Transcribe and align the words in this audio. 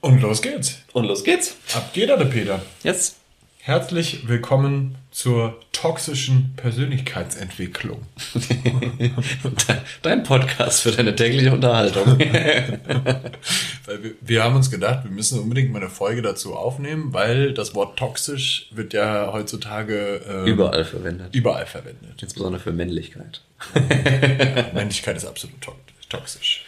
Und 0.00 0.20
los 0.22 0.42
geht's. 0.42 0.78
Und 0.92 1.06
los 1.06 1.24
geht's. 1.24 1.56
Ab 1.74 1.92
geht 1.92 2.08
er, 2.08 2.16
der 2.16 2.26
Peter. 2.26 2.62
Jetzt. 2.84 3.16
Herzlich 3.58 4.28
willkommen 4.28 4.94
zur 5.10 5.58
toxischen 5.72 6.54
Persönlichkeitsentwicklung. 6.56 8.06
Dein 10.02 10.22
Podcast 10.22 10.82
für 10.82 10.92
deine 10.92 11.16
tägliche 11.16 11.52
Unterhaltung. 11.52 12.18
weil 12.18 14.02
wir, 14.04 14.14
wir 14.20 14.44
haben 14.44 14.54
uns 14.54 14.70
gedacht, 14.70 15.02
wir 15.02 15.10
müssen 15.10 15.40
unbedingt 15.40 15.72
mal 15.72 15.80
eine 15.82 15.90
Folge 15.90 16.22
dazu 16.22 16.54
aufnehmen, 16.54 17.12
weil 17.12 17.52
das 17.52 17.74
Wort 17.74 17.98
toxisch 17.98 18.68
wird 18.70 18.92
ja 18.92 19.32
heutzutage 19.32 20.22
ähm, 20.30 20.46
Überall 20.46 20.84
verwendet. 20.84 21.34
überall 21.34 21.66
verwendet. 21.66 22.22
Insbesondere 22.22 22.62
für 22.62 22.72
Männlichkeit. 22.72 23.42
Männlichkeit 24.72 25.16
ist 25.16 25.26
absolut 25.26 25.60
to 25.60 25.74
toxisch. 26.08 26.64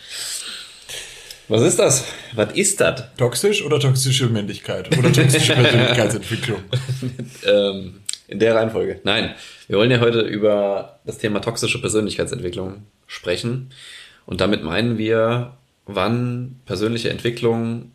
Was 1.50 1.62
ist 1.62 1.80
das? 1.80 2.04
Was 2.34 2.52
ist 2.52 2.80
das? 2.80 3.02
Toxisch 3.16 3.64
oder 3.64 3.80
toxische 3.80 4.28
Männlichkeit? 4.28 4.96
Oder 4.96 5.12
toxische 5.12 5.52
Persönlichkeitsentwicklung? 5.56 6.60
Ähm, 7.44 7.94
in 8.28 8.38
der 8.38 8.54
Reihenfolge. 8.54 9.00
Nein, 9.02 9.34
wir 9.66 9.78
wollen 9.78 9.90
ja 9.90 9.98
heute 9.98 10.20
über 10.20 11.00
das 11.04 11.18
Thema 11.18 11.40
toxische 11.40 11.80
Persönlichkeitsentwicklung 11.80 12.84
sprechen. 13.08 13.70
Und 14.26 14.40
damit 14.40 14.62
meinen 14.62 14.96
wir, 14.96 15.54
wann 15.86 16.60
persönliche 16.66 17.10
Entwicklung 17.10 17.90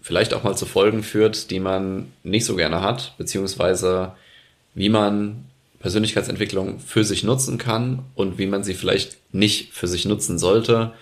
vielleicht 0.00 0.32
auch 0.32 0.42
mal 0.42 0.56
zu 0.56 0.64
Folgen 0.64 1.02
führt, 1.02 1.50
die 1.50 1.60
man 1.60 2.10
nicht 2.22 2.46
so 2.46 2.56
gerne 2.56 2.80
hat, 2.80 3.12
beziehungsweise 3.18 4.12
wie 4.74 4.88
man 4.88 5.44
Persönlichkeitsentwicklung 5.80 6.80
für 6.80 7.04
sich 7.04 7.24
nutzen 7.24 7.58
kann 7.58 8.04
und 8.14 8.38
wie 8.38 8.46
man 8.46 8.64
sie 8.64 8.72
vielleicht 8.72 9.18
nicht 9.34 9.74
für 9.74 9.86
sich 9.86 10.06
nutzen 10.06 10.38
sollte. 10.38 10.94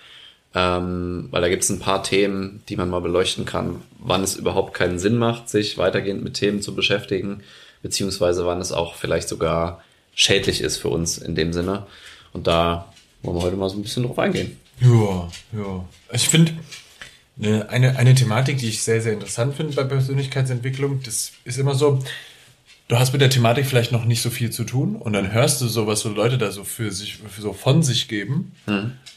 Ähm, 0.57 1.27
weil 1.31 1.41
da 1.41 1.49
gibt 1.49 1.63
es 1.63 1.69
ein 1.69 1.79
paar 1.79 2.01
Themen, 2.01 2.63
die 2.69 2.77
man 2.77 2.89
mal 2.89 3.01
beleuchten 3.01 3.43
kann, 3.43 3.81
wann 3.99 4.23
es 4.23 4.37
überhaupt 4.37 4.73
keinen 4.73 4.99
Sinn 4.99 5.17
macht, 5.17 5.49
sich 5.49 5.77
weitergehend 5.77 6.23
mit 6.23 6.35
Themen 6.35 6.61
zu 6.61 6.73
beschäftigen, 6.73 7.41
beziehungsweise 7.81 8.45
wann 8.45 8.61
es 8.61 8.71
auch 8.71 8.95
vielleicht 8.95 9.27
sogar 9.27 9.83
schädlich 10.15 10.61
ist 10.61 10.77
für 10.77 10.87
uns 10.87 11.17
in 11.17 11.35
dem 11.35 11.51
Sinne. 11.51 11.85
Und 12.31 12.47
da 12.47 12.93
wollen 13.21 13.37
wir 13.37 13.43
heute 13.43 13.57
mal 13.57 13.69
so 13.69 13.75
ein 13.75 13.81
bisschen 13.81 14.03
drauf 14.03 14.17
eingehen. 14.17 14.57
Ja, 14.79 15.29
ja. 15.51 15.85
Ich 16.13 16.29
finde, 16.29 16.53
eine, 17.37 17.67
eine, 17.69 17.97
eine 17.97 18.15
Thematik, 18.15 18.57
die 18.59 18.69
ich 18.69 18.81
sehr, 18.81 19.01
sehr 19.01 19.11
interessant 19.11 19.55
finde 19.55 19.75
bei 19.75 19.83
Persönlichkeitsentwicklung, 19.83 21.01
das 21.03 21.33
ist 21.43 21.57
immer 21.57 21.75
so, 21.75 22.01
du 22.87 22.97
hast 22.97 23.11
mit 23.11 23.21
der 23.21 23.29
Thematik 23.29 23.65
vielleicht 23.65 23.91
noch 23.91 24.05
nicht 24.05 24.21
so 24.21 24.29
viel 24.29 24.51
zu 24.51 24.63
tun 24.63 24.95
und 24.95 25.11
dann 25.11 25.33
hörst 25.33 25.59
du 25.59 25.67
so, 25.67 25.85
was 25.85 25.99
so 25.99 26.09
Leute 26.09 26.37
da 26.37 26.51
so 26.51 26.63
für 26.63 26.91
sich, 26.91 27.17
für 27.17 27.41
so 27.41 27.51
von 27.51 27.83
sich 27.83 28.07
geben 28.07 28.53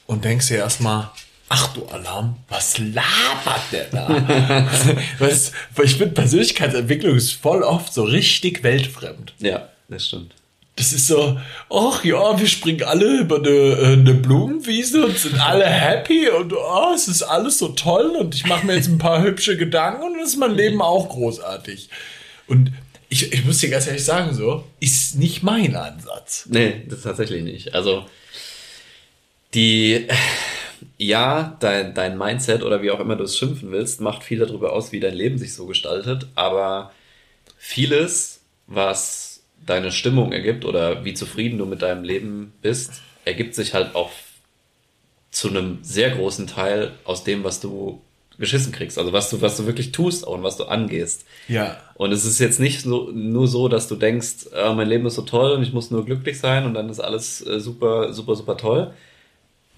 und 0.07 0.25
denkst 0.25 0.49
dir 0.49 0.57
erstmal, 0.57 1.11
ach 1.49 1.75
du 1.75 1.87
Alarm, 1.87 2.37
was 2.49 2.79
labert 2.79 3.63
der 3.73 3.85
da? 3.87 4.97
was, 5.19 5.53
ich 5.83 5.97
finde, 5.97 6.15
Persönlichkeitsentwicklung 6.15 7.17
ist 7.17 7.33
voll 7.33 7.63
oft 7.63 7.93
so 7.93 8.05
richtig 8.05 8.63
weltfremd. 8.63 9.35
Ja, 9.39 9.69
das 9.89 10.07
stimmt. 10.07 10.35
Das 10.77 10.93
ist 10.93 11.09
so, 11.09 11.41
ach 11.71 12.05
ja, 12.05 12.39
wir 12.39 12.47
springen 12.47 12.85
alle 12.85 13.19
über 13.19 13.39
eine, 13.39 13.49
äh, 13.49 13.93
eine 13.95 14.15
Blumenwiese 14.15 15.07
und 15.07 15.19
sind 15.19 15.41
alle 15.41 15.67
happy 15.67 16.29
und 16.29 16.53
oh, 16.53 16.93
es 16.95 17.09
ist 17.09 17.23
alles 17.23 17.59
so 17.59 17.69
toll 17.69 18.15
und 18.17 18.37
ich 18.37 18.47
mache 18.47 18.65
mir 18.65 18.77
jetzt 18.77 18.89
ein 18.89 18.99
paar 18.99 19.23
hübsche 19.25 19.57
Gedanken 19.57 20.05
und 20.05 20.15
dann 20.15 20.23
ist 20.23 20.37
mein 20.37 20.55
Leben 20.55 20.81
auch 20.81 21.09
großartig. 21.09 21.89
Und 22.47 22.73
ich, 23.09 23.33
ich 23.33 23.45
muss 23.45 23.59
dir 23.59 23.71
ganz 23.71 23.89
ehrlich 23.89 24.05
sagen, 24.05 24.35
so, 24.35 24.65
ist 24.79 25.17
nicht 25.17 25.43
mein 25.43 25.75
Ansatz. 25.75 26.47
Nee, 26.49 26.83
das 26.89 27.03
tatsächlich 27.03 27.43
nicht. 27.43 27.75
Also 27.75 28.07
die, 29.55 30.07
ja, 30.99 31.57
dein, 31.61 31.95
dein 31.95 32.19
Mindset 32.19 32.63
oder 32.65 32.83
wie 32.83 32.91
auch 32.91 33.01
immer 33.01 33.17
du 33.17 33.25
es 33.25 33.39
schimpfen 33.39 33.71
willst, 33.71 34.01
macht 34.01 34.25
viel 34.25 34.41
darüber 34.41 34.73
aus, 34.73 34.91
wie 34.91 35.01
dein 35.01 35.15
Leben 35.15 35.39
sich 35.39 35.55
so 35.55 35.67
gestaltet. 35.67 36.27
Aber 36.35 36.93
vieles, 37.57 38.43
was 38.67 39.43
deine 39.65 39.93
Stimmung 39.93 40.33
ergibt 40.33 40.65
oder 40.65 41.05
wie 41.05 41.15
zufrieden 41.15 41.59
du 41.59 41.67
mit 41.67 41.83
deinem 41.83 42.03
Leben 42.03 42.53
bist, 42.63 43.01
ergibt 43.25 43.55
sich 43.55 43.75
halt 43.75 43.95
auch 43.95 44.11
zu 45.31 45.49
einem 45.49 45.79
sehr 45.83 46.11
großen 46.11 46.49
Teil 46.49 46.93
aus 47.05 47.23
dem, 47.23 47.45
was 47.45 47.61
du 47.61 48.01
geschissen 48.39 48.73
kriegst. 48.73 48.99
Also 48.99 49.13
was 49.13 49.31
du, 49.31 49.41
was 49.41 49.57
du 49.57 49.67
wirklich 49.67 49.93
tust 49.93 50.27
auch 50.27 50.35
und 50.35 50.43
was 50.43 50.57
du 50.57 50.65
angehst. 50.65 51.27
Ja. 51.49 51.77
Und 51.95 52.13
es 52.13 52.25
ist 52.25 52.39
jetzt 52.39 52.59
nicht 52.59 52.83
so, 52.83 53.11
nur 53.13 53.47
so, 53.47 53.69
dass 53.69 53.89
du 53.89 53.95
denkst, 53.95 54.49
äh, 54.53 54.73
mein 54.75 54.89
Leben 54.89 55.07
ist 55.07 55.15
so 55.15 55.23
toll 55.23 55.53
und 55.53 55.63
ich 55.63 55.73
muss 55.73 55.91
nur 55.91 56.05
glücklich 56.05 56.39
sein 56.41 56.65
und 56.65 56.75
dann 56.75 56.89
ist 56.89 57.01
alles 57.01 57.45
äh, 57.47 57.61
super, 57.61 58.13
super, 58.13 58.35
super 58.35 58.57
toll. 58.57 58.93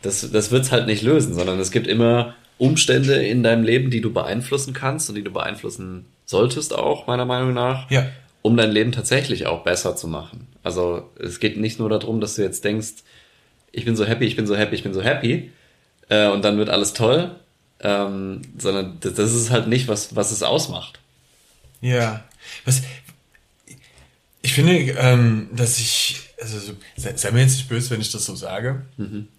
Das, 0.03 0.31
das 0.31 0.50
wird's 0.50 0.72
halt 0.72 0.87
nicht 0.87 1.03
lösen, 1.03 1.34
sondern 1.34 1.59
es 1.61 1.71
gibt 1.71 1.87
immer 1.87 2.34
Umstände 2.59 3.15
in 3.25 3.43
deinem 3.43 3.65
Leben, 3.65 3.91
die 3.91 4.00
du 4.00 4.12
beeinflussen 4.12 4.72
kannst 4.75 5.09
und 5.09 5.15
die 5.15 5.22
du 5.25 5.31
beeinflussen 5.31 6.06
solltest 6.27 6.75
auch, 6.75 7.06
meiner 7.06 7.25
Meinung 7.25 7.53
nach, 7.55 7.91
Ja. 7.91 8.06
um 8.43 8.56
dein 8.56 8.71
Leben 8.71 8.93
tatsächlich 8.93 9.47
auch 9.47 9.65
besser 9.65 9.97
zu 9.97 10.06
machen. 10.09 10.47
Also 10.62 11.10
es 11.19 11.41
geht 11.41 11.56
nicht 11.59 11.78
nur 11.78 11.89
darum, 11.89 12.21
dass 12.21 12.37
du 12.37 12.43
jetzt 12.43 12.65
denkst, 12.65 13.03
ich 13.72 13.84
bin 13.84 13.97
so 13.97 14.05
happy, 14.05 14.25
ich 14.27 14.37
bin 14.37 14.47
so 14.47 14.56
happy, 14.56 14.75
ich 14.75 14.83
bin 14.83 14.94
so 14.94 15.03
happy 15.03 15.50
äh, 16.09 16.28
und 16.28 16.44
dann 16.44 16.56
wird 16.59 16.69
alles 16.71 16.93
toll, 16.93 17.34
ähm, 17.81 18.43
sondern 18.59 18.99
das, 19.00 19.15
das 19.15 19.33
ist 19.34 19.50
halt 19.50 19.66
nicht, 19.66 19.89
was, 19.89 20.15
was 20.16 20.31
es 20.31 20.43
ausmacht. 20.43 20.99
Ja. 21.81 22.25
Was, 22.65 22.83
ich 24.43 24.53
finde, 24.53 24.72
ähm, 24.99 25.49
dass 25.53 25.78
ich, 25.78 26.29
also 26.41 26.59
so, 26.59 26.73
sei, 26.97 27.31
mir 27.33 27.41
jetzt 27.43 27.56
nicht 27.56 27.69
böse, 27.69 27.91
wenn 27.91 28.01
ich 28.01 28.11
das 28.12 28.25
so 28.25 28.34
sage, 28.34 28.83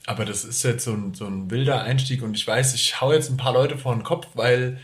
aber 0.05 0.25
das 0.25 0.43
ist 0.43 0.63
jetzt 0.63 0.83
so 0.85 0.93
ein, 0.93 1.13
so 1.13 1.25
ein 1.25 1.49
wilder 1.49 1.81
Einstieg 1.83 2.21
und 2.23 2.35
ich 2.35 2.45
weiß, 2.47 2.73
ich 2.75 3.01
hau 3.01 3.11
jetzt 3.13 3.29
ein 3.29 3.37
paar 3.37 3.53
Leute 3.53 3.77
vor 3.77 3.93
den 3.95 4.03
Kopf, 4.03 4.27
weil 4.35 4.79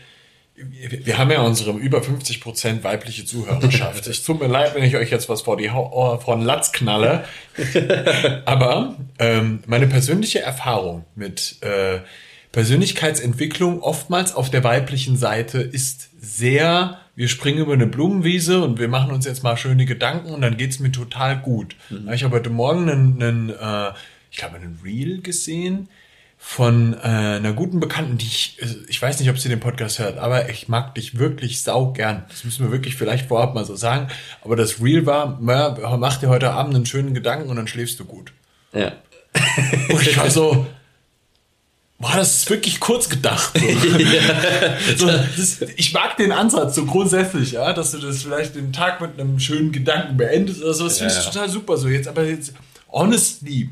wir 0.60 1.18
haben 1.18 1.30
ja 1.30 1.42
unsere 1.42 1.70
über 1.78 2.00
50% 2.00 2.82
weibliche 2.82 3.24
Zuhörerschaft. 3.24 4.06
Es 4.08 4.24
tut 4.24 4.40
mir 4.40 4.48
leid, 4.48 4.74
wenn 4.74 4.82
ich 4.82 4.96
euch 4.96 5.08
jetzt 5.10 5.28
was 5.28 5.42
vor, 5.42 5.56
die 5.56 5.70
Hau- 5.70 5.90
oh, 5.94 6.18
vor 6.18 6.34
den 6.36 6.44
Latz 6.44 6.72
knalle. 6.72 7.24
Aber 8.44 8.96
ähm, 9.20 9.60
meine 9.66 9.86
persönliche 9.86 10.40
Erfahrung 10.40 11.04
mit 11.14 11.56
äh, 11.62 12.00
Persönlichkeitsentwicklung 12.52 13.82
oftmals 13.82 14.34
auf 14.34 14.50
der 14.50 14.64
weiblichen 14.64 15.16
Seite 15.16 15.58
ist 15.58 16.10
sehr, 16.20 16.98
wir 17.14 17.28
springen 17.28 17.58
über 17.58 17.74
eine 17.74 17.86
Blumenwiese 17.86 18.62
und 18.62 18.78
wir 18.78 18.88
machen 18.88 19.12
uns 19.12 19.26
jetzt 19.26 19.42
mal 19.42 19.56
schöne 19.56 19.84
Gedanken 19.84 20.30
und 20.30 20.40
dann 20.40 20.56
geht's 20.56 20.78
mir 20.78 20.92
total 20.92 21.38
gut. 21.38 21.76
Ich 22.12 22.24
habe 22.24 22.36
heute 22.36 22.50
Morgen 22.50 22.88
einen, 22.88 23.22
einen 23.22 23.50
äh, 23.50 23.92
ich 24.30 24.38
glaube, 24.38 24.56
einen 24.56 24.78
Reel 24.82 25.20
gesehen 25.20 25.88
von 26.40 26.94
äh, 26.94 26.98
einer 26.98 27.52
guten 27.52 27.80
Bekannten, 27.80 28.16
die 28.16 28.26
ich, 28.26 28.56
äh, 28.62 28.66
ich 28.88 29.02
weiß 29.02 29.18
nicht, 29.18 29.28
ob 29.28 29.38
sie 29.38 29.48
den 29.48 29.60
Podcast 29.60 29.98
hört, 29.98 30.18
aber 30.18 30.48
ich 30.48 30.68
mag 30.68 30.94
dich 30.94 31.18
wirklich 31.18 31.62
sau 31.62 31.92
gern. 31.92 32.24
Das 32.28 32.44
müssen 32.44 32.64
wir 32.64 32.70
wirklich 32.70 32.94
vielleicht 32.94 33.26
vorab 33.26 33.54
mal 33.54 33.64
so 33.64 33.74
sagen. 33.74 34.08
Aber 34.42 34.54
das 34.54 34.80
Reel 34.80 35.04
war, 35.04 35.38
mach 35.40 36.16
dir 36.16 36.28
heute 36.28 36.52
Abend 36.52 36.74
einen 36.76 36.86
schönen 36.86 37.12
Gedanken 37.12 37.50
und 37.50 37.56
dann 37.56 37.66
schläfst 37.66 37.98
du 37.98 38.04
gut. 38.04 38.32
Ja. 38.72 38.92
Und 39.90 40.06
ich 40.06 40.16
war 40.16 40.30
so, 40.30 40.66
boah, 41.98 42.12
das 42.16 42.34
ist 42.36 42.50
wirklich 42.50 42.80
kurz 42.80 43.08
gedacht. 43.08 43.52
So. 44.96 45.06
so, 45.06 45.12
das, 45.36 45.60
ich 45.76 45.92
mag 45.92 46.16
den 46.16 46.32
Ansatz 46.32 46.74
so 46.76 46.84
grundsätzlich, 46.86 47.52
ja, 47.52 47.72
dass 47.72 47.90
du 47.92 47.98
das 47.98 48.22
vielleicht 48.22 48.54
den 48.54 48.72
Tag 48.72 49.00
mit 49.00 49.18
einem 49.20 49.38
schönen 49.38 49.70
Gedanken 49.72 50.16
beendest 50.16 50.62
oder 50.62 50.74
so. 50.74 50.84
Das 50.84 50.98
finde 50.98 51.12
ich 51.12 51.18
Ja. 51.24 51.30
total 51.30 51.48
super 51.48 51.76
so. 51.76 51.88
Jetzt 51.88 52.08
aber 52.08 52.24
jetzt, 52.24 52.52
honestly, 52.90 53.70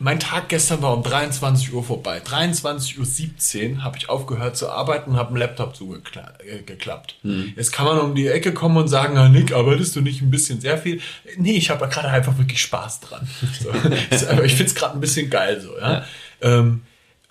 mein 0.00 0.18
Tag 0.18 0.48
gestern 0.48 0.80
war 0.80 0.94
um 0.94 1.02
23 1.02 1.74
Uhr 1.74 1.84
vorbei. 1.84 2.22
23.17 2.24 3.76
Uhr 3.76 3.84
habe 3.84 3.98
ich 3.98 4.08
aufgehört 4.08 4.56
zu 4.56 4.70
arbeiten 4.70 5.10
und 5.10 5.16
habe 5.18 5.28
einen 5.28 5.36
Laptop 5.36 5.76
zugeklappt. 5.76 7.16
Jetzt 7.54 7.70
kann 7.70 7.84
man 7.84 7.98
um 7.98 8.14
die 8.14 8.26
Ecke 8.26 8.54
kommen 8.54 8.78
und 8.78 8.88
sagen, 8.88 9.18
ah, 9.18 9.28
Nick, 9.28 9.52
arbeitest 9.52 9.94
du 9.94 10.00
nicht 10.00 10.22
ein 10.22 10.30
bisschen 10.30 10.58
sehr 10.58 10.78
viel? 10.78 11.02
Nee, 11.36 11.52
ich 11.52 11.68
habe 11.68 11.86
gerade 11.86 12.08
einfach 12.08 12.38
wirklich 12.38 12.62
Spaß 12.62 13.00
dran. 13.00 13.28
So. 13.62 13.70
Ich 14.42 14.54
finde 14.54 14.70
es 14.70 14.74
gerade 14.74 14.94
ein 14.94 15.00
bisschen 15.00 15.28
geil 15.28 15.60
so. 15.60 15.78
Ja? 15.78 16.04
Ähm, 16.40 16.80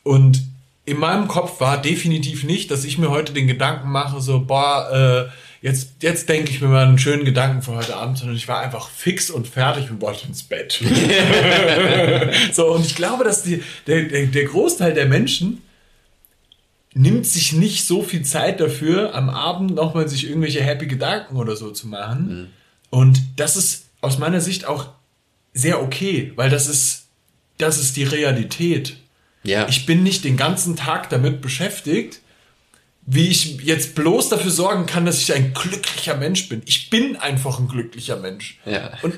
und 0.03 0.44
in 0.86 1.00
meinem 1.00 1.28
Kopf 1.28 1.59
war 1.59 1.81
definitiv 1.81 2.44
nicht, 2.44 2.69
dass 2.69 2.84
ich 2.84 3.00
mir 3.00 3.09
heute 3.09 3.33
den 3.33 3.48
Gedanken 3.48 3.89
mache, 3.89 4.21
so, 4.21 4.42
boah, 4.42 5.27
äh, 5.27 5.49
jetzt, 5.61 5.91
jetzt 6.01 6.29
denke 6.29 6.51
ich 6.51 6.61
mir 6.61 6.67
mal 6.67 6.85
einen 6.85 7.00
schönen 7.00 7.25
Gedanken 7.25 7.61
für 7.61 7.75
heute 7.75 7.95
Abend, 7.95 8.17
sondern 8.17 8.35
ich 8.35 8.47
war 8.47 8.61
einfach 8.61 8.89
fix 8.89 9.29
und 9.29 9.47
fertig 9.47 9.89
und 9.89 10.01
wollte 10.01 10.27
ins 10.27 10.44
Bett. 10.44 10.81
so, 12.53 12.73
und 12.73 12.85
ich 12.85 12.95
glaube, 12.95 13.23
dass 13.23 13.44
die, 13.44 13.63
der, 13.88 14.03
der, 14.03 14.27
der 14.27 14.45
Großteil 14.45 14.94
der 14.94 15.06
Menschen 15.06 15.61
nimmt 16.94 17.25
sich 17.25 17.53
nicht 17.53 17.85
so 17.85 18.01
viel 18.01 18.23
Zeit 18.23 18.59
dafür, 18.59 19.13
am 19.13 19.29
Abend 19.29 19.75
nochmal 19.75 20.07
sich 20.07 20.27
irgendwelche 20.27 20.61
happy 20.61 20.88
Gedanken 20.88 21.38
oder 21.38 21.56
so 21.56 21.71
zu 21.71 21.88
machen. 21.88 22.51
Und 22.89 23.21
das 23.35 23.56
ist 23.56 23.85
aus 24.01 24.17
meiner 24.17 24.41
Sicht 24.41 24.65
auch 24.65 24.88
sehr 25.53 25.81
okay, 25.81 26.31
weil 26.35 26.50
das 26.50 26.67
ist, 26.67 27.07
das 27.57 27.77
ist 27.77 27.97
die 27.97 28.03
Realität. 28.03 28.97
Ja. 29.44 29.67
Ich 29.67 29.85
bin 29.85 30.03
nicht 30.03 30.23
den 30.23 30.38
ganzen 30.38 30.75
Tag 30.75 31.09
damit 31.09 31.41
beschäftigt, 31.41 32.21
wie 33.11 33.27
ich 33.27 33.59
jetzt 33.63 33.95
bloß 33.95 34.29
dafür 34.29 34.51
sorgen 34.51 34.85
kann, 34.85 35.06
dass 35.06 35.19
ich 35.19 35.33
ein 35.33 35.53
glücklicher 35.53 36.15
Mensch 36.15 36.47
bin. 36.47 36.61
Ich 36.65 36.91
bin 36.91 37.15
einfach 37.15 37.57
ein 37.59 37.67
glücklicher 37.67 38.17
Mensch. 38.17 38.59
Ja. 38.65 38.91
Und 39.01 39.15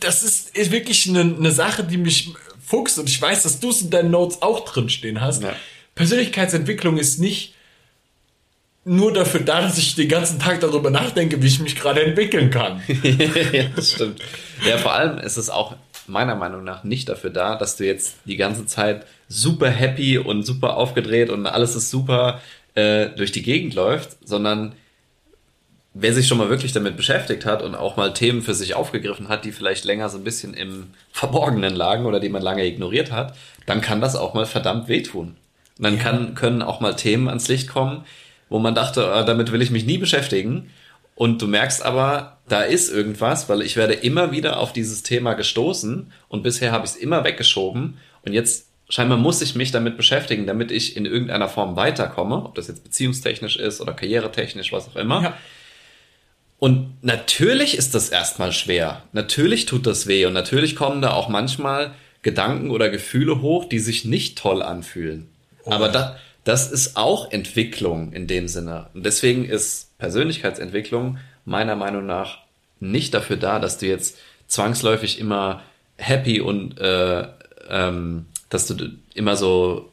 das 0.00 0.24
ist, 0.24 0.56
ist 0.56 0.72
wirklich 0.72 1.08
eine, 1.08 1.20
eine 1.20 1.52
Sache, 1.52 1.84
die 1.84 1.98
mich 1.98 2.30
fuchst 2.66 2.98
und 2.98 3.08
ich 3.08 3.22
weiß, 3.22 3.44
dass 3.44 3.60
du 3.60 3.70
es 3.70 3.80
in 3.80 3.90
deinen 3.90 4.10
Notes 4.10 4.42
auch 4.42 4.64
drin 4.64 4.88
stehen 4.88 5.20
hast. 5.20 5.44
Ja. 5.44 5.54
Persönlichkeitsentwicklung 5.94 6.98
ist 6.98 7.20
nicht 7.20 7.54
nur 8.84 9.12
dafür 9.12 9.40
da, 9.40 9.60
dass 9.60 9.78
ich 9.78 9.94
den 9.94 10.08
ganzen 10.08 10.40
Tag 10.40 10.60
darüber 10.60 10.90
nachdenke, 10.90 11.40
wie 11.40 11.46
ich 11.46 11.60
mich 11.60 11.76
gerade 11.76 12.02
entwickeln 12.02 12.50
kann. 12.50 12.82
ja, 13.52 13.64
das 13.76 13.92
stimmt. 13.92 14.20
Ja, 14.66 14.78
vor 14.78 14.94
allem 14.94 15.18
ist 15.18 15.36
es 15.36 15.48
auch 15.48 15.76
meiner 16.08 16.34
Meinung 16.34 16.64
nach 16.64 16.82
nicht 16.82 17.08
dafür 17.08 17.30
da, 17.30 17.54
dass 17.54 17.76
du 17.76 17.86
jetzt 17.86 18.16
die 18.24 18.36
ganze 18.36 18.66
Zeit 18.66 19.06
super 19.28 19.70
happy 19.70 20.18
und 20.18 20.42
super 20.42 20.76
aufgedreht 20.76 21.30
und 21.30 21.46
alles 21.46 21.76
ist 21.76 21.90
super 21.90 22.40
äh, 22.78 23.10
durch 23.16 23.32
die 23.32 23.42
Gegend 23.42 23.74
läuft, 23.74 24.16
sondern 24.24 24.74
wer 25.94 26.14
sich 26.14 26.28
schon 26.28 26.38
mal 26.38 26.48
wirklich 26.48 26.72
damit 26.72 26.96
beschäftigt 26.96 27.44
hat 27.44 27.62
und 27.62 27.74
auch 27.74 27.96
mal 27.96 28.14
Themen 28.14 28.40
für 28.40 28.54
sich 28.54 28.74
aufgegriffen 28.74 29.28
hat, 29.28 29.44
die 29.44 29.50
vielleicht 29.50 29.84
länger 29.84 30.08
so 30.08 30.16
ein 30.16 30.22
bisschen 30.22 30.54
im 30.54 30.90
Verborgenen 31.10 31.74
lagen 31.74 32.06
oder 32.06 32.20
die 32.20 32.28
man 32.28 32.42
lange 32.42 32.64
ignoriert 32.64 33.10
hat, 33.10 33.34
dann 33.66 33.80
kann 33.80 34.00
das 34.00 34.14
auch 34.14 34.32
mal 34.32 34.46
verdammt 34.46 34.86
wehtun. 34.86 35.36
Und 35.78 35.84
dann 35.84 35.96
ja. 35.96 36.02
kann, 36.02 36.34
können 36.36 36.62
auch 36.62 36.78
mal 36.80 36.94
Themen 36.94 37.28
ans 37.28 37.48
Licht 37.48 37.68
kommen, 37.68 38.04
wo 38.48 38.60
man 38.60 38.76
dachte, 38.76 39.02
äh, 39.02 39.24
damit 39.24 39.50
will 39.50 39.62
ich 39.62 39.72
mich 39.72 39.84
nie 39.84 39.98
beschäftigen. 39.98 40.70
Und 41.16 41.42
du 41.42 41.48
merkst 41.48 41.84
aber, 41.84 42.38
da 42.48 42.62
ist 42.62 42.90
irgendwas, 42.90 43.48
weil 43.48 43.62
ich 43.62 43.76
werde 43.76 43.94
immer 43.94 44.30
wieder 44.30 44.60
auf 44.60 44.72
dieses 44.72 45.02
Thema 45.02 45.34
gestoßen 45.34 46.12
und 46.28 46.42
bisher 46.44 46.70
habe 46.70 46.84
ich 46.84 46.92
es 46.92 46.96
immer 46.96 47.24
weggeschoben 47.24 47.98
und 48.22 48.32
jetzt 48.34 48.67
scheinbar 48.88 49.18
muss 49.18 49.42
ich 49.42 49.54
mich 49.54 49.70
damit 49.70 49.96
beschäftigen, 49.96 50.46
damit 50.46 50.70
ich 50.70 50.96
in 50.96 51.04
irgendeiner 51.04 51.48
Form 51.48 51.76
weiterkomme, 51.76 52.36
ob 52.36 52.54
das 52.54 52.68
jetzt 52.68 52.84
beziehungstechnisch 52.84 53.56
ist 53.56 53.80
oder 53.80 53.92
karrieretechnisch, 53.92 54.72
was 54.72 54.88
auch 54.88 54.96
immer. 54.96 55.22
Ja. 55.22 55.38
Und 56.58 56.96
natürlich 57.02 57.76
ist 57.76 57.94
das 57.94 58.08
erstmal 58.08 58.52
schwer. 58.52 59.02
Natürlich 59.12 59.66
tut 59.66 59.86
das 59.86 60.06
weh 60.06 60.26
und 60.26 60.32
natürlich 60.32 60.74
kommen 60.74 61.02
da 61.02 61.12
auch 61.12 61.28
manchmal 61.28 61.94
Gedanken 62.22 62.70
oder 62.70 62.88
Gefühle 62.88 63.42
hoch, 63.42 63.66
die 63.66 63.78
sich 63.78 64.04
nicht 64.04 64.38
toll 64.38 64.62
anfühlen. 64.62 65.28
Oh. 65.64 65.70
Aber 65.70 65.88
da, 65.88 66.16
das 66.44 66.72
ist 66.72 66.96
auch 66.96 67.30
Entwicklung 67.30 68.12
in 68.12 68.26
dem 68.26 68.48
Sinne. 68.48 68.86
Und 68.94 69.06
deswegen 69.06 69.44
ist 69.44 69.96
Persönlichkeitsentwicklung 69.98 71.18
meiner 71.44 71.76
Meinung 71.76 72.06
nach 72.06 72.38
nicht 72.80 73.14
dafür 73.14 73.36
da, 73.36 73.58
dass 73.58 73.78
du 73.78 73.86
jetzt 73.86 74.18
zwangsläufig 74.46 75.20
immer 75.20 75.62
happy 75.96 76.40
und 76.40 76.78
äh, 76.80 77.26
ähm, 77.68 78.26
dass 78.48 78.66
du 78.66 78.90
immer 79.14 79.36
so, 79.36 79.90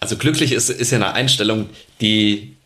also 0.00 0.16
glücklich 0.16 0.52
ist, 0.52 0.70
ist 0.70 0.90
ja 0.90 0.98
eine 0.98 1.12
Einstellung, 1.12 1.68
die, 2.00 2.56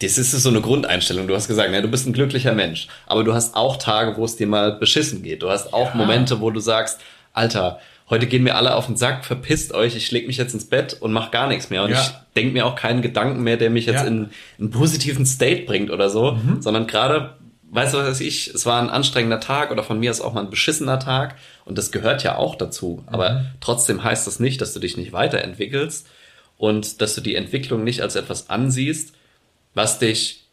das 0.00 0.18
ist 0.18 0.30
so 0.32 0.48
eine 0.48 0.60
Grundeinstellung. 0.60 1.26
Du 1.28 1.34
hast 1.34 1.48
gesagt, 1.48 1.70
ne, 1.70 1.82
du 1.82 1.88
bist 1.88 2.06
ein 2.06 2.12
glücklicher 2.12 2.54
Mensch, 2.54 2.88
aber 3.06 3.24
du 3.24 3.34
hast 3.34 3.54
auch 3.54 3.76
Tage, 3.76 4.16
wo 4.16 4.24
es 4.24 4.36
dir 4.36 4.46
mal 4.46 4.72
beschissen 4.72 5.22
geht. 5.22 5.42
Du 5.42 5.50
hast 5.50 5.72
auch 5.72 5.90
ja. 5.90 5.94
Momente, 5.94 6.40
wo 6.40 6.50
du 6.50 6.60
sagst, 6.60 7.00
Alter, 7.32 7.80
heute 8.10 8.26
gehen 8.26 8.42
mir 8.42 8.56
alle 8.56 8.74
auf 8.74 8.86
den 8.86 8.96
Sack, 8.96 9.24
verpisst 9.24 9.72
euch, 9.72 9.94
ich 9.96 10.10
leg 10.10 10.26
mich 10.26 10.36
jetzt 10.36 10.52
ins 10.52 10.64
Bett 10.64 10.96
und 11.00 11.12
mach 11.12 11.30
gar 11.30 11.46
nichts 11.46 11.70
mehr. 11.70 11.84
Und 11.84 11.90
ja. 11.90 12.00
ich 12.00 12.10
denke 12.36 12.52
mir 12.52 12.66
auch 12.66 12.74
keinen 12.74 13.02
Gedanken 13.02 13.42
mehr, 13.42 13.56
der 13.56 13.70
mich 13.70 13.86
jetzt 13.86 14.02
ja. 14.02 14.06
in 14.06 14.30
einen 14.58 14.70
positiven 14.70 15.24
State 15.24 15.62
bringt 15.62 15.90
oder 15.90 16.10
so, 16.10 16.32
mhm. 16.32 16.60
sondern 16.60 16.86
gerade, 16.86 17.34
weißt 17.70 17.94
du 17.94 17.98
was 17.98 18.20
ich, 18.20 18.48
es 18.48 18.66
war 18.66 18.80
ein 18.80 18.90
anstrengender 18.90 19.40
Tag 19.40 19.70
oder 19.70 19.82
von 19.82 19.98
mir 19.98 20.10
ist 20.10 20.20
auch 20.20 20.32
mal 20.32 20.42
ein 20.42 20.50
beschissener 20.50 20.98
Tag 20.98 21.36
und 21.64 21.78
das 21.78 21.92
gehört 21.92 22.22
ja 22.22 22.36
auch 22.36 22.54
dazu. 22.54 23.02
Aber 23.06 23.30
mhm. 23.30 23.46
trotzdem 23.60 24.04
heißt 24.04 24.26
das 24.26 24.40
nicht, 24.40 24.60
dass 24.60 24.72
du 24.72 24.80
dich 24.80 24.96
nicht 24.96 25.12
weiterentwickelst 25.12 26.06
und 26.58 27.00
dass 27.00 27.14
du 27.14 27.20
die 27.20 27.36
Entwicklung 27.36 27.84
nicht 27.84 28.02
als 28.02 28.16
etwas 28.16 28.50
ansiehst, 28.50 29.14
was 29.74 29.98
dich 29.98 30.44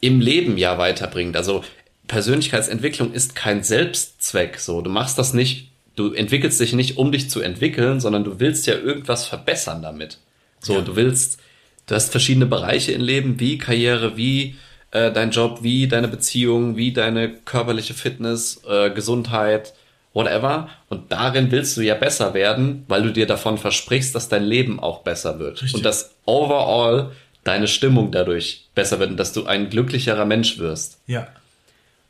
im 0.00 0.20
Leben 0.20 0.58
ja 0.58 0.78
weiterbringt. 0.78 1.36
Also 1.36 1.64
Persönlichkeitsentwicklung 2.08 3.12
ist 3.12 3.34
kein 3.34 3.62
Selbstzweck. 3.62 4.58
So, 4.58 4.80
du 4.82 4.90
machst 4.90 5.18
das 5.18 5.32
nicht 5.32 5.70
du 6.00 6.12
entwickelst 6.12 6.60
dich 6.60 6.72
nicht, 6.72 6.96
um 6.96 7.12
dich 7.12 7.30
zu 7.30 7.40
entwickeln, 7.40 8.00
sondern 8.00 8.24
du 8.24 8.40
willst 8.40 8.66
ja 8.66 8.74
irgendwas 8.74 9.26
verbessern 9.26 9.82
damit. 9.82 10.18
So, 10.60 10.74
ja. 10.74 10.80
du 10.80 10.96
willst, 10.96 11.40
du 11.86 11.94
hast 11.94 12.10
verschiedene 12.10 12.46
Bereiche 12.46 12.92
im 12.92 13.02
Leben, 13.02 13.40
wie 13.40 13.58
Karriere, 13.58 14.16
wie 14.16 14.56
äh, 14.90 15.12
dein 15.12 15.30
Job, 15.30 15.62
wie 15.62 15.88
deine 15.88 16.08
Beziehung, 16.08 16.76
wie 16.76 16.92
deine 16.92 17.30
körperliche 17.30 17.94
Fitness, 17.94 18.62
äh, 18.68 18.90
Gesundheit, 18.90 19.74
whatever. 20.12 20.68
Und 20.88 21.12
darin 21.12 21.50
willst 21.50 21.76
du 21.76 21.82
ja 21.82 21.94
besser 21.94 22.34
werden, 22.34 22.84
weil 22.88 23.02
du 23.02 23.12
dir 23.12 23.26
davon 23.26 23.58
versprichst, 23.58 24.14
dass 24.14 24.28
dein 24.28 24.44
Leben 24.44 24.80
auch 24.80 25.00
besser 25.02 25.38
wird. 25.38 25.62
Richtig. 25.62 25.74
Und 25.74 25.84
dass 25.84 26.14
overall 26.26 27.12
deine 27.44 27.68
Stimmung 27.68 28.10
dadurch 28.10 28.68
besser 28.74 28.98
wird 28.98 29.10
und 29.10 29.16
dass 29.16 29.32
du 29.32 29.46
ein 29.46 29.70
glücklicherer 29.70 30.24
Mensch 30.24 30.58
wirst. 30.58 30.98
Ja. 31.06 31.28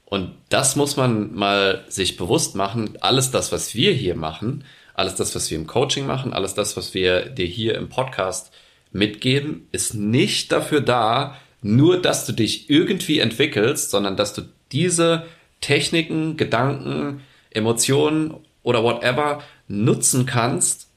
Und 0.06 0.32
das 0.48 0.74
muss 0.74 0.96
man 0.96 1.34
mal 1.34 1.84
sich 1.88 2.16
bewusst 2.16 2.56
machen. 2.56 2.98
Alles 3.00 3.30
das, 3.30 3.52
was 3.52 3.74
wir 3.74 3.92
hier 3.92 4.16
machen, 4.16 4.64
alles 4.94 5.14
das, 5.14 5.34
was 5.36 5.50
wir 5.50 5.58
im 5.58 5.68
Coaching 5.68 6.04
machen, 6.04 6.32
alles 6.32 6.54
das, 6.54 6.76
was 6.76 6.94
wir 6.94 7.26
dir 7.26 7.46
hier 7.46 7.76
im 7.76 7.88
Podcast 7.88 8.52
mitgeben, 8.92 9.68
ist 9.70 9.94
nicht 9.94 10.50
dafür 10.50 10.80
da, 10.80 11.36
nur 11.62 12.00
dass 12.00 12.26
du 12.26 12.32
dich 12.32 12.70
irgendwie 12.70 13.18
entwickelst, 13.18 13.90
sondern 13.90 14.16
dass 14.16 14.32
du 14.32 14.42
diese 14.72 15.24
Techniken, 15.60 16.36
Gedanken, 16.36 17.20
Emotionen 17.50 18.34
oder 18.62 18.82
whatever 18.82 19.42
nutzen 19.68 20.26
kannst, 20.26 20.88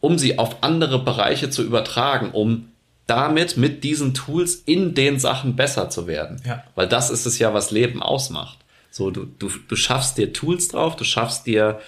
um 0.00 0.18
sie 0.18 0.38
auf 0.38 0.62
andere 0.62 1.02
Bereiche 1.02 1.50
zu 1.50 1.62
übertragen, 1.62 2.30
um 2.30 2.68
damit 3.06 3.56
mit 3.56 3.84
diesen 3.84 4.14
Tools 4.14 4.54
in 4.54 4.94
den 4.94 5.18
Sachen 5.18 5.56
besser 5.56 5.90
zu 5.90 6.06
werden. 6.06 6.40
Ja. 6.46 6.64
Weil 6.74 6.88
das 6.88 7.10
ist 7.10 7.26
es 7.26 7.38
ja, 7.38 7.52
was 7.52 7.70
Leben 7.70 8.02
ausmacht. 8.02 8.58
So, 8.90 9.10
du, 9.10 9.24
du, 9.24 9.50
du 9.68 9.76
schaffst 9.76 10.18
dir 10.18 10.32
Tools 10.32 10.68
drauf, 10.68 10.96
du 10.96 11.04
schaffst 11.04 11.46
dir 11.46 11.80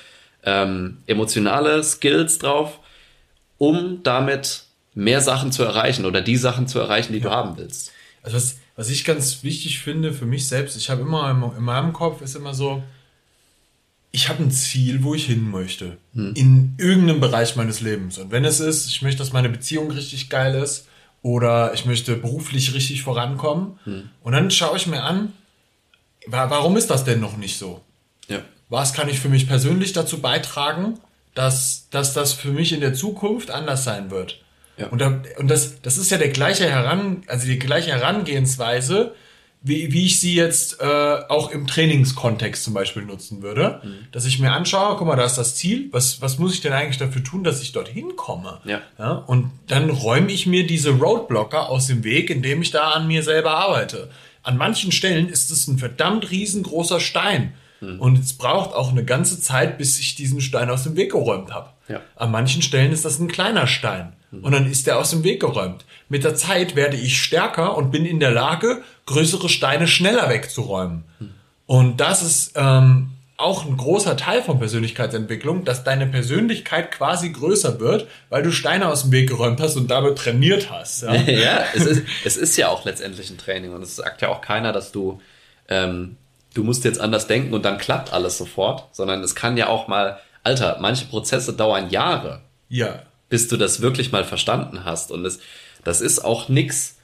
ähm, 0.43 0.99
emotionale 1.07 1.83
Skills 1.83 2.39
drauf, 2.39 2.79
um 3.59 4.03
damit 4.03 4.65
mehr 4.95 5.21
Sachen 5.21 5.53
zu 5.53 5.63
erreichen 5.65 6.05
oder 6.05 6.21
die 6.21 6.37
Sachen 6.37 6.67
zu 6.67 6.79
erreichen, 6.79 7.13
die 7.13 7.19
ja. 7.19 7.25
du 7.25 7.31
haben 7.31 7.57
willst. 7.57 7.93
Also 8.25 8.37
was, 8.37 8.57
was 8.75 8.91
ich 8.91 9.05
ganz 9.05 9.45
wichtig 9.45 9.79
finde 9.79 10.13
für 10.13 10.27
mich 10.27 10.49
selbst, 10.49 10.77
ich 10.77 10.91
habe 10.91 11.03
immer 11.03 11.31
in, 11.31 11.59
in 11.59 11.63
meinem 11.63 11.93
Kopf 11.93 12.21
ist 12.21 12.35
immer 12.35 12.55
so, 12.55 12.83
ich 14.11 14.29
habe 14.29 14.43
ein 14.43 14.51
Ziel, 14.51 15.05
wo 15.05 15.15
ich 15.15 15.27
hin 15.27 15.49
möchte. 15.49 15.99
Hm. 16.15 16.35
In 16.35 16.75
irgendeinem 16.79 17.21
Bereich 17.21 17.55
meines 17.55 17.81
Lebens. 17.81 18.19
Und 18.19 18.33
wenn 18.33 18.45
es 18.45 18.59
ist, 18.59 18.89
ich 18.89 19.03
möchte, 19.03 19.19
dass 19.19 19.33
meine 19.33 19.49
Beziehung 19.49 19.91
richtig 19.93 20.29
geil 20.29 20.57
ist 20.57 20.89
oder 21.23 21.73
ich 21.75 21.85
möchte 21.85 22.17
beruflich 22.17 22.75
richtig 22.75 23.03
vorankommen. 23.03 23.79
Hm. 23.85 24.11
Und 24.23 24.33
dann 24.33 24.51
schaue 24.51 24.77
ich 24.77 24.89
mir 24.89 25.05
an, 25.05 25.33
Warum 26.27 26.77
ist 26.77 26.91
das 26.91 27.05
denn 27.05 27.21
noch 27.21 27.37
nicht 27.37 27.59
so? 27.59 27.83
Ja. 28.29 28.41
Was 28.69 28.93
kann 28.93 29.09
ich 29.09 29.21
für 29.21 29.29
mich 29.29 29.47
persönlich 29.47 29.93
dazu 29.93 30.21
beitragen, 30.21 30.99
dass, 31.35 31.89
dass 31.91 32.15
das 32.15 32.33
für 32.33 32.51
mich 32.51 32.73
in 32.73 32.81
der 32.81 32.95
Zukunft 32.95 33.51
anders 33.51 33.85
sein 33.85 34.11
wird? 34.11 34.43
Ja. 34.77 34.89
Und, 34.89 35.01
da, 35.01 35.23
und 35.39 35.49
das, 35.49 35.81
das 35.83 35.99
ist 35.99 36.11
ja 36.11 36.19
der 36.19 36.29
gleiche 36.29 36.69
Heran, 36.69 37.23
also 37.27 37.47
die 37.47 37.59
gleiche 37.59 37.93
Herangehensweise, 37.93 39.15
wie, 39.63 39.93
wie 39.93 40.07
ich 40.07 40.21
sie 40.21 40.35
jetzt 40.35 40.81
äh, 40.81 40.85
auch 40.85 41.51
im 41.51 41.67
Trainingskontext 41.67 42.65
zum 42.65 42.75
Beispiel 42.75 43.03
nutzen 43.03 43.43
würde. 43.43 43.81
Mhm. 43.83 44.07
Dass 44.13 44.27
ich 44.27 44.39
mir 44.39 44.53
anschaue, 44.53 44.97
guck 44.97 45.07
mal, 45.07 45.17
da 45.17 45.25
ist 45.25 45.37
das 45.37 45.55
Ziel, 45.55 45.89
was, 45.91 46.21
was 46.21 46.39
muss 46.39 46.55
ich 46.55 46.61
denn 46.61 46.73
eigentlich 46.73 46.99
dafür 46.99 47.25
tun, 47.25 47.45
dass 47.45 47.63
ich 47.63 47.73
dorthin 47.73 48.17
komme? 48.17 48.61
Ja. 48.65 48.83
ja 48.99 49.13
und 49.13 49.51
dann 49.69 49.89
räume 49.89 50.31
ich 50.33 50.47
mir 50.47 50.67
diese 50.67 50.91
Roadblocker 50.91 51.71
aus 51.71 51.87
dem 51.87 52.05
Weg, 52.05 52.29
indem 52.29 52.61
ich 52.61 52.73
da 52.73 52.91
an 52.91 53.07
mir 53.07 53.23
selber 53.23 53.53
arbeite 53.53 54.11
an 54.45 54.59
manchen 54.59 54.93
Stellen 54.93 55.29
ist 55.29 55.51
es 55.51 55.67
ein 55.67 55.79
verdammt 55.79 56.31
riesengroßer 56.31 57.01
Stein. 57.01 57.55
Hm. 57.85 58.01
Und 58.01 58.19
es 58.19 58.35
braucht 58.35 58.75
auch 58.75 58.91
eine 58.91 59.05
ganze 59.05 59.41
Zeit, 59.41 59.79
bis 59.79 59.99
ich 59.99 60.15
diesen 60.15 60.41
Stein 60.41 60.71
aus 60.71 60.85
dem 60.85 60.97
Weg 60.97 61.13
geräumt 61.13 61.53
habe. 61.53 61.71
Ja. 61.89 62.01
An 62.17 62.31
manchen 62.31 62.63
Stellen 62.63 62.93
ist 62.93 63.05
das 63.05 63.19
ein 63.19 63.29
kleiner 63.29 63.67
Stein. 63.67 64.15
Hm. 64.31 64.45
Und 64.45 64.53
dann 64.53 64.71
ist 64.71 64.87
der 64.87 64.99
aus 64.99 65.11
dem 65.11 65.25
Weg 65.25 65.41
geräumt. 65.41 65.85
Mit 66.09 66.25
der 66.25 66.35
Zeit 66.35 66.77
werde 66.77 66.97
ich 66.97 67.23
stärker 67.23 67.77
und 67.77 67.91
bin 67.91 68.05
in 68.05 68.21
der 68.21 68.31
Lage, 68.31 68.83
größere 69.07 69.49
Steine 69.49 69.87
schneller 69.87 70.29
wegzuräumen. 70.29 71.05
Hm. 71.19 71.31
Und 71.67 72.01
das 72.01 72.23
ist 72.23 72.53
ähm, 72.57 73.11
auch 73.37 73.67
ein 73.67 73.77
großer 73.77 74.17
Teil 74.17 74.43
von 74.43 74.59
Persönlichkeitsentwicklung, 74.59 75.65
dass 75.65 75.83
deine 75.83 76.07
Persönlichkeit 76.07 76.93
quasi 76.93 77.31
größer 77.31 77.81
wird, 77.81 78.07
weil 78.29 78.43
du 78.43 78.53
Steine 78.53 78.89
aus 78.89 79.03
dem 79.03 79.13
Weg 79.13 79.29
geräumt 79.29 79.61
hast 79.61 79.77
und 79.77 79.91
damit 79.91 80.17
trainiert 80.17 80.71
hast. 80.71 81.03
Ja, 81.03 81.15
ja 81.27 81.65
es, 81.75 81.85
ist, 81.87 82.03
es 82.25 82.37
ist 82.37 82.57
ja 82.57 82.69
auch 82.69 82.85
letztendlich 82.85 83.31
ein 83.31 83.39
Training 83.39 83.73
und 83.73 83.83
es 83.83 83.97
sagt 83.97 84.23
ja 84.23 84.29
auch 84.29 84.41
keiner, 84.41 84.73
dass 84.73 84.93
du, 84.93 85.21
ähm, 85.69 86.17
du 86.55 86.65
musst 86.65 86.85
jetzt 86.85 87.01
anders 87.01 87.27
denken 87.27 87.53
und 87.53 87.65
dann 87.65 87.79
klappt 87.79 88.13
alles 88.13 88.39
sofort, 88.39 88.89
sondern 88.93 89.23
es 89.23 89.35
kann 89.35 89.57
ja 89.57 89.69
auch 89.69 89.89
mal, 89.89 90.19
Alter, 90.43 90.79
manche 90.81 91.07
Prozesse 91.07 91.53
dauern 91.53 91.91
Jahre. 91.91 92.41
Ja. 92.69 93.03
Bis 93.29 93.49
du 93.49 93.57
das 93.57 93.81
wirklich 93.81 94.13
mal 94.13 94.25
verstanden 94.25 94.85
hast 94.85 95.11
und 95.11 95.25
es, 95.25 95.41
das 95.83 96.01
ist 96.01 96.25
auch 96.25 96.49
nix, 96.49 96.97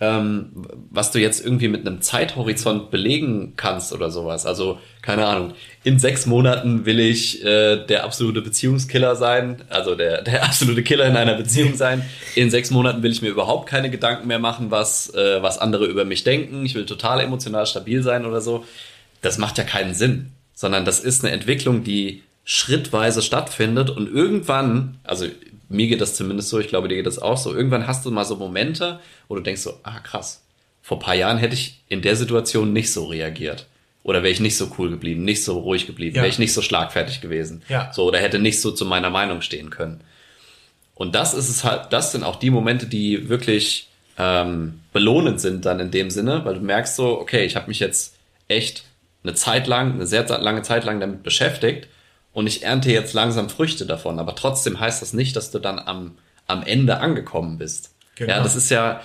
ähm, 0.00 0.50
was 0.90 1.12
du 1.12 1.20
jetzt 1.20 1.44
irgendwie 1.44 1.68
mit 1.68 1.86
einem 1.86 2.02
Zeithorizont 2.02 2.90
belegen 2.90 3.54
kannst 3.56 3.92
oder 3.92 4.10
sowas. 4.10 4.44
Also, 4.44 4.78
keine 5.02 5.26
Ahnung, 5.26 5.54
in 5.84 5.98
sechs 5.98 6.26
Monaten 6.26 6.84
will 6.84 6.98
ich 6.98 7.44
äh, 7.44 7.84
der 7.86 8.04
absolute 8.04 8.42
Beziehungskiller 8.42 9.14
sein, 9.16 9.62
also 9.68 9.94
der, 9.94 10.22
der 10.22 10.42
absolute 10.44 10.82
Killer 10.82 11.06
in 11.06 11.16
einer 11.16 11.34
Beziehung 11.34 11.74
sein. 11.74 12.04
In 12.34 12.50
sechs 12.50 12.70
Monaten 12.70 13.02
will 13.02 13.12
ich 13.12 13.22
mir 13.22 13.30
überhaupt 13.30 13.68
keine 13.68 13.90
Gedanken 13.90 14.26
mehr 14.26 14.40
machen, 14.40 14.70
was, 14.70 15.14
äh, 15.14 15.42
was 15.42 15.58
andere 15.58 15.86
über 15.86 16.04
mich 16.04 16.24
denken. 16.24 16.66
Ich 16.66 16.74
will 16.74 16.86
total 16.86 17.20
emotional 17.20 17.66
stabil 17.66 18.02
sein 18.02 18.26
oder 18.26 18.40
so. 18.40 18.64
Das 19.22 19.38
macht 19.38 19.58
ja 19.58 19.64
keinen 19.64 19.94
Sinn, 19.94 20.32
sondern 20.54 20.84
das 20.84 21.00
ist 21.00 21.24
eine 21.24 21.32
Entwicklung, 21.32 21.84
die 21.84 22.22
schrittweise 22.44 23.22
stattfindet 23.22 23.90
und 23.90 24.12
irgendwann, 24.12 24.98
also 25.02 25.26
mir 25.74 25.86
geht 25.88 26.00
das 26.00 26.14
zumindest 26.16 26.48
so, 26.48 26.58
ich 26.58 26.68
glaube, 26.68 26.88
dir 26.88 26.96
geht 26.96 27.06
das 27.06 27.18
auch 27.18 27.36
so. 27.36 27.54
Irgendwann 27.54 27.86
hast 27.86 28.04
du 28.06 28.10
mal 28.10 28.24
so 28.24 28.36
Momente, 28.36 29.00
wo 29.28 29.34
du 29.34 29.40
denkst 29.42 29.60
so, 29.62 29.78
ah 29.82 30.00
krass, 30.00 30.42
vor 30.82 30.98
paar 30.98 31.14
Jahren 31.14 31.38
hätte 31.38 31.54
ich 31.54 31.80
in 31.88 32.02
der 32.02 32.16
Situation 32.16 32.72
nicht 32.72 32.92
so 32.92 33.04
reagiert. 33.06 33.66
Oder 34.02 34.22
wäre 34.22 34.32
ich 34.32 34.40
nicht 34.40 34.56
so 34.58 34.70
cool 34.78 34.90
geblieben, 34.90 35.24
nicht 35.24 35.42
so 35.44 35.58
ruhig 35.58 35.86
geblieben, 35.86 36.16
Ja. 36.16 36.22
wäre 36.22 36.30
ich 36.30 36.38
nicht 36.38 36.52
so 36.52 36.60
schlagfertig 36.60 37.20
gewesen. 37.22 37.62
Ja. 37.68 37.90
So, 37.92 38.04
oder 38.04 38.18
hätte 38.18 38.38
nicht 38.38 38.60
so 38.60 38.70
zu 38.70 38.84
meiner 38.84 39.08
Meinung 39.10 39.40
stehen 39.40 39.70
können. 39.70 40.02
Und 40.94 41.14
das 41.14 41.32
ist 41.34 41.48
es 41.48 41.64
halt, 41.64 41.92
das 41.92 42.12
sind 42.12 42.22
auch 42.22 42.36
die 42.36 42.50
Momente, 42.50 42.86
die 42.86 43.28
wirklich 43.28 43.88
ähm, 44.18 44.80
belohnend 44.92 45.40
sind 45.40 45.64
dann 45.64 45.80
in 45.80 45.90
dem 45.90 46.10
Sinne, 46.10 46.44
weil 46.44 46.54
du 46.54 46.60
merkst 46.60 46.96
so, 46.96 47.18
okay, 47.18 47.44
ich 47.46 47.56
habe 47.56 47.68
mich 47.68 47.80
jetzt 47.80 48.14
echt 48.46 48.84
eine 49.24 49.34
Zeit 49.34 49.66
lang, 49.66 49.94
eine 49.94 50.06
sehr 50.06 50.24
lange 50.38 50.62
Zeit 50.62 50.84
lang 50.84 51.00
damit 51.00 51.22
beschäftigt 51.22 51.88
und 52.34 52.46
ich 52.46 52.64
ernte 52.64 52.92
jetzt 52.92 53.14
langsam 53.14 53.48
Früchte 53.48 53.86
davon. 53.86 54.18
Aber 54.18 54.34
trotzdem 54.34 54.78
heißt 54.78 55.00
das 55.00 55.14
nicht, 55.14 55.34
dass 55.36 55.50
du 55.50 55.60
dann 55.60 55.78
am, 55.78 56.18
am 56.46 56.62
Ende 56.62 56.98
angekommen 56.98 57.56
bist. 57.56 57.94
Genau. 58.16 58.34
Ja, 58.34 58.42
das 58.42 58.56
ist 58.56 58.70
ja, 58.70 59.00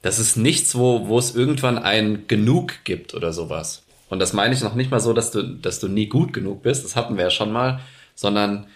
das 0.00 0.18
ist 0.18 0.36
nichts, 0.36 0.76
wo, 0.76 1.08
wo 1.08 1.18
es 1.18 1.34
irgendwann 1.34 1.76
ein 1.76 2.26
Genug 2.28 2.84
gibt 2.84 3.12
oder 3.14 3.32
sowas. 3.32 3.82
Und 4.08 4.20
das 4.20 4.32
meine 4.32 4.54
ich 4.54 4.62
noch 4.62 4.74
nicht 4.74 4.90
mal 4.90 5.00
so, 5.00 5.12
dass 5.12 5.32
du, 5.32 5.42
dass 5.42 5.80
du 5.80 5.88
nie 5.88 6.06
gut 6.06 6.32
genug 6.32 6.62
bist, 6.62 6.84
das 6.84 6.94
hatten 6.94 7.16
wir 7.16 7.24
ja 7.24 7.30
schon 7.30 7.50
mal, 7.50 7.80
sondern 8.14 8.68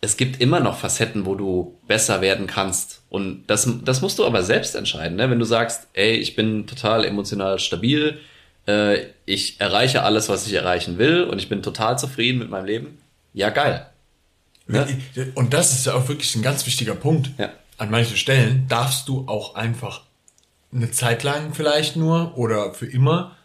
es 0.00 0.16
gibt 0.16 0.40
immer 0.40 0.60
noch 0.60 0.78
Facetten, 0.78 1.26
wo 1.26 1.34
du 1.34 1.76
besser 1.88 2.20
werden 2.20 2.46
kannst. 2.46 3.02
Und 3.10 3.44
das, 3.48 3.68
das 3.84 4.00
musst 4.00 4.18
du 4.18 4.24
aber 4.24 4.42
selbst 4.44 4.76
entscheiden. 4.76 5.16
Ne? 5.16 5.28
Wenn 5.28 5.40
du 5.40 5.44
sagst, 5.44 5.88
ey, 5.92 6.12
ich 6.12 6.36
bin 6.36 6.66
total 6.68 7.04
emotional 7.04 7.58
stabil, 7.58 8.18
äh, 8.70 9.06
ich 9.26 9.60
erreiche 9.60 10.02
alles, 10.02 10.28
was 10.28 10.46
ich 10.46 10.52
erreichen 10.54 10.98
will 10.98 11.24
und 11.24 11.38
ich 11.38 11.48
bin 11.48 11.62
total 11.62 11.98
zufrieden 11.98 12.38
mit 12.38 12.50
meinem 12.50 12.66
Leben, 12.66 12.98
ja 13.32 13.50
geil. 13.50 13.86
Ne? 14.66 14.86
Und 15.34 15.52
das 15.52 15.72
ist 15.72 15.86
ja 15.86 15.94
auch 15.94 16.08
wirklich 16.08 16.34
ein 16.36 16.42
ganz 16.42 16.64
wichtiger 16.66 16.94
Punkt. 16.94 17.30
Ja. 17.38 17.50
An 17.78 17.90
manchen 17.90 18.16
Stellen 18.16 18.66
darfst 18.68 19.08
du 19.08 19.26
auch 19.26 19.54
einfach 19.54 20.02
eine 20.72 20.90
Zeit 20.90 21.22
lang 21.24 21.54
vielleicht 21.54 21.96
nur 21.96 22.36
oder 22.38 22.74
für 22.74 22.86
immer 22.86 23.36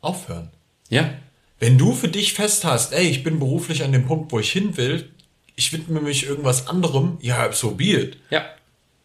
aufhören. 0.00 0.50
Ja, 0.88 1.10
Wenn 1.58 1.78
du 1.78 1.92
für 1.92 2.08
dich 2.08 2.32
fest 2.32 2.64
hast, 2.64 2.92
ey, 2.92 3.06
ich 3.08 3.22
bin 3.22 3.38
beruflich 3.38 3.84
an 3.84 3.92
dem 3.92 4.06
Punkt, 4.06 4.32
wo 4.32 4.38
ich 4.38 4.50
hin 4.50 4.76
will, 4.76 5.10
ich 5.56 5.72
widme 5.72 6.00
mich 6.00 6.26
irgendwas 6.26 6.66
anderem, 6.68 7.18
ja, 7.20 7.52
so 7.52 7.72
be 7.72 7.84
it. 7.84 8.16
ja, 8.30 8.44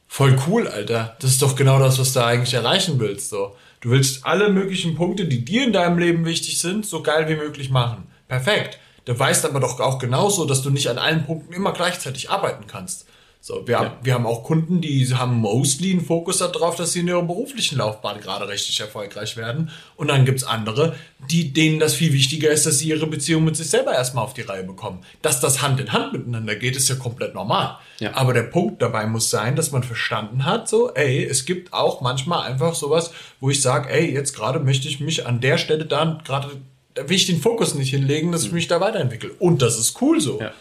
Voll 0.07 0.38
cool, 0.47 0.67
Alter. 0.67 1.17
Das 1.19 1.31
ist 1.31 1.41
doch 1.41 1.55
genau 1.55 1.79
das, 1.79 2.00
was 2.00 2.13
du 2.13 2.24
eigentlich 2.24 2.53
erreichen 2.53 3.00
willst. 3.00 3.29
So. 3.29 3.55
Du 3.79 3.91
willst 3.91 4.25
alle 4.25 4.50
möglichen 4.50 4.96
Punkte, 4.96 5.25
die 5.25 5.46
dir 5.46 5.63
in 5.63 5.74
deinem 5.74 6.00
Leben 6.00 6.25
wichtig 6.25 6.60
sind, 6.60 6.86
so 6.86 7.03
geil 7.03 7.29
wie 7.29 7.36
möglich 7.36 7.69
machen. 7.69 8.07
Perfekt. 8.27 8.79
Du 9.05 9.17
weißt 9.17 9.46
aber 9.46 9.60
doch 9.60 9.79
auch 9.79 10.00
genauso, 10.00 10.46
dass 10.46 10.63
du 10.63 10.69
nicht 10.69 10.89
an 10.89 10.98
allen 10.98 11.25
Punkten 11.25 11.53
immer 11.53 11.74
gleichzeitig 11.74 12.29
arbeiten 12.29 12.65
kannst. 12.67 13.07
So, 13.39 13.65
wir, 13.65 13.79
haben, 13.79 13.91
wir 14.03 14.13
haben 14.13 14.25
auch 14.25 14.44
Kunden, 14.44 14.82
die 14.82 15.08
haben 15.15 15.36
mostly 15.36 15.91
einen 15.91 16.03
Fokus 16.03 16.39
darauf, 16.39 16.75
dass 16.75 16.91
sie 16.91 17.00
in 17.00 17.08
ihrer 17.08 17.22
beruflichen 17.22 17.77
Laufbahn 17.77 18.20
gerade 18.20 18.48
richtig 18.50 18.79
erfolgreich 18.82 19.38
werden. 19.38 19.70
Und 19.96 20.10
dann 20.10 20.25
gibt's 20.25 20.44
andere, 20.44 20.96
die, 21.29 21.53
denen 21.53 21.79
das 21.79 21.94
viel 21.94 22.12
wichtiger 22.12 22.50
ist, 22.50 22.65
dass 22.65 22.79
sie 22.79 22.89
ihre 22.89 23.08
Beziehung 23.08 23.46
mit 23.46 23.56
sich 23.56 23.70
selber 23.70 23.94
erstmal 23.94 24.25
auf 24.25 24.34
die 24.34 24.41
Reihe 24.41 24.63
bekommen. 24.63 25.00
Dass 25.22 25.39
das 25.39 25.62
Hand 25.62 25.79
in 25.79 25.94
Hand 25.94 26.12
miteinander 26.12 26.56
geht, 26.56 26.75
ist 26.75 26.89
ja 26.89 26.96
komplett 26.96 27.36
normal. 27.36 27.77
Ja. 28.00 28.13
Aber 28.15 28.34
der 28.34 28.44
Punkt 28.44 28.82
dabei 28.82 29.06
muss 29.06 29.29
sein, 29.29 29.56
dass 29.56 29.72
man 29.72 29.84
verstanden 29.84 30.44
hat, 30.44 30.67
so, 30.67 30.94
ey, 30.94 31.24
es 31.24 31.46
gibt 31.46 31.72
auch 31.72 32.01
manchmal 32.01 32.46
einfach 32.46 32.75
sowas, 32.75 33.12
wo 33.39 33.50
ich 33.50 33.62
sage, 33.62 33.89
ey, 33.89 34.13
jetzt 34.13 34.36
gerade 34.36 34.60
möchte 34.60 34.89
ich 34.89 35.00
mich 35.00 35.25
an 35.25 35.39
der 35.39 35.58
Stelle 35.58 35.86
dann 35.86 36.22
gerade, 36.25 36.50
da 36.96 37.08
will 37.08 37.15
ich 37.15 37.27
den 37.27 37.39
Fokus 37.39 37.75
nicht 37.75 37.91
hinlegen, 37.91 38.34
dass 38.34 38.44
ich 38.44 38.51
mich 38.51 38.67
da 38.67 38.82
weiterentwickle. 38.82 39.32
Und 39.39 39.62
das 39.62 39.79
ist 39.79 40.01
cool 40.01 40.20
so. 40.20 40.41
Ja. 40.41 40.51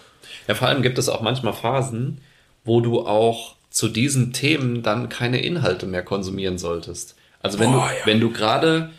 ja, 0.47 0.55
vor 0.55 0.69
allem 0.69 0.83
gibt 0.83 0.99
es 0.99 1.09
auch 1.09 1.21
manchmal 1.21 1.53
Phasen, 1.53 2.21
wo 2.67 2.81
du 2.81 3.07
auch 3.07 3.57
zu 3.71 3.89
diesen 3.89 4.33
Themen 4.33 4.83
dann 4.83 5.09
keine 5.09 5.41
Inhalte 5.41 5.87
mehr 5.87 6.03
konsumieren 6.03 6.59
solltest. 6.59 7.17
Also 7.43 7.59
wenn 7.59 7.73
Boah, 7.73 7.89
du, 7.89 7.95
ja. 7.95 8.07
wenn 8.07 8.21
du 8.21 8.31
gerade, 8.31 8.91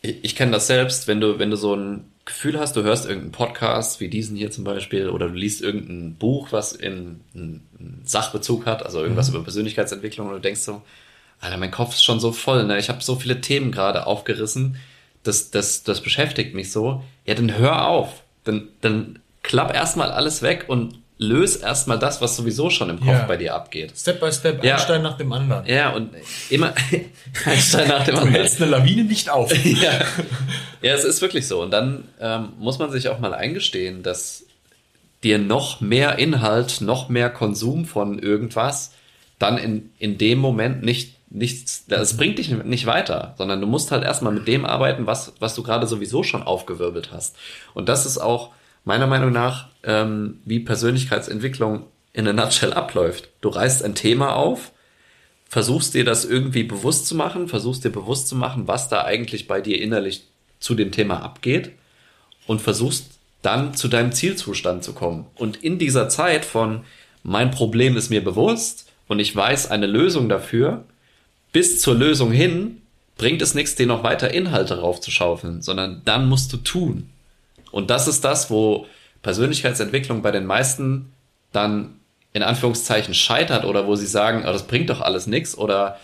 ich, 0.00 0.16
ich 0.22 0.36
kenne 0.36 0.52
das 0.52 0.66
selbst, 0.66 1.08
wenn 1.08 1.20
du, 1.20 1.38
wenn 1.38 1.50
du 1.50 1.56
so 1.56 1.74
ein 1.74 2.04
Gefühl 2.24 2.58
hast, 2.58 2.76
du 2.76 2.82
hörst 2.82 3.06
irgendeinen 3.06 3.32
Podcast, 3.32 4.00
wie 4.00 4.08
diesen 4.08 4.36
hier 4.36 4.50
zum 4.50 4.64
Beispiel, 4.64 5.08
oder 5.08 5.28
du 5.28 5.34
liest 5.34 5.60
irgendein 5.60 6.14
Buch, 6.14 6.48
was 6.52 6.72
in 6.72 7.20
einen 7.34 7.66
einen 7.80 8.02
Sachbezug 8.04 8.64
hat, 8.64 8.84
also 8.84 9.02
irgendwas 9.02 9.28
über 9.28 9.42
Persönlichkeitsentwicklung, 9.42 10.28
und 10.28 10.34
du 10.34 10.40
denkst 10.40 10.60
so, 10.60 10.82
Alter, 11.40 11.56
mein 11.56 11.72
Kopf 11.72 11.94
ist 11.94 12.04
schon 12.04 12.20
so 12.20 12.30
voll, 12.30 12.64
ne? 12.64 12.78
Ich 12.78 12.88
habe 12.88 13.02
so 13.02 13.16
viele 13.16 13.40
Themen 13.40 13.72
gerade 13.72 14.06
aufgerissen, 14.06 14.76
das, 15.24 15.50
das, 15.50 15.82
das 15.82 16.00
beschäftigt 16.00 16.54
mich 16.54 16.70
so. 16.70 17.02
Ja, 17.24 17.34
dann 17.34 17.56
hör 17.56 17.88
auf. 17.88 18.22
Dann, 18.44 18.68
dann 18.80 19.18
klapp 19.42 19.74
erstmal 19.74 20.10
alles 20.10 20.42
weg 20.42 20.66
und 20.68 20.98
löse 21.22 21.60
erstmal 21.62 21.98
das, 21.98 22.20
was 22.20 22.36
sowieso 22.36 22.68
schon 22.70 22.90
im 22.90 22.98
Kopf 22.98 23.08
Ja. 23.08 23.24
bei 23.24 23.36
dir 23.36 23.54
abgeht. 23.54 23.92
Step 23.96 24.20
by 24.20 24.32
Step, 24.32 24.62
Ja. 24.64 24.74
ein 24.76 24.80
Stein 24.80 25.02
nach 25.02 25.16
dem 25.16 25.32
anderen. 25.32 25.64
Ja, 25.66 25.90
und 25.90 26.10
immer 26.50 26.74
ein 27.46 27.58
Stein 27.58 27.88
nach 27.88 28.04
dem 28.04 28.14
Du 28.14 28.20
anderen. 28.20 28.34
hältst 28.40 28.60
eine 28.60 28.70
Lawine 28.70 29.04
nicht 29.04 29.30
auf. 29.30 29.52
ja. 29.64 29.92
ja, 30.82 30.94
es 30.94 31.04
ist 31.04 31.22
wirklich 31.22 31.46
so. 31.46 31.62
Und 31.62 31.70
dann 31.70 32.04
ähm, 32.20 32.50
muss 32.58 32.78
man 32.78 32.90
sich 32.90 33.08
auch 33.08 33.18
mal 33.18 33.32
eingestehen, 33.34 34.02
dass 34.02 34.44
dir 35.22 35.38
noch 35.38 35.80
mehr 35.80 36.18
Inhalt, 36.18 36.80
noch 36.80 37.08
mehr 37.08 37.30
Konsum 37.30 37.84
von 37.84 38.18
irgendwas 38.18 38.92
dann 39.38 39.58
in, 39.58 39.90
in 39.98 40.18
dem 40.18 40.38
Moment 40.38 40.82
nicht 40.82 41.16
nichts, 41.34 41.84
das 41.88 42.16
bringt 42.18 42.38
dich 42.38 42.50
nicht 42.50 42.84
weiter, 42.84 43.34
sondern 43.38 43.58
du 43.60 43.66
musst 43.66 43.90
halt 43.90 44.04
erstmal 44.04 44.34
mit 44.34 44.46
dem 44.46 44.66
arbeiten, 44.66 45.06
was, 45.06 45.32
was 45.40 45.54
du 45.54 45.62
gerade 45.62 45.86
sowieso 45.86 46.22
schon 46.22 46.42
aufgewirbelt 46.42 47.08
hast. 47.10 47.36
Und 47.72 47.88
das 47.88 48.04
ist 48.04 48.18
auch 48.18 48.50
meiner 48.84 49.06
Meinung 49.06 49.32
nach, 49.32 49.68
ähm, 49.84 50.40
wie 50.44 50.60
Persönlichkeitsentwicklung 50.60 51.86
in 52.12 52.28
a 52.28 52.32
nutshell 52.32 52.72
abläuft. 52.72 53.28
Du 53.40 53.48
reißt 53.48 53.84
ein 53.84 53.94
Thema 53.94 54.34
auf, 54.34 54.72
versuchst 55.48 55.94
dir 55.94 56.04
das 56.04 56.24
irgendwie 56.24 56.62
bewusst 56.62 57.06
zu 57.06 57.14
machen, 57.14 57.48
versuchst 57.48 57.84
dir 57.84 57.90
bewusst 57.90 58.28
zu 58.28 58.36
machen, 58.36 58.68
was 58.68 58.88
da 58.88 59.04
eigentlich 59.04 59.48
bei 59.48 59.60
dir 59.60 59.80
innerlich 59.80 60.24
zu 60.60 60.74
dem 60.74 60.92
Thema 60.92 61.22
abgeht 61.22 61.72
und 62.46 62.60
versuchst 62.60 63.18
dann 63.42 63.74
zu 63.74 63.88
deinem 63.88 64.12
Zielzustand 64.12 64.84
zu 64.84 64.92
kommen. 64.92 65.26
Und 65.34 65.56
in 65.62 65.78
dieser 65.78 66.08
Zeit 66.08 66.44
von 66.44 66.84
mein 67.22 67.50
Problem 67.50 67.96
ist 67.96 68.10
mir 68.10 68.22
bewusst 68.22 68.90
und 69.08 69.18
ich 69.18 69.34
weiß 69.34 69.70
eine 69.70 69.86
Lösung 69.86 70.28
dafür, 70.28 70.84
bis 71.52 71.80
zur 71.80 71.94
Lösung 71.94 72.32
hin 72.32 72.82
bringt 73.16 73.42
es 73.42 73.54
nichts, 73.54 73.74
dir 73.74 73.86
noch 73.86 74.02
weiter 74.02 74.32
Inhalte 74.32 74.80
raufzuschaufeln, 74.80 75.62
sondern 75.62 76.02
dann 76.04 76.28
musst 76.28 76.52
du 76.52 76.56
tun. 76.56 77.10
Und 77.72 77.90
das 77.90 78.06
ist 78.06 78.24
das, 78.24 78.50
wo 78.50 78.86
Persönlichkeitsentwicklung 79.22 80.22
bei 80.22 80.30
den 80.30 80.46
meisten 80.46 81.12
dann 81.50 81.96
in 82.32 82.42
Anführungszeichen 82.42 83.14
scheitert 83.14 83.64
oder 83.64 83.86
wo 83.86 83.96
sie 83.96 84.06
sagen, 84.06 84.44
oh, 84.46 84.52
das 84.52 84.66
bringt 84.66 84.90
doch 84.90 85.00
alles 85.00 85.26
nichts 85.26 85.56
oder 85.58 85.98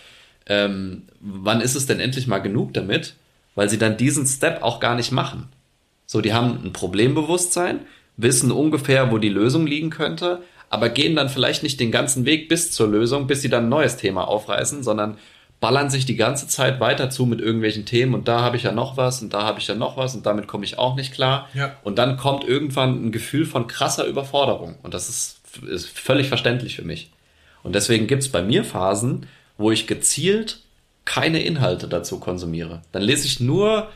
ähm, 0.46 1.04
wann 1.20 1.60
ist 1.60 1.74
es 1.74 1.86
denn 1.86 2.00
endlich 2.00 2.26
mal 2.26 2.38
genug 2.38 2.74
damit, 2.74 3.14
weil 3.54 3.68
sie 3.68 3.78
dann 3.78 3.96
diesen 3.96 4.26
Step 4.26 4.62
auch 4.62 4.80
gar 4.80 4.94
nicht 4.94 5.12
machen. 5.12 5.48
So, 6.06 6.20
die 6.20 6.32
haben 6.32 6.60
ein 6.64 6.72
Problembewusstsein, 6.72 7.80
wissen 8.16 8.50
ungefähr, 8.50 9.10
wo 9.10 9.18
die 9.18 9.28
Lösung 9.28 9.66
liegen 9.66 9.90
könnte, 9.90 10.42
aber 10.70 10.88
gehen 10.90 11.16
dann 11.16 11.28
vielleicht 11.28 11.62
nicht 11.62 11.80
den 11.80 11.90
ganzen 11.90 12.24
Weg 12.24 12.48
bis 12.48 12.72
zur 12.72 12.88
Lösung, 12.88 13.26
bis 13.26 13.42
sie 13.42 13.48
dann 13.48 13.64
ein 13.64 13.70
neues 13.70 13.96
Thema 13.96 14.28
aufreißen, 14.28 14.82
sondern 14.82 15.18
ballern 15.60 15.90
sich 15.90 16.06
die 16.06 16.16
ganze 16.16 16.46
Zeit 16.46 16.78
weiter 16.78 17.10
zu 17.10 17.26
mit 17.26 17.40
irgendwelchen 17.40 17.84
Themen 17.84 18.14
und 18.14 18.28
da 18.28 18.42
habe 18.42 18.56
ich 18.56 18.62
ja 18.62 18.72
noch 18.72 18.96
was 18.96 19.22
und 19.22 19.32
da 19.32 19.42
habe 19.42 19.58
ich 19.58 19.66
ja 19.66 19.74
noch 19.74 19.96
was 19.96 20.14
und 20.14 20.24
damit 20.24 20.46
komme 20.46 20.64
ich 20.64 20.78
auch 20.78 20.94
nicht 20.94 21.12
klar. 21.12 21.48
Ja. 21.54 21.76
Und 21.82 21.98
dann 21.98 22.16
kommt 22.16 22.44
irgendwann 22.44 23.06
ein 23.06 23.12
Gefühl 23.12 23.44
von 23.44 23.66
krasser 23.66 24.06
Überforderung 24.06 24.76
und 24.82 24.94
das 24.94 25.08
ist, 25.08 25.40
ist 25.68 25.88
völlig 25.88 26.28
verständlich 26.28 26.76
für 26.76 26.84
mich. 26.84 27.10
Und 27.62 27.74
deswegen 27.74 28.06
gibt's 28.06 28.28
bei 28.28 28.42
mir 28.42 28.64
Phasen, 28.64 29.26
wo 29.56 29.72
ich 29.72 29.86
gezielt 29.86 30.60
keine 31.04 31.42
Inhalte 31.42 31.88
dazu 31.88 32.20
konsumiere. 32.20 32.82
Dann 32.92 33.02
lese 33.02 33.26
ich 33.26 33.40
nur 33.40 33.88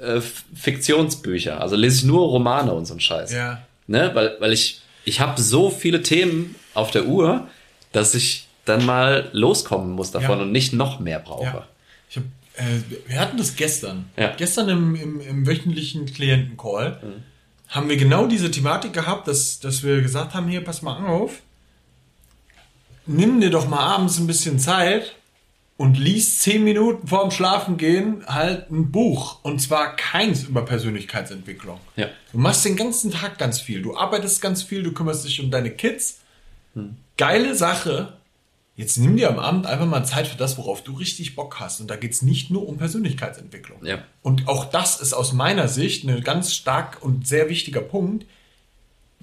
äh, 0.00 0.20
Fiktionsbücher, 0.54 1.60
also 1.60 1.76
lese 1.76 1.98
ich 1.98 2.04
nur 2.04 2.28
Romane 2.28 2.72
und 2.72 2.86
so 2.86 2.94
ein 2.94 3.00
Scheiß. 3.00 3.32
Ja. 3.32 3.62
Ne? 3.86 4.10
Weil, 4.14 4.36
weil 4.40 4.52
ich, 4.52 4.80
ich 5.04 5.20
habe 5.20 5.40
so 5.40 5.68
viele 5.68 6.02
Themen 6.02 6.54
auf 6.72 6.90
der 6.90 7.06
Uhr, 7.06 7.48
dass 7.92 8.14
ich 8.14 8.48
dann 8.64 8.84
mal 8.86 9.28
loskommen 9.32 9.92
muss 9.92 10.10
davon 10.10 10.38
Ja. 10.38 10.44
und 10.44 10.52
nicht 10.52 10.72
noch 10.72 11.00
mehr 11.00 11.18
brauche. 11.18 11.44
Ja. 11.44 11.68
Ich 12.10 12.16
hab, 12.16 12.24
äh, 12.56 12.80
wir 13.08 13.20
hatten 13.20 13.36
das 13.36 13.56
gestern. 13.56 14.06
Ja. 14.16 14.34
Gestern 14.36 14.68
im, 14.68 14.94
im, 14.94 15.20
im 15.20 15.46
wöchentlichen 15.46 16.06
Klientencall 16.06 17.00
Mhm. 17.02 17.22
haben 17.68 17.88
wir 17.88 17.96
genau 17.96 18.26
diese 18.26 18.50
Thematik 18.50 18.92
gehabt, 18.92 19.28
dass, 19.28 19.60
dass 19.60 19.82
wir 19.82 20.00
gesagt 20.02 20.34
haben, 20.34 20.48
hier, 20.48 20.62
pass 20.62 20.82
mal 20.82 21.06
auf, 21.06 21.40
nimm 23.06 23.40
dir 23.40 23.50
doch 23.50 23.68
mal 23.68 23.80
abends 23.80 24.18
ein 24.18 24.26
bisschen 24.26 24.58
Zeit 24.58 25.14
und 25.76 25.98
lies 25.98 26.38
zehn 26.38 26.62
Minuten 26.64 27.08
vorm 27.08 27.30
Schlafengehen 27.32 28.24
halt 28.26 28.70
ein 28.70 28.92
Buch. 28.92 29.40
Und 29.42 29.60
zwar 29.60 29.96
keins 29.96 30.44
über 30.44 30.64
Persönlichkeitsentwicklung. 30.64 31.80
Ja. 31.96 32.06
Du 32.32 32.38
machst 32.38 32.64
den 32.64 32.76
ganzen 32.76 33.10
Tag 33.10 33.38
ganz 33.38 33.60
viel. 33.60 33.82
Du 33.82 33.96
arbeitest 33.96 34.40
ganz 34.40 34.62
viel, 34.62 34.82
du 34.84 34.92
kümmerst 34.92 35.24
dich 35.26 35.40
um 35.42 35.50
deine 35.50 35.70
Kids. 35.70 36.20
Geile 37.16 37.54
Sache. 37.54 38.14
Jetzt 38.76 38.98
nimm 38.98 39.16
dir 39.16 39.28
am 39.30 39.38
Abend 39.38 39.66
einfach 39.66 39.86
mal 39.86 40.04
Zeit 40.04 40.26
für 40.26 40.36
das, 40.36 40.58
worauf 40.58 40.82
du 40.82 40.94
richtig 40.94 41.36
Bock 41.36 41.60
hast. 41.60 41.80
Und 41.80 41.88
da 41.88 41.96
geht's 41.96 42.22
nicht 42.22 42.50
nur 42.50 42.68
um 42.68 42.76
Persönlichkeitsentwicklung. 42.76 43.84
Ja. 43.84 43.98
Und 44.22 44.48
auch 44.48 44.64
das 44.64 45.00
ist 45.00 45.12
aus 45.12 45.32
meiner 45.32 45.68
Sicht 45.68 46.04
ein 46.04 46.22
ganz 46.22 46.52
stark 46.54 46.98
und 47.00 47.26
sehr 47.26 47.48
wichtiger 47.48 47.80
Punkt. 47.80 48.26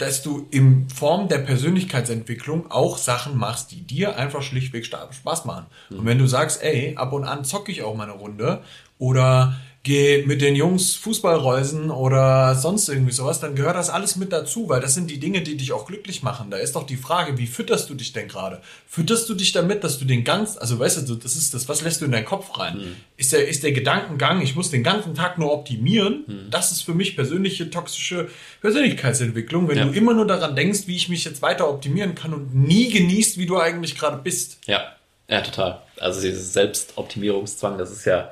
dass 0.01 0.23
du 0.23 0.47
in 0.49 0.89
Form 0.89 1.27
der 1.27 1.37
Persönlichkeitsentwicklung 1.37 2.71
auch 2.71 2.97
Sachen 2.97 3.37
machst, 3.37 3.71
die 3.71 3.81
dir 3.81 4.17
einfach 4.17 4.41
schlichtweg 4.41 4.85
Spaß 4.85 5.45
machen. 5.45 5.67
Mhm. 5.89 5.99
Und 5.99 6.05
wenn 6.05 6.17
du 6.17 6.25
sagst, 6.25 6.63
ey, 6.63 6.95
ab 6.95 7.13
und 7.13 7.23
an 7.23 7.45
zocke 7.45 7.71
ich 7.71 7.83
auch 7.83 7.95
mal 7.95 8.05
eine 8.05 8.13
Runde 8.13 8.63
oder 8.97 9.55
geh 9.83 10.23
mit 10.25 10.41
den 10.41 10.55
Jungs 10.55 10.95
Fußballreusen 10.95 11.89
oder 11.89 12.53
sonst 12.53 12.87
irgendwie 12.87 13.11
sowas, 13.11 13.39
dann 13.39 13.55
gehört 13.55 13.75
das 13.75 13.89
alles 13.89 14.15
mit 14.15 14.31
dazu, 14.31 14.69
weil 14.69 14.79
das 14.79 14.93
sind 14.93 15.09
die 15.09 15.19
Dinge, 15.19 15.41
die 15.41 15.57
dich 15.57 15.71
auch 15.71 15.87
glücklich 15.87 16.21
machen. 16.21 16.51
Da 16.51 16.57
ist 16.57 16.75
doch 16.75 16.85
die 16.85 16.97
Frage, 16.97 17.39
wie 17.39 17.47
fütterst 17.47 17.89
du 17.89 17.95
dich 17.95 18.13
denn 18.13 18.27
gerade? 18.27 18.61
Fütterst 18.87 19.27
du 19.27 19.33
dich 19.33 19.53
damit, 19.53 19.83
dass 19.83 19.97
du 19.97 20.05
den 20.05 20.23
ganz, 20.23 20.55
also 20.57 20.77
weißt 20.77 21.09
du, 21.09 21.15
das 21.15 21.35
ist 21.35 21.55
das, 21.55 21.67
was 21.67 21.81
lässt 21.81 22.01
du 22.01 22.05
in 22.05 22.11
deinen 22.11 22.25
Kopf 22.25 22.59
rein? 22.59 22.77
Mhm. 22.77 22.95
Ist 23.17 23.33
der, 23.33 23.47
ist 23.47 23.63
der 23.63 23.71
Gedankengang, 23.71 24.41
ich 24.41 24.55
muss 24.55 24.69
den 24.69 24.83
ganzen 24.83 25.15
Tag 25.15 25.39
nur 25.39 25.51
optimieren? 25.51 26.25
Mhm. 26.27 26.51
Das 26.51 26.71
ist 26.71 26.83
für 26.83 26.93
mich 26.93 27.15
persönliche 27.15 27.69
toxische 27.71 28.29
Persönlichkeitsentwicklung, 28.61 29.67
wenn 29.67 29.77
ja. 29.77 29.85
du 29.85 29.93
immer 29.93 30.13
nur 30.13 30.27
daran 30.27 30.55
denkst, 30.55 30.81
wie 30.85 30.95
ich 30.95 31.09
mich 31.09 31.25
jetzt 31.25 31.41
weiter 31.41 31.67
optimieren 31.67 32.13
kann 32.13 32.35
und 32.35 32.53
nie 32.53 32.91
genießt, 32.91 33.39
wie 33.39 33.47
du 33.47 33.59
eigentlich 33.59 33.97
gerade 33.97 34.17
bist. 34.17 34.59
Ja, 34.67 34.95
ja, 35.27 35.41
total. 35.41 35.81
Also 35.99 36.21
dieses 36.21 36.53
Selbstoptimierungszwang, 36.53 37.77
das 37.77 37.89
ist 37.89 38.05
ja, 38.05 38.29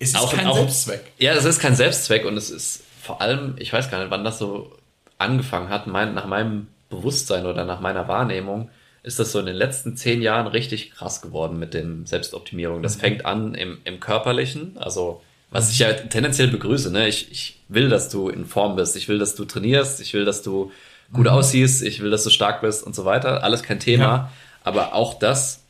es 0.00 0.10
ist 0.10 0.16
auch, 0.16 0.32
kein 0.32 0.46
auch, 0.46 0.56
Selbstzweck. 0.56 1.12
Ja, 1.18 1.32
es 1.32 1.44
ist 1.44 1.60
kein 1.60 1.76
Selbstzweck 1.76 2.24
und 2.24 2.36
es 2.36 2.50
ist 2.50 2.84
vor 3.02 3.20
allem, 3.20 3.54
ich 3.58 3.72
weiß 3.72 3.90
gar 3.90 4.00
nicht, 4.00 4.10
wann 4.10 4.24
das 4.24 4.38
so 4.38 4.72
angefangen 5.18 5.68
hat, 5.68 5.86
mein, 5.86 6.14
nach 6.14 6.26
meinem 6.26 6.68
Bewusstsein 6.90 7.46
oder 7.46 7.64
nach 7.64 7.80
meiner 7.80 8.08
Wahrnehmung, 8.08 8.70
ist 9.02 9.18
das 9.18 9.32
so 9.32 9.40
in 9.40 9.46
den 9.46 9.56
letzten 9.56 9.96
zehn 9.96 10.22
Jahren 10.22 10.46
richtig 10.46 10.90
krass 10.90 11.22
geworden 11.22 11.58
mit 11.58 11.74
den 11.74 12.06
Selbstoptimierungen. 12.06 12.82
Das 12.82 12.96
mhm. 12.96 13.00
fängt 13.00 13.26
an 13.26 13.54
im, 13.54 13.78
im 13.84 14.00
Körperlichen, 14.00 14.76
also 14.78 15.22
was 15.50 15.72
ich 15.72 15.78
ja 15.78 15.92
tendenziell 15.92 16.48
begrüße. 16.48 16.92
Ne? 16.92 17.08
Ich, 17.08 17.32
ich 17.32 17.60
will, 17.68 17.88
dass 17.88 18.10
du 18.10 18.28
in 18.28 18.44
Form 18.44 18.76
bist, 18.76 18.96
ich 18.96 19.08
will, 19.08 19.18
dass 19.18 19.34
du 19.34 19.44
trainierst, 19.44 20.00
ich 20.00 20.12
will, 20.12 20.24
dass 20.24 20.42
du 20.42 20.72
gut 21.12 21.24
mhm. 21.24 21.32
aussiehst, 21.32 21.82
ich 21.82 22.00
will, 22.00 22.10
dass 22.10 22.24
du 22.24 22.30
stark 22.30 22.60
bist 22.60 22.84
und 22.84 22.94
so 22.94 23.04
weiter. 23.04 23.42
Alles 23.42 23.62
kein 23.62 23.80
Thema. 23.80 24.04
Ja. 24.04 24.32
Aber 24.62 24.94
auch 24.94 25.14
das 25.18 25.64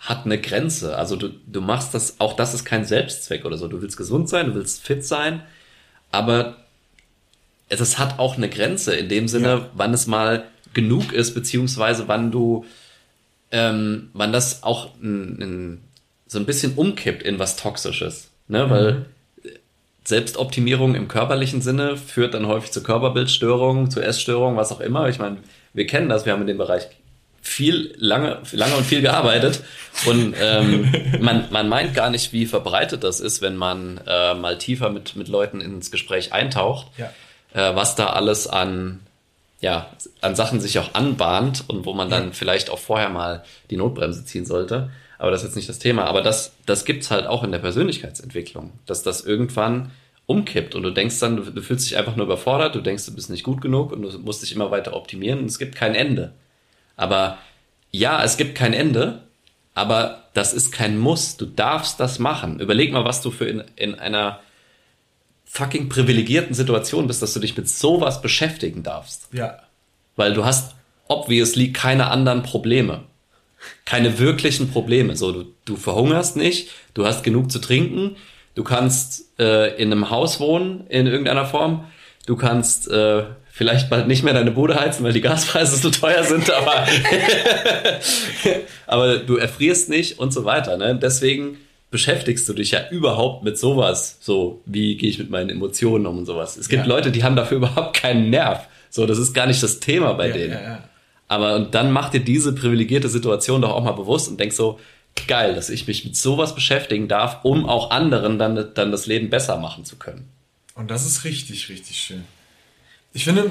hat 0.00 0.24
eine 0.24 0.40
Grenze. 0.40 0.96
Also 0.96 1.16
du, 1.16 1.28
du 1.28 1.60
machst 1.60 1.94
das, 1.94 2.18
auch 2.18 2.34
das 2.34 2.54
ist 2.54 2.64
kein 2.64 2.84
Selbstzweck 2.84 3.44
oder 3.44 3.58
so. 3.58 3.68
Du 3.68 3.82
willst 3.82 3.96
gesund 3.96 4.28
sein, 4.28 4.46
du 4.46 4.54
willst 4.54 4.82
fit 4.82 5.04
sein, 5.04 5.42
aber 6.10 6.56
es, 7.68 7.80
es 7.80 7.98
hat 7.98 8.18
auch 8.18 8.36
eine 8.36 8.48
Grenze 8.48 8.94
in 8.94 9.08
dem 9.08 9.28
Sinne, 9.28 9.48
ja. 9.48 9.70
wann 9.74 9.92
es 9.92 10.06
mal 10.06 10.44
genug 10.72 11.12
ist, 11.12 11.34
beziehungsweise 11.34 12.08
wann 12.08 12.30
du, 12.30 12.64
ähm, 13.50 14.08
wann 14.14 14.32
das 14.32 14.62
auch 14.62 14.94
n, 15.02 15.40
n, 15.40 15.80
so 16.26 16.38
ein 16.38 16.46
bisschen 16.46 16.74
umkippt 16.74 17.22
in 17.22 17.38
was 17.38 17.56
Toxisches. 17.56 18.30
Ne? 18.48 18.66
Mhm. 18.66 18.70
Weil 18.70 19.06
Selbstoptimierung 20.04 20.94
im 20.94 21.08
körperlichen 21.08 21.60
Sinne 21.60 21.98
führt 21.98 22.32
dann 22.32 22.46
häufig 22.46 22.70
zu 22.70 22.82
Körperbildstörungen, 22.82 23.90
zu 23.90 24.00
Essstörungen, 24.00 24.56
was 24.56 24.72
auch 24.72 24.80
immer. 24.80 25.08
Ich 25.08 25.18
meine, 25.18 25.38
wir 25.74 25.86
kennen 25.86 26.08
das, 26.08 26.24
wir 26.24 26.32
haben 26.32 26.40
in 26.40 26.46
dem 26.46 26.58
Bereich 26.58 26.88
viel 27.40 27.94
lange, 27.96 28.38
lange 28.52 28.76
und 28.76 28.84
viel 28.84 29.00
gearbeitet 29.00 29.62
und 30.06 30.34
ähm, 30.40 30.92
man, 31.20 31.46
man 31.50 31.68
meint 31.68 31.94
gar 31.94 32.10
nicht, 32.10 32.32
wie 32.32 32.46
verbreitet 32.46 33.04
das 33.04 33.20
ist, 33.20 33.42
wenn 33.42 33.56
man 33.56 34.00
äh, 34.06 34.34
mal 34.34 34.58
tiefer 34.58 34.90
mit, 34.90 35.16
mit 35.16 35.28
Leuten 35.28 35.60
ins 35.60 35.90
Gespräch 35.90 36.32
eintaucht, 36.32 36.86
ja. 36.98 37.10
äh, 37.54 37.74
was 37.74 37.94
da 37.94 38.08
alles 38.10 38.46
an, 38.46 39.00
ja, 39.60 39.90
an 40.20 40.34
Sachen 40.34 40.60
sich 40.60 40.78
auch 40.78 40.94
anbahnt 40.94 41.64
und 41.68 41.86
wo 41.86 41.94
man 41.94 42.10
dann 42.10 42.26
ja. 42.26 42.32
vielleicht 42.32 42.70
auch 42.70 42.78
vorher 42.78 43.08
mal 43.08 43.44
die 43.70 43.76
Notbremse 43.76 44.24
ziehen 44.24 44.46
sollte. 44.46 44.90
Aber 45.18 45.30
das 45.30 45.42
ist 45.42 45.48
jetzt 45.48 45.56
nicht 45.56 45.68
das 45.68 45.78
Thema. 45.78 46.04
Aber 46.06 46.22
das, 46.22 46.52
das 46.64 46.86
gibt's 46.86 47.10
halt 47.10 47.26
auch 47.26 47.44
in 47.44 47.52
der 47.52 47.58
Persönlichkeitsentwicklung, 47.58 48.72
dass 48.86 49.02
das 49.02 49.20
irgendwann 49.20 49.90
umkippt 50.24 50.74
und 50.76 50.84
du 50.84 50.90
denkst 50.90 51.18
dann, 51.18 51.36
du, 51.36 51.42
du 51.42 51.60
fühlst 51.60 51.90
dich 51.90 51.98
einfach 51.98 52.14
nur 52.14 52.24
überfordert, 52.24 52.76
du 52.76 52.80
denkst, 52.80 53.04
du 53.04 53.14
bist 53.14 53.30
nicht 53.30 53.42
gut 53.42 53.60
genug 53.60 53.90
und 53.92 54.02
du 54.02 54.18
musst 54.20 54.42
dich 54.42 54.54
immer 54.54 54.70
weiter 54.70 54.94
optimieren 54.94 55.40
und 55.40 55.46
es 55.46 55.58
gibt 55.58 55.74
kein 55.74 55.96
Ende. 55.96 56.32
Aber 57.00 57.38
ja, 57.90 58.22
es 58.22 58.36
gibt 58.36 58.54
kein 58.54 58.74
Ende, 58.74 59.22
aber 59.74 60.24
das 60.34 60.52
ist 60.52 60.70
kein 60.70 60.98
Muss. 60.98 61.38
Du 61.38 61.46
darfst 61.46 61.98
das 61.98 62.18
machen. 62.18 62.60
Überleg 62.60 62.92
mal, 62.92 63.06
was 63.06 63.22
du 63.22 63.30
für 63.30 63.46
in, 63.46 63.64
in 63.76 63.94
einer 63.94 64.40
fucking 65.46 65.88
privilegierten 65.88 66.54
Situation 66.54 67.06
bist, 67.06 67.22
dass 67.22 67.32
du 67.32 67.40
dich 67.40 67.56
mit 67.56 67.68
sowas 67.68 68.20
beschäftigen 68.20 68.82
darfst. 68.82 69.28
Ja. 69.32 69.60
Weil 70.14 70.34
du 70.34 70.44
hast 70.44 70.74
obviously 71.08 71.72
keine 71.72 72.08
anderen 72.08 72.42
Probleme. 72.42 73.04
Keine 73.86 74.18
wirklichen 74.18 74.70
Probleme. 74.70 75.16
So, 75.16 75.32
du, 75.32 75.54
du 75.64 75.76
verhungerst 75.76 76.36
nicht, 76.36 76.70
du 76.92 77.06
hast 77.06 77.24
genug 77.24 77.50
zu 77.50 77.60
trinken, 77.60 78.16
du 78.54 78.62
kannst 78.62 79.38
äh, 79.40 79.74
in 79.76 79.90
einem 79.90 80.10
Haus 80.10 80.38
wohnen 80.38 80.86
in 80.88 81.06
irgendeiner 81.06 81.46
Form, 81.46 81.86
du 82.26 82.36
kannst 82.36 82.90
äh, 82.90 83.24
vielleicht 83.60 83.90
bald 83.90 84.08
nicht 84.08 84.22
mehr 84.22 84.32
deine 84.32 84.52
Bude 84.52 84.74
heizen, 84.74 85.04
weil 85.04 85.12
die 85.12 85.20
Gaspreise 85.20 85.76
so 85.76 85.90
teuer 85.90 86.24
sind, 86.24 86.50
aber, 86.54 86.86
aber 88.86 89.18
du 89.18 89.36
erfrierst 89.36 89.90
nicht 89.90 90.18
und 90.18 90.32
so 90.32 90.46
weiter. 90.46 90.78
Ne? 90.78 90.98
Deswegen 90.98 91.58
beschäftigst 91.90 92.48
du 92.48 92.54
dich 92.54 92.70
ja 92.70 92.88
überhaupt 92.90 93.44
mit 93.44 93.58
sowas, 93.58 94.16
so 94.20 94.62
wie 94.64 94.96
gehe 94.96 95.10
ich 95.10 95.18
mit 95.18 95.28
meinen 95.28 95.50
Emotionen 95.50 96.06
um 96.06 96.16
und 96.16 96.24
sowas. 96.24 96.56
Es 96.56 96.70
gibt 96.70 96.86
ja. 96.86 96.88
Leute, 96.88 97.10
die 97.10 97.22
haben 97.22 97.36
dafür 97.36 97.56
überhaupt 97.58 97.94
keinen 97.94 98.30
Nerv. 98.30 98.66
So, 98.88 99.04
das 99.04 99.18
ist 99.18 99.34
gar 99.34 99.46
nicht 99.46 99.62
das 99.62 99.78
Thema 99.78 100.14
bei 100.14 100.28
ja, 100.28 100.32
denen. 100.32 100.52
Ja, 100.52 100.84
aber 101.28 101.56
und 101.56 101.74
dann 101.74 101.92
mach 101.92 102.08
dir 102.08 102.20
diese 102.20 102.54
privilegierte 102.54 103.10
Situation 103.10 103.60
doch 103.60 103.74
auch 103.74 103.84
mal 103.84 103.92
bewusst 103.92 104.30
und 104.30 104.40
denk 104.40 104.54
so, 104.54 104.80
geil, 105.26 105.54
dass 105.54 105.68
ich 105.68 105.86
mich 105.86 106.06
mit 106.06 106.16
sowas 106.16 106.54
beschäftigen 106.54 107.08
darf, 107.08 107.40
um 107.42 107.66
auch 107.66 107.90
anderen 107.90 108.38
dann, 108.38 108.70
dann 108.72 108.90
das 108.90 109.04
Leben 109.04 109.28
besser 109.28 109.58
machen 109.58 109.84
zu 109.84 109.96
können. 109.96 110.30
Und 110.74 110.90
das 110.90 111.04
ist 111.04 111.24
richtig, 111.24 111.68
richtig 111.68 111.98
schön. 111.98 112.24
Ich 113.12 113.24
finde, 113.24 113.50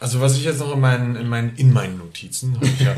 also 0.00 0.20
was 0.20 0.36
ich 0.36 0.44
jetzt 0.44 0.58
noch 0.58 0.72
in 0.72 0.80
meinen, 0.80 1.16
in 1.16 1.28
meinen, 1.28 1.56
in 1.56 1.72
meinen 1.72 1.98
Notizen, 1.98 2.58
ja, 2.78 2.94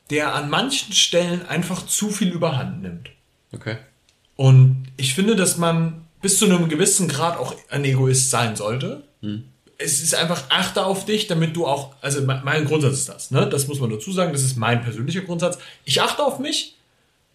der 0.08 0.34
an 0.34 0.48
manchen 0.48 0.94
Stellen 0.94 1.44
einfach 1.44 1.84
zu 1.84 2.08
viel 2.08 2.30
Überhand 2.30 2.82
nimmt. 2.82 3.10
Okay. 3.52 3.76
Und 4.36 4.84
ich 4.96 5.14
finde, 5.14 5.36
dass 5.36 5.58
man 5.58 6.06
bis 6.22 6.38
zu 6.38 6.46
einem 6.46 6.68
gewissen 6.68 7.08
Grad 7.08 7.36
auch 7.36 7.54
ein 7.68 7.84
Egoist 7.84 8.30
sein 8.30 8.56
sollte. 8.56 9.02
Mhm. 9.20 9.44
Es 9.76 10.02
ist 10.02 10.14
einfach, 10.14 10.44
achte 10.50 10.86
auf 10.86 11.04
dich, 11.04 11.26
damit 11.26 11.56
du 11.56 11.66
auch, 11.66 11.94
also 12.00 12.22
mein 12.22 12.64
Grundsatz 12.64 12.94
ist 12.94 13.08
das, 13.08 13.30
ne? 13.30 13.46
Das 13.48 13.66
muss 13.66 13.80
man 13.80 13.90
dazu 13.90 14.12
sagen, 14.12 14.32
das 14.32 14.42
ist 14.42 14.56
mein 14.56 14.82
persönlicher 14.82 15.22
Grundsatz. 15.22 15.58
Ich 15.84 16.00
achte 16.00 16.22
auf 16.22 16.38
mich, 16.38 16.76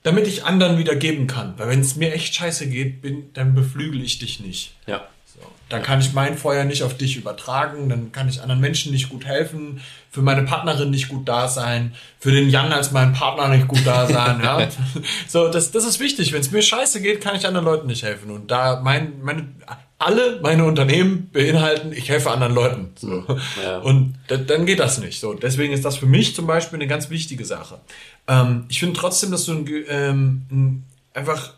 damit 0.06 0.28
ich 0.28 0.46
anderen 0.46 0.78
wieder 0.78 0.96
geben 0.96 1.26
kann. 1.26 1.56
Weil 1.58 1.70
wenn 1.70 1.80
es 1.80 1.96
mir 1.96 2.14
echt 2.14 2.36
scheiße 2.36 2.70
geht, 2.70 3.02
bin, 3.02 3.34
dann 3.34 3.56
beflügel 3.56 4.04
ich 4.04 4.20
dich 4.20 4.40
nicht. 4.40 4.76
Ja. 4.86 5.08
So. 5.26 5.40
Dann 5.68 5.82
kann 5.82 6.00
ich 6.00 6.14
mein 6.14 6.38
Feuer 6.38 6.64
nicht 6.64 6.84
auf 6.84 6.96
dich 6.96 7.18
übertragen, 7.18 7.90
dann 7.90 8.12
kann 8.12 8.30
ich 8.30 8.40
anderen 8.40 8.62
Menschen 8.62 8.92
nicht 8.92 9.10
gut 9.10 9.26
helfen, 9.26 9.82
für 10.12 10.22
meine 10.22 10.44
Partnerin 10.44 10.92
nicht 10.92 11.10
gut 11.10 11.28
da 11.28 11.48
sein, 11.48 11.96
für 12.20 12.32
den 12.32 12.52
Jan 12.52 12.72
als 12.72 12.92
meinen 12.92 13.14
Partner 13.14 13.48
nicht 13.48 13.68
gut 13.68 13.82
da 13.84 14.06
sein. 14.06 14.42
ja. 14.44 14.68
So, 15.28 15.48
das, 15.48 15.72
das 15.72 15.86
ist 15.86 16.00
wichtig. 16.00 16.34
Wenn 16.34 16.42
es 16.42 16.52
mir 16.52 16.62
scheiße 16.62 17.02
geht, 17.02 17.20
kann 17.20 17.36
ich 17.36 17.48
anderen 17.48 17.66
Leuten 17.66 17.88
nicht 17.88 18.04
helfen. 18.04 18.30
Und 18.30 18.52
da 18.52 18.82
mein, 18.82 19.24
meine, 19.24 19.48
alle 19.98 20.40
meine 20.42 20.66
Unternehmen 20.66 21.30
beinhalten, 21.32 21.94
ich 21.94 22.10
helfe 22.10 22.32
anderen 22.32 22.54
Leuten. 22.54 22.92
So. 22.96 23.24
Ja. 23.64 23.80
Und 23.80 24.16
da, 24.28 24.38
dann 24.38 24.66
geht 24.66 24.80
das 24.80 24.98
nicht. 25.00 25.20
So, 25.20 25.34
deswegen 25.34 25.74
ist 25.74 25.86
das 25.86 25.98
für 25.98 26.06
mich 26.06 26.36
zum 26.36 26.48
Beispiel 26.48 26.78
eine 26.78 26.88
ganz 26.88 27.10
wichtige 27.10 27.46
Sache. 27.46 27.80
Ähm, 28.28 28.66
ich 28.68 28.80
finde 28.80 29.00
trotzdem, 29.00 29.32
dass 29.32 29.46
du 29.46 29.54
ein, 29.54 29.68
ähm, 29.88 30.42
ein, 30.52 30.84
einfach 31.14 31.54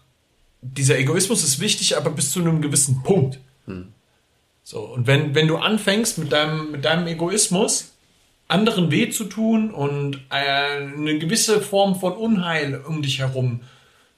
dieser 0.62 0.98
Egoismus 1.00 1.44
ist 1.44 1.60
wichtig, 1.60 1.98
aber 1.98 2.12
bis 2.12 2.32
zu 2.32 2.40
einem 2.40 2.62
gewissen 2.62 3.02
Punkt. 3.04 3.40
Hm. 3.66 3.90
So, 4.64 4.82
und 4.82 5.08
wenn, 5.08 5.34
wenn 5.34 5.48
du 5.48 5.58
anfängst 5.58 6.18
mit 6.18 6.32
deinem, 6.32 6.72
mit 6.72 6.86
deinem 6.86 7.08
Egoismus, 7.08 7.94
anderen 8.48 8.92
weh 8.92 9.10
zu 9.10 9.26
tun 9.26 9.72
und 9.72 10.22
äh, 10.30 10.84
eine 10.84 11.20
gewisse 11.20 11.62
Form 11.62 12.00
von 12.00 12.14
Unheil 12.14 12.82
um 12.88 13.02
dich 13.02 13.20
herum 13.20 13.62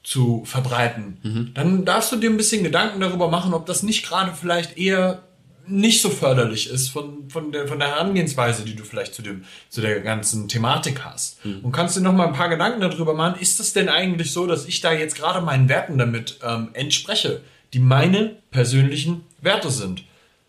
zu 0.10 0.44
verbreiten, 0.44 1.20
mhm. 1.22 1.52
dann 1.54 1.86
darfst 1.86 2.12
du 2.12 2.16
dir 2.16 2.32
ein 2.32 2.38
bisschen 2.38 2.64
Gedanken 2.64 3.00
darüber 3.00 3.30
machen, 3.30 3.54
ob 3.54 3.68
das 3.68 3.84
nicht 3.84 4.04
gerade 4.04 4.34
vielleicht 4.34 4.76
eher 4.76 5.22
nicht 5.68 6.02
so 6.02 6.10
förderlich 6.10 6.68
ist 6.68 6.90
von, 6.90 7.30
von, 7.30 7.52
der, 7.52 7.68
von 7.68 7.78
der 7.78 7.90
Herangehensweise, 7.90 8.66
die 8.66 8.76
du 8.76 8.84
vielleicht 8.84 9.14
zu, 9.14 9.22
dem, 9.22 9.44
zu 9.70 9.82
der 9.82 10.00
ganzen 10.00 10.48
Thematik 10.48 11.06
hast. 11.06 11.46
Mhm. 11.46 11.60
Und 11.60 11.74
kannst 11.74 11.96
dir 11.96 12.02
noch 12.02 12.12
mal 12.12 12.26
ein 12.26 12.34
paar 12.34 12.50
Gedanken 12.50 12.82
darüber 12.82 13.14
machen, 13.14 13.40
ist 13.40 13.60
es 13.60 13.74
denn 13.74 13.88
eigentlich 13.88 14.32
so, 14.32 14.48
dass 14.48 14.66
ich 14.66 14.82
da 14.82 14.92
jetzt 14.92 15.16
gerade 15.16 15.42
meinen 15.42 15.70
Werten 15.70 16.00
damit 16.00 16.40
ähm, 16.44 16.70
entspreche, 16.74 17.42
die 17.74 17.80
meine 17.80 18.36
persönlichen 18.50 19.26
Werte 19.42 19.70
sind? 19.70 20.06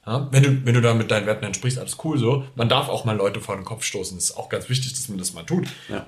Ja, 0.07 0.27
wenn, 0.31 0.43
du, 0.43 0.65
wenn 0.65 0.73
du 0.73 0.81
da 0.81 0.95
mit 0.95 1.11
deinen 1.11 1.27
Werten 1.27 1.45
entsprichst, 1.45 1.79
alles 1.79 1.99
cool 2.03 2.17
so. 2.17 2.47
Man 2.55 2.71
darf 2.71 2.89
auch 2.89 3.05
mal 3.05 3.15
Leute 3.15 3.43
vor 3.43 3.57
den 3.57 3.67
Kopf 3.67 3.85
stoßen. 3.85 4.17
Das 4.17 4.31
ist 4.31 4.37
auch 4.39 4.49
ganz 4.49 4.71
wichtig, 4.71 4.95
dass 4.95 5.11
man 5.11 5.19
das 5.19 5.35
mal 5.35 5.45
tut. 5.45 5.69
Ja. 5.91 6.07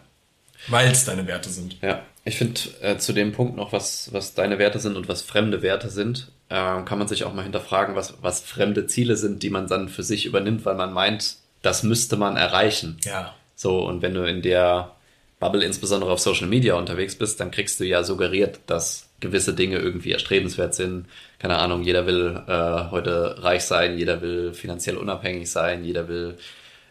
Weil 0.69 0.91
es 0.91 1.05
deine 1.05 1.27
Werte 1.27 1.51
sind. 1.51 1.77
Ja, 1.83 2.03
ich 2.25 2.37
finde 2.37 2.61
äh, 2.83 2.99
zu 2.99 3.13
dem 3.13 3.33
Punkt 3.33 3.57
noch, 3.57 3.73
was, 3.73 4.13
was 4.13 4.35
deine 4.35 4.59
Werte 4.59 4.79
sind 4.79 4.97
und 4.97 5.09
was 5.09 5.23
fremde 5.23 5.63
Werte 5.63 5.89
sind, 5.89 6.31
äh, 6.49 6.83
kann 6.83 6.99
man 6.99 7.09
sich 7.09 7.25
auch 7.25 7.35
mal 7.35 7.43
hinterfragen, 7.43 7.97
was, 7.97 8.15
was 8.23 8.41
fremde 8.41 8.87
Ziele 8.87 9.17
sind, 9.17 9.43
die 9.43 9.51
man 9.51 9.67
dann 9.67 9.89
für 9.89 10.03
sich 10.03 10.27
übernimmt, 10.27 10.65
weil 10.65 10.77
man 10.77 10.93
meint, 10.93 11.37
das 11.63 11.83
müsste 11.83 12.17
man 12.17 12.37
erreichen. 12.37 12.99
Ja. 13.05 13.35
So, 13.57 13.85
und 13.87 14.03
wenn 14.03 14.15
du 14.15 14.25
in 14.25 14.43
der 14.43 14.93
Bubble 15.41 15.65
insbesondere 15.65 16.13
auf 16.13 16.21
Social 16.21 16.47
Media 16.47 16.75
unterwegs 16.75 17.17
bist, 17.17 17.41
dann 17.41 17.51
kriegst 17.51 17.81
du 17.81 17.85
ja 17.85 18.05
suggeriert, 18.05 18.61
dass 18.67 19.09
gewisse 19.19 19.55
Dinge 19.55 19.79
irgendwie 19.79 20.13
erstrebenswert 20.13 20.75
sind. 20.75 21.07
Keine 21.41 21.59
Ahnung, 21.59 21.83
jeder 21.83 22.07
will 22.07 22.41
äh, 22.47 22.91
heute 22.91 23.43
reich 23.43 23.65
sein, 23.65 23.99
jeder 23.99 24.21
will 24.21 24.53
finanziell 24.53 24.97
unabhängig 24.97 25.51
sein, 25.51 25.85
jeder 25.85 26.07
will 26.07 26.37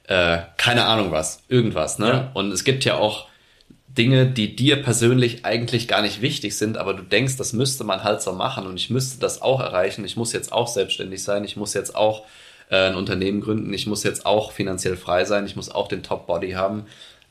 äh, 0.07 0.39
keine 0.57 0.85
Ahnung 0.85 1.11
was, 1.11 1.43
irgendwas. 1.47 1.99
Ne? 1.99 2.07
Ja. 2.07 2.31
Und 2.33 2.51
es 2.51 2.65
gibt 2.65 2.83
ja 2.83 2.95
auch 2.95 3.27
Dinge, 3.97 4.25
die 4.25 4.55
dir 4.55 4.81
persönlich 4.81 5.43
eigentlich 5.43 5.87
gar 5.87 6.01
nicht 6.01 6.21
wichtig 6.21 6.57
sind, 6.57 6.77
aber 6.77 6.93
du 6.93 7.03
denkst, 7.03 7.35
das 7.35 7.51
müsste 7.51 7.83
man 7.83 8.03
halt 8.03 8.21
so 8.21 8.31
machen 8.31 8.65
und 8.65 8.77
ich 8.77 8.89
müsste 8.89 9.19
das 9.19 9.41
auch 9.41 9.59
erreichen. 9.59 10.05
Ich 10.05 10.15
muss 10.15 10.31
jetzt 10.31 10.53
auch 10.53 10.67
selbstständig 10.67 11.23
sein, 11.23 11.43
ich 11.43 11.57
muss 11.57 11.73
jetzt 11.73 11.95
auch 11.95 12.23
äh, 12.69 12.87
ein 12.87 12.95
Unternehmen 12.95 13.41
gründen, 13.41 13.73
ich 13.73 13.87
muss 13.87 14.03
jetzt 14.03 14.25
auch 14.25 14.53
finanziell 14.53 14.95
frei 14.95 15.25
sein, 15.25 15.45
ich 15.45 15.55
muss 15.55 15.69
auch 15.69 15.89
den 15.89 16.03
Top-Body 16.03 16.51
haben, 16.51 16.85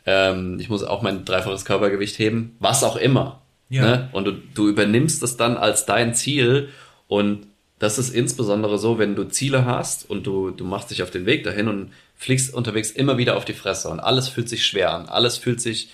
ähm, 0.04 0.58
ich 0.60 0.68
muss 0.68 0.84
auch 0.84 1.00
mein 1.00 1.24
dreifaches 1.24 1.64
Körpergewicht 1.64 2.18
heben, 2.18 2.56
was 2.58 2.84
auch 2.84 2.96
immer. 2.96 3.40
Ja. 3.70 3.82
Ne? 3.82 4.08
Und 4.12 4.24
du, 4.26 4.32
du 4.32 4.68
übernimmst 4.68 5.22
es 5.22 5.36
dann 5.36 5.56
als 5.56 5.86
dein 5.86 6.14
Ziel 6.14 6.68
und 7.08 7.46
das 7.78 7.98
ist 7.98 8.14
insbesondere 8.14 8.78
so, 8.78 8.98
wenn 8.98 9.16
du 9.16 9.24
Ziele 9.24 9.64
hast 9.64 10.08
und 10.10 10.26
du, 10.26 10.50
du 10.50 10.64
machst 10.64 10.90
dich 10.90 11.02
auf 11.02 11.10
den 11.10 11.24
Weg 11.24 11.44
dahin 11.44 11.68
und 11.68 11.92
fliegst 12.14 12.52
unterwegs 12.52 12.90
immer 12.90 13.16
wieder 13.16 13.38
auf 13.38 13.46
die 13.46 13.54
Fresse 13.54 13.88
und 13.88 14.00
alles 14.00 14.28
fühlt 14.28 14.50
sich 14.50 14.66
schwer 14.66 14.92
an, 14.92 15.06
alles 15.06 15.38
fühlt 15.38 15.62
sich 15.62 15.88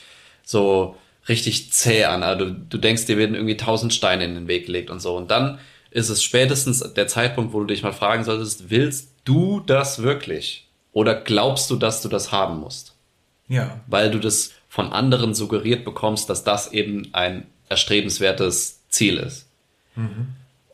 so 0.46 0.96
richtig 1.28 1.72
zäh 1.72 2.04
an. 2.04 2.22
Also 2.22 2.46
du, 2.46 2.52
du 2.52 2.78
denkst, 2.78 3.04
dir 3.04 3.18
werden 3.18 3.34
irgendwie 3.34 3.56
tausend 3.56 3.92
Steine 3.92 4.24
in 4.24 4.34
den 4.34 4.48
Weg 4.48 4.66
gelegt 4.66 4.88
und 4.88 5.00
so. 5.00 5.14
Und 5.16 5.30
dann 5.30 5.58
ist 5.90 6.08
es 6.08 6.22
spätestens 6.22 6.80
der 6.94 7.08
Zeitpunkt, 7.08 7.52
wo 7.52 7.60
du 7.60 7.66
dich 7.66 7.82
mal 7.82 7.92
fragen 7.92 8.24
solltest, 8.24 8.70
willst 8.70 9.10
du 9.24 9.60
das 9.60 10.02
wirklich? 10.02 10.66
Oder 10.92 11.14
glaubst 11.14 11.70
du, 11.70 11.76
dass 11.76 12.00
du 12.00 12.08
das 12.08 12.32
haben 12.32 12.60
musst? 12.60 12.94
Ja. 13.48 13.80
Weil 13.86 14.10
du 14.10 14.18
das 14.18 14.52
von 14.68 14.92
anderen 14.92 15.34
suggeriert 15.34 15.84
bekommst, 15.84 16.30
dass 16.30 16.44
das 16.44 16.72
eben 16.72 17.08
ein 17.12 17.46
erstrebenswertes 17.68 18.80
Ziel 18.88 19.16
ist. 19.18 19.46
Mhm. 19.96 20.28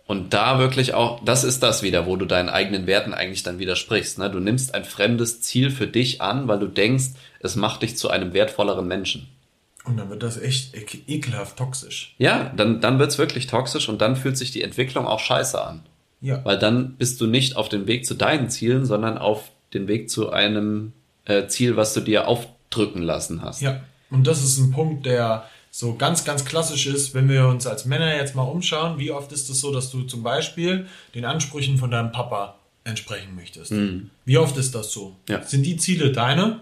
Und 0.07 0.35
da 0.35 0.59
wirklich 0.59 0.93
auch, 0.93 1.25
das 1.25 1.45
ist 1.45 1.63
das 1.63 1.83
wieder, 1.83 2.07
wo 2.07 2.17
du 2.17 2.27
deinen 2.27 2.51
eigenen 2.51 2.87
Werten 2.87 3.15
eigentlich 3.15 3.45
dann 3.45 3.59
widersprichst. 3.59 4.19
Ne? 4.19 4.29
Du 4.31 4.41
nimmst 4.41 4.75
ein 4.75 4.85
fremdes 4.85 5.41
Ziel 5.41 5.71
für 5.71 5.87
dich 5.87 6.21
an, 6.21 6.49
weil 6.49 6.59
du 6.59 6.67
denkst, 6.67 7.13
es 7.41 7.57
macht 7.57 7.83
dich 7.83 7.97
zu 7.97 8.11
einem 8.11 8.35
wertvolleren 8.35 8.87
Menschen. 8.87 9.29
Und 9.85 9.97
dann 9.97 10.11
wird 10.11 10.23
das 10.23 10.39
echt 10.41 10.75
ekelhaft 11.09 11.57
toxisch. 11.57 12.15
Ja, 12.19 12.53
dann, 12.57 12.81
dann 12.81 12.99
wird's 12.99 13.19
wirklich 13.19 13.49
toxisch 13.49 13.89
und 13.89 14.01
dann 14.01 14.15
fühlt 14.15 14.37
sich 14.37 14.53
die 14.53 14.63
Entwicklung 14.63 15.07
auch 15.07 15.21
scheiße 15.21 15.61
an. 15.61 15.83
Ja. 16.21 16.45
Weil 16.45 16.59
dann 16.59 16.95
bist 16.95 17.21
du 17.21 17.27
nicht 17.27 17.57
auf 17.57 17.69
dem 17.69 17.87
Weg 17.89 18.07
zu 18.07 18.15
deinen 18.15 18.49
Zielen, 18.49 18.87
sondern 18.87 19.19
auf 19.19 19.51
dem 19.75 19.89
Weg 19.89 20.09
zu 20.09 20.31
einem 20.31 20.93
äh, 21.25 21.49
Ziel, 21.49 21.77
was 21.77 21.95
du 21.95 22.01
dir 22.01 22.29
aufdrücken 22.29 23.03
lassen 23.03 23.43
hast. 23.43 23.61
Ja, 23.61 23.81
und 24.11 24.27
das 24.27 24.45
ist 24.45 24.59
ein 24.59 24.71
Punkt, 24.71 25.05
der 25.05 25.49
so 25.71 25.95
ganz, 25.95 26.25
ganz 26.25 26.45
klassisch 26.45 26.87
ist, 26.87 27.15
wenn 27.15 27.29
wir 27.29 27.49
uns 27.49 27.67
als 27.67 27.87
Männer 27.87 28.15
jetzt 28.15 28.37
mal 28.37 28.43
umschauen, 28.43 28.99
wie 28.99 29.11
oft 29.11 29.33
ist 29.33 29.43
es 29.43 29.49
das 29.49 29.61
so, 29.61 29.73
dass 29.73 29.91
du 29.91 30.03
zum 30.03 30.23
Beispiel 30.23 30.87
den 31.15 31.25
Ansprüchen 31.25 31.79
von 31.79 31.91
deinem 31.91 32.13
Papa 32.13 32.59
entsprechen 32.85 33.35
möchtest? 33.35 33.73
Mhm. 33.73 34.11
Wie 34.25 34.39
oft 34.39 34.57
ist 34.59 34.75
das 34.75 34.93
so? 34.93 35.17
Ja. 35.29 35.43
Sind 35.43 35.65
die 35.65 35.77
Ziele 35.79 36.13
deine? 36.13 36.61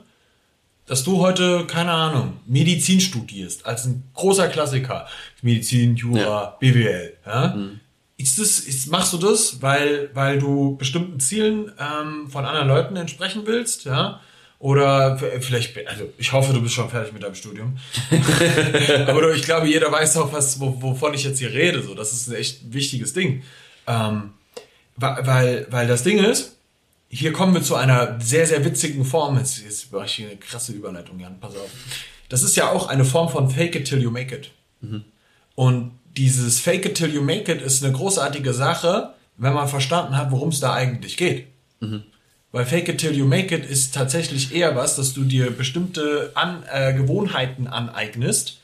Dass 0.90 1.05
du 1.05 1.18
heute, 1.18 1.66
keine 1.66 1.92
Ahnung, 1.92 2.40
Medizin 2.46 3.00
studierst, 3.00 3.64
als 3.64 3.85
ein 3.85 4.03
großer 4.12 4.48
Klassiker, 4.48 5.07
Medizin, 5.40 5.94
Jura, 5.94 6.20
ja. 6.20 6.57
BWL, 6.59 7.16
ja? 7.24 7.55
Mhm. 7.55 7.79
Ist 8.16 8.40
das, 8.40 8.59
ist, 8.59 8.90
machst 8.90 9.12
du 9.12 9.18
das, 9.18 9.62
weil, 9.62 10.11
weil 10.14 10.40
du 10.40 10.76
bestimmten 10.76 11.20
Zielen 11.20 11.70
ähm, 11.79 12.29
von 12.29 12.44
anderen 12.44 12.66
Leuten 12.66 12.96
entsprechen 12.96 13.42
willst, 13.46 13.85
ja? 13.85 14.20
Oder 14.59 15.16
vielleicht, 15.16 15.79
also 15.87 16.12
ich 16.18 16.33
hoffe, 16.33 16.53
du 16.53 16.61
bist 16.61 16.74
schon 16.74 16.90
fertig 16.90 17.12
mit 17.12 17.22
deinem 17.22 17.37
Studium. 17.37 17.79
Aber 19.07 19.33
ich 19.33 19.44
glaube, 19.44 19.68
jeder 19.68 19.92
weiß 19.92 20.16
auch, 20.16 20.33
was, 20.33 20.59
wovon 20.59 21.14
ich 21.14 21.22
jetzt 21.22 21.38
hier 21.38 21.53
rede. 21.53 21.83
So, 21.85 21.94
das 21.94 22.12
ist 22.12 22.29
ein 22.29 22.35
echt 22.35 22.72
wichtiges 22.72 23.12
Ding. 23.12 23.44
Ähm, 23.87 24.33
weil, 24.96 25.68
weil 25.70 25.87
das 25.87 26.03
Ding 26.03 26.18
ist, 26.18 26.57
hier 27.12 27.32
kommen 27.32 27.52
wir 27.54 27.62
zu 27.62 27.74
einer 27.74 28.18
sehr, 28.20 28.46
sehr 28.46 28.64
witzigen 28.64 29.04
Form. 29.04 29.36
Jetzt, 29.36 29.62
jetzt 29.62 29.92
mache 29.92 30.06
ich 30.06 30.12
hier 30.12 30.28
eine 30.28 30.36
krasse 30.36 30.72
Überleitung, 30.72 31.18
Jan, 31.18 31.40
pass 31.40 31.56
auf. 31.56 31.70
Das 32.28 32.44
ist 32.44 32.56
ja 32.56 32.70
auch 32.70 32.86
eine 32.86 33.04
Form 33.04 33.28
von 33.28 33.50
Fake 33.50 33.74
it 33.74 33.88
till 33.88 34.00
you 34.00 34.12
make 34.12 34.34
it. 34.34 34.52
Mhm. 34.80 35.04
Und 35.56 35.98
dieses 36.16 36.60
Fake 36.60 36.86
it 36.86 36.94
till 36.94 37.12
you 37.12 37.20
make 37.20 37.50
it 37.52 37.60
ist 37.60 37.84
eine 37.84 37.92
großartige 37.92 38.54
Sache, 38.54 39.14
wenn 39.36 39.52
man 39.52 39.68
verstanden 39.68 40.16
hat, 40.16 40.30
worum 40.30 40.50
es 40.50 40.60
da 40.60 40.72
eigentlich 40.72 41.16
geht. 41.16 41.48
Mhm. 41.80 42.04
Weil 42.52 42.64
Fake 42.64 42.88
it 42.88 42.98
till 42.98 43.12
you 43.12 43.26
make 43.26 43.52
it 43.54 43.64
ist 43.64 43.92
tatsächlich 43.92 44.54
eher 44.54 44.76
was, 44.76 44.94
dass 44.94 45.12
du 45.12 45.24
dir 45.24 45.50
bestimmte 45.50 46.30
An 46.34 46.62
äh, 46.72 46.94
Gewohnheiten 46.94 47.66
aneignest, 47.66 48.60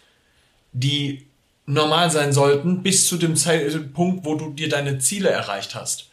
die 0.72 1.26
normal 1.66 2.12
sein 2.12 2.32
sollten, 2.32 2.84
bis 2.84 3.08
zu 3.08 3.16
dem 3.16 3.34
Zeitpunkt, 3.34 4.24
wo 4.24 4.36
du 4.36 4.52
dir 4.52 4.68
deine 4.68 4.98
Ziele 4.98 5.30
erreicht 5.30 5.74
hast. 5.74 6.10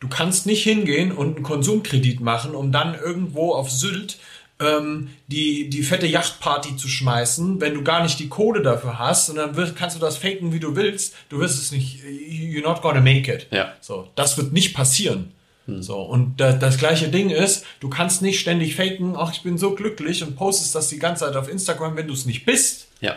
Du 0.00 0.08
kannst 0.08 0.46
nicht 0.46 0.62
hingehen 0.62 1.12
und 1.12 1.36
einen 1.36 1.44
Konsumkredit 1.44 2.20
machen, 2.20 2.54
um 2.54 2.72
dann 2.72 2.94
irgendwo 2.94 3.52
auf 3.52 3.70
Sylt 3.70 4.18
ähm, 4.60 5.10
die, 5.26 5.68
die 5.68 5.82
fette 5.82 6.06
Yachtparty 6.06 6.76
zu 6.76 6.88
schmeißen, 6.88 7.60
wenn 7.60 7.74
du 7.74 7.82
gar 7.82 8.02
nicht 8.02 8.18
die 8.18 8.28
Kohle 8.28 8.62
dafür 8.62 8.98
hast 8.98 9.30
und 9.30 9.36
dann 9.36 9.56
wirst, 9.56 9.76
kannst 9.76 9.96
du 9.96 10.00
das 10.00 10.16
faken, 10.16 10.52
wie 10.52 10.60
du 10.60 10.76
willst. 10.76 11.14
Du 11.28 11.40
wirst 11.40 11.60
es 11.60 11.72
nicht, 11.72 12.00
you're 12.04 12.62
not 12.62 12.82
gonna 12.82 13.00
make 13.00 13.32
it. 13.32 13.46
Ja. 13.50 13.72
So, 13.80 14.08
das 14.14 14.36
wird 14.36 14.52
nicht 14.52 14.74
passieren. 14.74 15.32
Hm. 15.66 15.82
So, 15.82 16.00
und 16.00 16.40
da, 16.40 16.52
das 16.52 16.78
gleiche 16.78 17.08
Ding 17.08 17.30
ist, 17.30 17.64
du 17.80 17.88
kannst 17.88 18.22
nicht 18.22 18.38
ständig 18.38 18.76
faken, 18.76 19.14
ach, 19.16 19.32
ich 19.32 19.42
bin 19.42 19.58
so 19.58 19.74
glücklich 19.74 20.22
und 20.22 20.36
postest 20.36 20.74
das 20.74 20.88
die 20.88 20.98
ganze 20.98 21.24
Zeit 21.24 21.36
auf 21.36 21.48
Instagram, 21.48 21.96
wenn 21.96 22.06
du 22.06 22.14
es 22.14 22.26
nicht 22.26 22.44
bist. 22.44 22.88
Ja. 23.00 23.16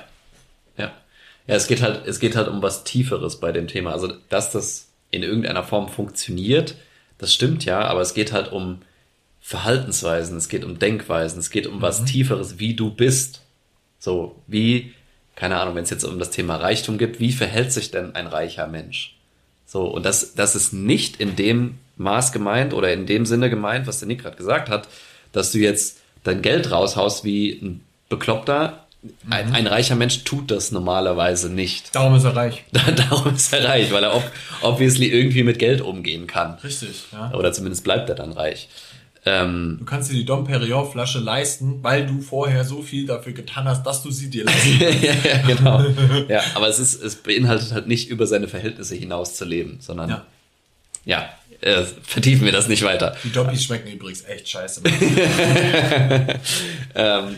Ja. 0.78 0.94
Ja, 1.48 1.56
es 1.56 1.68
geht 1.68 1.82
halt, 1.82 2.06
es 2.08 2.20
geht 2.20 2.36
halt 2.36 2.48
um 2.48 2.62
was 2.62 2.84
Tieferes 2.84 3.40
bei 3.40 3.52
dem 3.52 3.68
Thema. 3.68 3.92
Also, 3.92 4.13
dass 4.30 4.52
das 4.52 4.87
in 5.12 5.24
irgendeiner 5.24 5.63
Form 5.63 5.89
funktioniert, 5.89 6.76
das 7.17 7.34
stimmt 7.34 7.65
ja, 7.65 7.82
aber 7.82 8.02
es 8.02 8.13
geht 8.13 8.32
halt 8.32 8.52
um 8.52 8.80
Verhaltensweisen, 9.41 10.38
es 10.38 10.50
geht 10.50 10.65
um 10.65 10.78
Denkweisen, 10.78 11.39
es 11.39 11.50
geht 11.50 11.67
um 11.67 11.82
was 11.82 12.02
mhm. 12.02 12.06
Tieferes, 12.08 12.60
wie 12.60 12.76
du 12.76 12.91
bist. 12.91 13.43
So, 14.00 14.36
wie, 14.46 14.93
keine 15.36 15.58
Ahnung, 15.60 15.76
wenn 15.76 15.84
es 15.84 15.89
jetzt 15.89 16.04
um 16.04 16.20
das 16.20 16.32
Thema 16.32 16.58
Reichtum 16.58 16.98
geht, 16.98 17.20
wie 17.20 17.32
verhält 17.32 17.72
sich 17.72 17.91
denn 17.91 18.15
ein 18.15 18.28
reicher 18.28 18.67
Mensch? 18.67 19.15
So, 19.65 19.86
und 19.86 20.06
das, 20.06 20.34
das 20.36 20.56
ist 20.56 20.74
nicht 20.74 21.20
in 21.20 21.36
dem 21.36 21.78
Maß 21.98 22.32
gemeint 22.32 22.74
oder 22.74 22.93
in 22.93 23.06
dem 23.06 23.26
Sinne 23.26 23.50
gemeint, 23.50 23.88
was 23.88 24.00
der 24.00 24.08
Nick 24.08 24.22
gerade 24.22 24.38
gesagt 24.38 24.70
hat, 24.70 24.88
dass 25.32 25.52
du 25.52 25.60
jetzt 25.60 26.02
dein 26.24 26.41
Geld 26.41 26.72
raushaust 26.72 27.24
wie 27.24 27.52
ein 27.52 27.84
Bekloppter, 28.10 28.87
ein, 29.29 29.53
ein 29.53 29.67
reicher 29.67 29.95
Mensch 29.95 30.23
tut 30.23 30.51
das 30.51 30.71
normalerweise 30.71 31.49
nicht. 31.49 31.89
Darum 31.95 32.15
ist 32.15 32.23
er 32.23 32.36
reich. 32.36 32.63
Darum 32.71 33.36
ist 33.36 33.53
er 33.53 33.63
reich, 33.65 33.91
weil 33.91 34.03
er 34.03 34.15
ob, 34.15 34.23
obviously 34.62 35.07
irgendwie 35.07 35.43
mit 35.43 35.60
Geld 35.60 35.81
umgehen 35.81 36.27
kann. 36.27 36.55
Richtig, 36.63 37.03
ja. 37.12 37.31
Oder 37.33 37.53
zumindest 37.53 37.83
bleibt 37.83 38.10
er 38.10 38.15
dann 38.15 38.31
reich. 38.33 38.67
Ähm, 39.25 39.77
Du 39.79 39.86
kannst 39.86 40.10
dir 40.10 40.15
die 40.15 40.25
Dom 40.25 40.45
Perignon 40.45 40.89
Flasche 40.89 41.19
leisten, 41.19 41.83
weil 41.83 42.05
du 42.05 42.21
vorher 42.21 42.63
so 42.63 42.81
viel 42.81 43.05
dafür 43.05 43.33
getan 43.33 43.65
hast, 43.65 43.83
dass 43.83 44.01
du 44.01 44.10
sie 44.12 44.29
dir 44.29 44.45
leisten 44.45 44.79
ja, 45.01 45.13
ja, 45.13 45.38
genau. 45.45 45.86
Ja, 46.29 46.41
aber 46.55 46.67
es 46.67 46.79
ist, 46.79 47.01
es 47.01 47.15
beinhaltet 47.17 47.71
halt 47.73 47.88
nicht 47.88 48.10
über 48.10 48.25
seine 48.25 48.47
Verhältnisse 48.47 48.95
hinaus 48.95 49.36
zu 49.36 49.43
leben, 49.45 49.77
sondern 49.81 50.10
Ja. 50.10 50.25
ja, 51.05 51.29
äh, 51.62 51.83
vertiefen 52.03 52.45
wir 52.45 52.51
das 52.53 52.67
nicht 52.67 52.83
weiter. 52.83 53.17
Die 53.23 53.31
Doppis 53.31 53.63
schmecken 53.65 53.91
übrigens 53.91 54.23
echt 54.25 54.47
scheiße. 54.49 54.81
Ähm, 56.95 57.36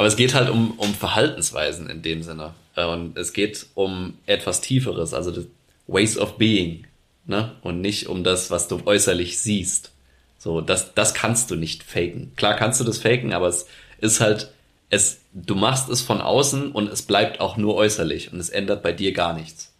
aber 0.00 0.06
es 0.06 0.16
geht 0.16 0.32
halt 0.32 0.48
um, 0.48 0.70
um 0.78 0.94
Verhaltensweisen 0.94 1.90
in 1.90 2.00
dem 2.00 2.22
Sinne. 2.22 2.54
Äh, 2.74 2.86
Und 2.86 3.18
es 3.18 3.34
geht 3.34 3.66
um 3.74 4.14
etwas 4.24 4.62
Tieferes, 4.62 5.12
also 5.12 5.44
Ways 5.88 6.16
of 6.16 6.38
Being, 6.38 6.86
ne? 7.26 7.54
Und 7.60 7.82
nicht 7.82 8.08
um 8.08 8.24
das, 8.24 8.50
was 8.50 8.66
du 8.66 8.80
äußerlich 8.86 9.38
siehst. 9.38 9.90
So, 10.38 10.62
das, 10.62 10.94
das 10.94 11.12
kannst 11.12 11.50
du 11.50 11.54
nicht 11.54 11.82
faken. 11.82 12.32
Klar 12.36 12.56
kannst 12.56 12.80
du 12.80 12.84
das 12.84 12.96
faken, 12.96 13.34
aber 13.34 13.48
es 13.48 13.66
ist 13.98 14.20
halt, 14.20 14.50
es, 14.88 15.18
du 15.34 15.54
machst 15.54 15.90
es 15.90 16.00
von 16.00 16.22
außen 16.22 16.72
und 16.72 16.90
es 16.90 17.02
bleibt 17.02 17.40
auch 17.40 17.58
nur 17.58 17.74
äußerlich 17.74 18.32
und 18.32 18.40
es 18.40 18.48
ändert 18.48 18.82
bei 18.82 18.92
dir 18.92 19.12
gar 19.12 19.34
nichts. 19.34 19.70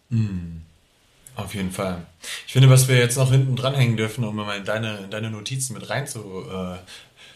Auf 1.35 1.55
jeden 1.55 1.71
Fall. 1.71 2.05
Ich 2.45 2.53
finde, 2.53 2.69
was 2.69 2.87
wir 2.87 2.97
jetzt 2.97 3.17
noch 3.17 3.31
hinten 3.31 3.55
dranhängen 3.55 3.97
dürfen, 3.97 4.23
um 4.23 4.35
mal 4.35 4.55
in 4.55 4.65
deine, 4.65 4.99
in 4.99 5.09
deine 5.09 5.31
Notizen 5.31 5.73
mit 5.73 5.89
rein 5.89 6.05
zu, 6.05 6.19
äh, 6.47 6.77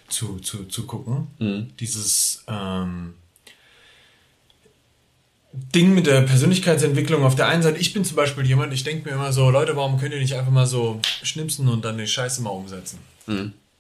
zu, 0.08 0.39
zu, 0.39 0.65
zu 0.65 0.86
gucken, 0.86 1.28
dieses 1.80 2.44
ähm, 2.48 3.13
Ding 5.54 5.94
mit 5.94 6.06
der 6.06 6.22
Persönlichkeitsentwicklung 6.22 7.24
auf 7.24 7.36
der 7.36 7.48
einen 7.48 7.63
Seite. 7.63 7.78
Ich 7.80 7.94
bin 7.94 8.04
zum 8.04 8.15
Beispiel 8.18 8.46
jemand, 8.46 8.74
ich 8.74 8.84
denke 8.84 9.08
mir 9.08 9.15
immer 9.15 9.32
so, 9.32 9.50
Leute, 9.50 9.76
warum 9.76 9.98
könnt 9.98 10.13
ihr 10.13 10.20
nicht 10.20 10.36
einfach 10.36 10.52
mal 10.52 10.68
so 10.68 11.00
schnipsen 11.24 11.68
und 11.70 11.86
dann 11.86 11.98
die 11.98 12.08
Scheiße 12.08 12.41
mal 12.41 12.50
umsetzen? 12.50 13.00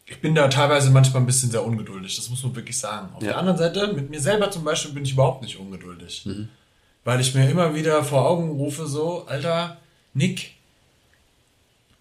Ich 0.05 0.21
bin 0.21 0.35
da 0.35 0.47
teilweise 0.47 0.89
manchmal 0.91 1.21
ein 1.21 1.25
bisschen 1.25 1.51
sehr 1.51 1.65
ungeduldig, 1.65 2.15
das 2.15 2.29
muss 2.29 2.43
man 2.43 2.55
wirklich 2.55 2.77
sagen. 2.77 3.09
Auf 3.13 3.21
Ja. 3.21 3.29
der 3.29 3.37
anderen 3.39 3.57
Seite, 3.57 3.91
mit 3.93 4.09
mir 4.09 4.21
selber 4.21 4.49
zum 4.51 4.63
Beispiel 4.63 4.93
bin 4.93 5.03
ich 5.03 5.11
überhaupt 5.11 5.41
nicht 5.41 5.57
ungeduldig. 5.57 6.25
Weil 7.03 7.19
ich 7.21 7.35
mir 7.35 7.49
immer 7.49 7.75
wieder 7.75 8.03
vor 8.03 8.25
Augen 8.25 8.49
rufe, 8.51 8.87
so, 8.87 9.25
Alter, 9.27 9.77
Nick, 10.13 10.54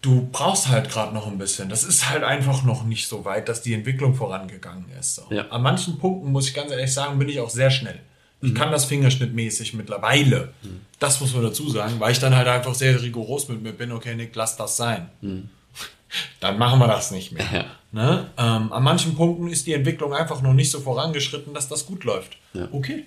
du 0.05 0.29
brauchst 0.31 0.67
halt 0.67 0.89
gerade 0.89 1.13
noch 1.13 1.25
ein 1.27 1.37
bisschen. 1.37 1.67
Das 1.67 1.83
ist 1.83 2.09
halt 2.09 2.23
einfach 2.23 2.63
noch 2.63 2.83
nicht 2.83 3.07
so 3.07 3.25
weit, 3.25 3.49
dass 3.49 3.61
die 3.61 3.73
Entwicklung 3.73 4.13
vorangegangen 4.13 4.85
ist. 4.99 5.15
So. 5.15 5.23
Ja. 5.31 5.47
An 5.49 5.63
manchen 5.63 5.97
Punkten, 5.97 6.31
muss 6.31 6.47
ich 6.47 6.53
ganz 6.53 6.71
ehrlich 6.71 6.93
sagen, 6.93 7.17
bin 7.17 7.27
ich 7.27 7.39
auch 7.39 7.49
sehr 7.49 7.71
schnell. 7.71 7.99
Ich 8.41 8.53
kann 8.53 8.71
das 8.71 8.85
fingerschnittmäßig 8.85 9.73
mittlerweile. 9.73 10.53
Das 10.99 11.19
muss 11.19 11.33
man 11.33 11.41
dazu 11.41 11.67
sagen, 11.67 11.99
weil 11.99 12.11
ich 12.11 12.19
dann 12.19 12.35
halt 12.35 12.47
einfach 12.47 12.75
sehr 12.75 13.01
rigoros 13.01 13.49
mit 13.49 13.63
mir 13.63 13.71
bin. 13.71 13.91
Okay, 13.91 14.13
Nick, 14.13 14.35
lass 14.35 14.55
das 14.55 14.77
sein. 14.77 15.09
Dann 16.39 16.57
machen 16.59 16.79
wir 16.79 16.87
das 16.87 17.09
nicht 17.09 17.31
mehr. 17.31 17.45
Ja. 17.51 17.65
Ne? 17.91 18.29
Ähm, 18.37 18.71
an 18.71 18.83
manchen 18.83 19.15
Punkten 19.15 19.47
ist 19.47 19.65
die 19.65 19.73
Entwicklung 19.73 20.13
einfach 20.13 20.41
noch 20.41 20.53
nicht 20.53 20.69
so 20.69 20.79
vorangeschritten, 20.79 21.53
dass 21.53 21.67
das 21.67 21.87
gut 21.87 22.03
läuft. 22.03 22.37
Ja. 22.53 22.67
Okay, 22.71 23.05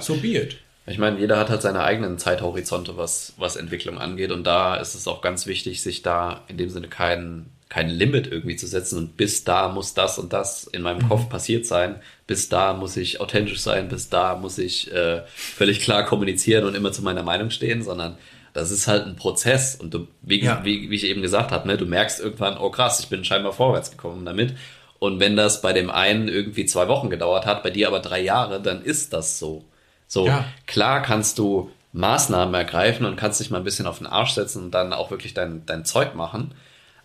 so 0.00 0.16
be 0.16 0.28
it. 0.28 0.56
Ich 0.86 0.98
meine, 0.98 1.20
jeder 1.20 1.38
hat 1.38 1.50
halt 1.50 1.62
seine 1.62 1.82
eigenen 1.84 2.18
Zeithorizonte, 2.18 2.96
was, 2.96 3.34
was 3.36 3.56
Entwicklung 3.56 3.98
angeht. 3.98 4.32
Und 4.32 4.44
da 4.44 4.76
ist 4.76 4.94
es 4.94 5.06
auch 5.06 5.20
ganz 5.22 5.46
wichtig, 5.46 5.82
sich 5.82 6.02
da 6.02 6.42
in 6.48 6.56
dem 6.56 6.68
Sinne 6.70 6.88
kein, 6.88 7.46
kein 7.68 7.88
Limit 7.88 8.26
irgendwie 8.26 8.56
zu 8.56 8.66
setzen. 8.66 8.98
Und 8.98 9.16
bis 9.16 9.44
da 9.44 9.68
muss 9.68 9.94
das 9.94 10.18
und 10.18 10.32
das 10.32 10.64
in 10.64 10.82
meinem 10.82 11.08
Kopf 11.08 11.28
passiert 11.28 11.66
sein. 11.66 11.96
Bis 12.26 12.48
da 12.48 12.72
muss 12.72 12.96
ich 12.96 13.20
authentisch 13.20 13.60
sein. 13.60 13.88
Bis 13.88 14.08
da 14.08 14.34
muss 14.36 14.58
ich 14.58 14.90
äh, 14.92 15.22
völlig 15.26 15.80
klar 15.80 16.04
kommunizieren 16.04 16.64
und 16.64 16.74
immer 16.74 16.90
zu 16.92 17.02
meiner 17.02 17.22
Meinung 17.22 17.50
stehen. 17.50 17.82
Sondern 17.82 18.16
das 18.52 18.72
ist 18.72 18.88
halt 18.88 19.06
ein 19.06 19.14
Prozess. 19.16 19.76
Und 19.76 19.94
du, 19.94 20.08
wie, 20.22 20.42
Ja. 20.42 20.64
wie, 20.64 20.90
wie 20.90 20.96
ich 20.96 21.04
eben 21.04 21.22
gesagt 21.22 21.52
habe, 21.52 21.68
ne, 21.68 21.76
du 21.76 21.86
merkst 21.86 22.18
irgendwann, 22.18 22.58
oh 22.58 22.70
krass, 22.70 22.98
ich 22.98 23.08
bin 23.08 23.24
scheinbar 23.24 23.52
vorwärts 23.52 23.92
gekommen 23.92 24.24
damit. 24.24 24.54
Und 24.98 25.20
wenn 25.20 25.36
das 25.36 25.62
bei 25.62 25.72
dem 25.72 25.88
einen 25.88 26.26
irgendwie 26.28 26.66
zwei 26.66 26.88
Wochen 26.88 27.10
gedauert 27.10 27.46
hat, 27.46 27.62
bei 27.62 27.70
dir 27.70 27.86
aber 27.86 28.00
drei 28.00 28.20
Jahre, 28.22 28.60
dann 28.60 28.82
ist 28.82 29.12
das 29.12 29.38
so. 29.38 29.64
So, 30.10 30.26
Ja. 30.26 30.44
klar 30.66 31.02
kannst 31.02 31.38
du 31.38 31.70
Maßnahmen 31.92 32.52
ergreifen 32.54 33.06
und 33.06 33.14
kannst 33.16 33.38
dich 33.38 33.50
mal 33.50 33.58
ein 33.58 33.64
bisschen 33.64 33.86
auf 33.86 33.98
den 33.98 34.08
Arsch 34.08 34.32
setzen 34.32 34.64
und 34.64 34.70
dann 34.72 34.92
auch 34.92 35.10
wirklich 35.12 35.34
dein, 35.34 35.64
dein 35.66 35.84
Zeug 35.84 36.14
machen. 36.16 36.52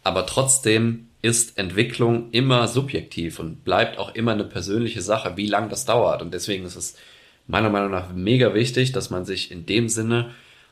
Aber 0.04 0.26
trotzdem 0.26 1.08
ist 1.22 1.58
Entwicklung 1.58 2.32
immer 2.32 2.68
subjektiv 2.68 3.40
und 3.40 3.64
bleibt 3.64 3.98
auch 4.00 4.14
immer 4.16 4.32
eine 4.32 4.44
persönliche 4.44 5.02
Sache, 5.02 5.38
wie 5.38 5.46
lang 5.48 5.70
das 5.70 5.86
dauert. 5.86 6.22
Und 6.24 6.34
deswegen 6.34 6.66
ist 6.66 6.76
es 6.76 6.96
meiner 7.48 7.70
Meinung 7.70 7.92
nach 7.92 8.12
mega 8.12 8.54
wichtig, 8.56 8.92
dass 8.92 9.12
man 9.12 9.24
sich 9.24 9.52
in 9.52 9.66
dem 9.68 9.88
Sinne 9.88 10.32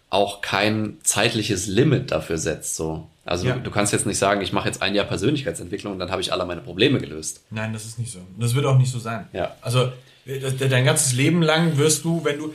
auch 0.10 0.42
kein 0.42 0.98
zeitliches 1.04 1.68
Limit 1.68 2.12
dafür 2.12 2.38
setzt. 2.40 2.76
So. 2.76 3.08
Also 3.26 3.48
Ja. 3.48 3.54
du, 3.56 3.62
du 3.62 3.72
kannst 3.72 3.94
jetzt 3.94 4.06
nicht 4.08 4.18
sagen, 4.18 4.42
ich 4.42 4.54
mache 4.54 4.68
jetzt 4.68 4.82
ein 4.82 4.96
Jahr 4.96 5.06
Persönlichkeitsentwicklung 5.06 5.94
und 5.94 6.00
dann 6.00 6.10
habe 6.12 6.22
ich 6.22 6.32
alle 6.34 6.46
meine 6.46 6.62
Probleme 6.62 7.00
gelöst. 7.00 7.42
Nein, 7.52 7.74
das 7.74 7.86
ist 7.86 8.00
nicht 8.00 8.12
so. 8.12 8.20
Das 8.40 8.54
wird 8.56 8.66
auch 8.66 8.78
nicht 8.78 8.92
so 8.92 8.98
sein. 9.00 9.28
Ja. 9.34 9.56
Also 9.62 9.92
dein 10.26 10.86
ganzes 10.86 11.14
Leben 11.14 11.42
lang 11.42 11.78
wirst 11.78 12.04
du, 12.06 12.24
wenn 12.24 12.38
du 12.40 12.54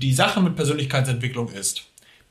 die, 0.00 0.12
Sache 0.12 0.40
mit 0.40 0.56
Persönlichkeitsentwicklung 0.56 1.50
ist, 1.50 1.82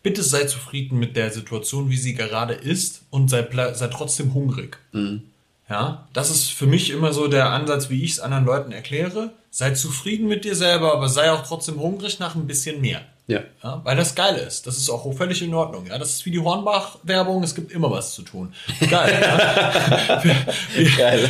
bitte 0.02 0.24
sei 0.24 0.46
zufrieden 0.46 1.00
mit 1.00 1.16
der 1.16 1.32
Situation, 1.32 1.90
wie 1.90 1.98
sie 1.98 2.14
gerade 2.14 2.54
ist 2.54 3.04
und 3.10 3.30
sei, 3.30 3.48
sei 3.74 3.88
trotzdem 3.88 4.34
hungrig. 4.34 4.78
Ja, 5.70 6.08
das 6.14 6.30
ist 6.30 6.50
für 6.52 6.66
mich 6.68 6.90
immer 6.90 7.14
so 7.14 7.28
der 7.28 7.50
Ansatz, 7.52 7.90
wie 7.90 8.04
ich 8.04 8.12
es 8.12 8.20
anderen 8.20 8.46
Leuten 8.46 8.72
erkläre. 8.72 9.32
Sei 9.50 9.72
zufrieden 9.72 10.28
mit 10.28 10.44
dir 10.46 10.56
selber, 10.56 10.94
aber 10.94 11.08
sei 11.10 11.32
auch 11.32 11.46
trotzdem 11.46 11.80
hungrig 11.80 12.20
nach 12.20 12.36
ein 12.36 12.48
bisschen 12.48 12.82
mehr. 12.82 13.02
Ja. 13.28 13.40
Ja, 13.64 13.80
weil 13.86 13.96
das 13.96 14.16
geil 14.16 14.36
ist. 14.36 14.68
Das 14.68 14.78
ist 14.78 14.90
auch 14.90 15.10
völlig 15.16 15.42
in 15.42 15.54
Ordnung. 15.54 15.86
Ja, 15.88 15.98
das 15.98 16.10
ist 16.10 16.26
wie 16.26 16.32
die 16.32 16.40
Hornbach-Werbung. 16.42 17.42
Es 17.44 17.56
gibt 17.56 17.72
immer 17.72 17.90
was 17.90 18.14
zu 18.14 18.24
tun. 18.24 18.54
Geil. 18.90 19.18
ja? 19.22 20.24
wir, 20.24 20.36
wir, 20.76 20.98
Geil. 20.98 21.30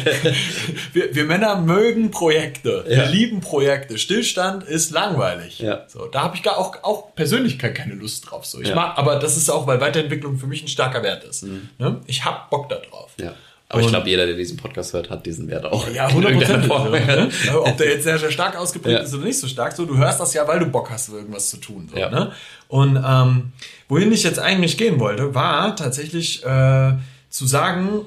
wir, 0.94 1.14
wir 1.16 1.24
Männer 1.26 1.58
mögen 1.58 2.10
Projekte. 2.10 2.84
Wir 2.88 2.98
Ja. 2.98 3.10
lieben 3.10 3.42
Projekte. 3.42 4.00
Stillstand 4.00 4.64
ist 4.64 4.90
langweilig. 4.90 5.60
Ja. 5.60 5.84
So, 5.88 6.08
da 6.08 6.24
habe 6.24 6.36
ich 6.36 6.42
gar 6.42 6.58
auch, 6.58 6.76
auch 6.82 7.14
persönlich 7.14 7.60
gar 7.60 7.70
keine 7.72 7.94
Lust 7.94 8.32
drauf. 8.32 8.46
So, 8.48 8.60
ich 8.60 8.74
mag, 8.74 8.98
aber 8.98 9.18
das 9.18 9.38
ist 9.38 9.52
auch, 9.52 9.68
weil 9.68 9.80
Weiterentwicklung 9.80 10.38
für 10.40 10.48
mich 10.48 10.64
ein 10.64 10.68
starker 10.70 11.04
Wert 11.04 11.24
ist. 11.26 11.44
Ne? 11.78 12.02
Ich 12.08 12.26
hab 12.26 12.50
Bock 12.50 12.70
da 12.70 12.78
drauf. 12.78 13.12
Ja. 13.18 13.34
Aber 13.74 13.82
ich 13.82 13.88
Und- 13.88 13.94
glaube, 13.94 14.10
jeder, 14.10 14.26
der 14.26 14.36
diesen 14.36 14.56
Podcast 14.56 14.94
hört, 14.94 15.10
hat 15.10 15.26
diesen 15.26 15.48
Wert 15.50 15.66
auch. 15.66 15.90
Ja, 15.92 16.08
in 16.08 16.22
irgendeiner 16.24 16.62
100 16.62 16.68
Form. 16.68 16.92
ne? 16.92 17.30
Ob 17.60 17.76
der 17.78 17.88
jetzt 17.90 18.04
sehr, 18.04 18.18
sehr 18.20 18.32
stark 18.32 18.56
ausgeprägt 18.56 19.00
Ja. 19.00 19.04
ist 19.04 19.14
oder 19.14 19.26
nicht 19.26 19.40
so 19.40 19.48
stark, 19.48 19.74
so, 19.76 19.86
du 19.86 19.98
hörst 19.98 20.20
das 20.20 20.34
ja, 20.34 20.48
weil 20.48 20.60
du 20.60 20.68
Bock 20.68 20.90
hast, 20.92 21.10
irgendwas 21.10 21.50
zu 21.50 21.58
tun. 21.58 21.90
So, 21.92 21.98
Ja. 22.00 22.10
ne? 22.10 22.32
Und 22.68 22.96
ähm, 23.06 23.52
wohin 23.90 24.12
ich 24.12 24.24
jetzt 24.24 24.40
eigentlich 24.40 24.78
gehen 24.78 25.00
wollte, 25.00 25.34
war 25.36 25.76
tatsächlich 25.76 26.46
äh, 26.46 26.94
zu 27.30 27.46
sagen, 27.48 28.02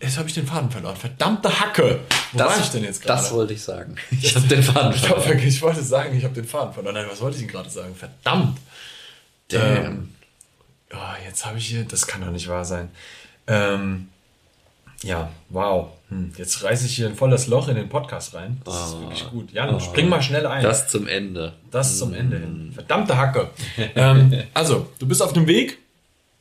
jetzt 0.00 0.18
habe 0.18 0.28
ich 0.28 0.34
den 0.34 0.46
Faden 0.46 0.70
verloren. 0.70 0.96
Verdammte 0.96 1.60
Hacke! 1.60 2.00
Wo 2.32 2.38
war 2.40 2.58
ich 2.60 2.68
denn 2.68 2.84
jetzt 2.84 3.02
gerade? 3.02 3.22
Das 3.22 3.32
wollte 3.32 3.54
ich 3.54 3.62
sagen. 3.62 3.94
Ich 4.20 4.34
habe 4.34 4.46
den 4.48 4.62
Faden 4.62 4.92
ich, 4.92 5.00
verloren. 5.00 5.28
hab, 5.28 5.44
ich 5.44 5.62
wollte 5.62 5.82
sagen, 5.82 6.16
ich 6.16 6.24
habe 6.24 6.34
den 6.34 6.44
Faden 6.44 6.74
verloren. 6.74 6.94
Nein, 6.94 7.06
was 7.08 7.20
wollte 7.20 7.36
ich 7.36 7.42
denn 7.44 7.50
gerade 7.52 7.70
sagen? 7.70 7.94
Verdammt! 7.94 8.58
Damn. 9.48 9.84
Ähm, 9.84 10.08
oh, 10.92 10.96
jetzt 11.24 11.46
habe 11.46 11.58
ich 11.58 11.66
hier, 11.68 11.84
das 11.84 12.06
kann 12.08 12.20
doch 12.22 12.30
nicht 12.32 12.48
wahr 12.48 12.64
sein. 12.64 12.88
Ähm, 13.46 14.08
ja, 15.02 15.30
wow. 15.50 15.88
Hm, 16.08 16.32
jetzt 16.36 16.62
reiße 16.62 16.86
ich 16.86 16.96
hier 16.96 17.08
ein 17.08 17.16
volles 17.16 17.48
Loch 17.48 17.68
in 17.68 17.76
den 17.76 17.88
Podcast 17.88 18.34
rein. 18.34 18.60
Das 18.64 18.88
ist 18.88 19.00
wirklich 19.00 19.28
gut. 19.30 19.52
Jan, 19.52 19.80
spring 19.80 20.08
mal 20.08 20.22
schnell 20.22 20.46
ein. 20.46 20.64
Ah. 20.64 20.68
Das 20.68 20.88
zum 20.88 21.06
Ende. 21.08 21.54
Das 21.70 21.98
zum 21.98 22.14
Ende 22.14 22.38
hin. 22.38 22.70
Verdammte 22.72 23.16
Hacke. 23.16 23.50
ähm, 23.94 24.42
also, 24.54 24.88
du 24.98 25.06
bist 25.06 25.22
auf 25.22 25.32
dem 25.32 25.46
Weg. 25.46 25.78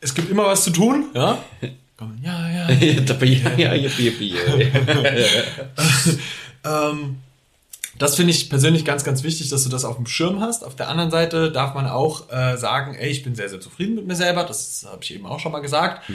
Es 0.01 0.13
gibt 0.13 0.29
immer 0.29 0.45
was 0.45 0.63
zu 0.63 0.71
tun. 0.71 1.05
Ja, 1.13 1.39
Komm, 1.97 2.17
ja, 2.23 2.49
ja. 2.49 2.69
ja, 2.69 3.73
ja, 3.73 3.73
yippie. 3.73 4.35
Ähm, 6.65 7.17
das 7.97 8.15
finde 8.15 8.31
ich 8.31 8.49
persönlich 8.49 8.83
ganz, 8.83 9.05
ganz 9.05 9.23
wichtig, 9.23 9.49
dass 9.49 9.63
du 9.63 9.69
das 9.69 9.85
auf 9.85 9.95
dem 9.95 10.05
Schirm 10.05 10.41
hast. 10.41 10.65
Auf 10.65 10.75
der 10.75 10.89
anderen 10.89 11.11
Seite 11.11 11.51
darf 11.51 11.73
man 11.73 11.87
auch 11.87 12.29
äh, 12.29 12.57
sagen, 12.57 12.95
ey, 12.95 13.09
ich 13.09 13.23
bin 13.23 13.35
sehr, 13.35 13.47
sehr 13.47 13.61
zufrieden 13.61 13.95
mit 13.95 14.05
mir 14.05 14.15
selber. 14.15 14.43
Das 14.43 14.85
habe 14.89 15.01
ich 15.01 15.13
eben 15.13 15.25
auch 15.25 15.39
schon 15.39 15.53
mal 15.53 15.61
gesagt. 15.61 16.09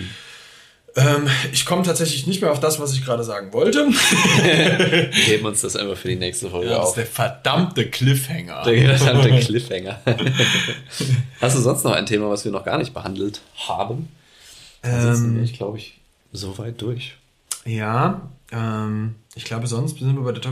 Ähm, 0.97 1.29
ich 1.53 1.65
komme 1.65 1.83
tatsächlich 1.83 2.27
nicht 2.27 2.41
mehr 2.43 2.51
auf 2.51 2.59
das, 2.61 2.81
was 2.81 2.93
ich 2.95 3.05
gerade 3.05 3.23
sagen 3.23 3.53
wollte. 3.53 3.87
Wir 4.43 5.11
heben 5.13 5.47
uns 5.47 5.61
das 5.61 5.77
einfach 5.77 5.97
für 5.97 6.09
die 6.09 6.17
nächste 6.17 6.51
Folge 6.51 6.71
Ja, 6.71 6.77
das 6.79 6.85
ist 6.85 6.89
auf. 6.91 6.95
der 6.97 7.07
verdammte 7.07 7.89
Cliffhanger. 7.91 8.63
Der 8.65 8.99
verdammte 8.99 9.39
Cliffhanger. 9.41 10.01
Hast 11.41 11.57
du 11.57 11.61
sonst 11.61 11.85
noch 11.85 11.93
ein 11.93 12.07
Thema, 12.07 12.29
was 12.29 12.45
wir 12.45 12.53
noch 12.53 12.65
gar 12.65 12.79
nicht 12.79 12.93
behandelt 12.93 13.41
haben? 13.69 14.09
Ansonsten 14.83 15.37
Ähm, 15.37 15.45
ich, 15.45 15.53
glaube 15.53 15.79
ich, 15.79 15.99
soweit 16.33 16.81
durch. 16.83 17.15
Ja, 17.65 18.23
ähm, 18.51 19.15
ich 19.35 19.45
glaube, 19.45 19.67
sonst 19.67 19.99
sind 19.99 20.17
wir 20.17 20.23
bei 20.25 20.33
der 20.33 20.43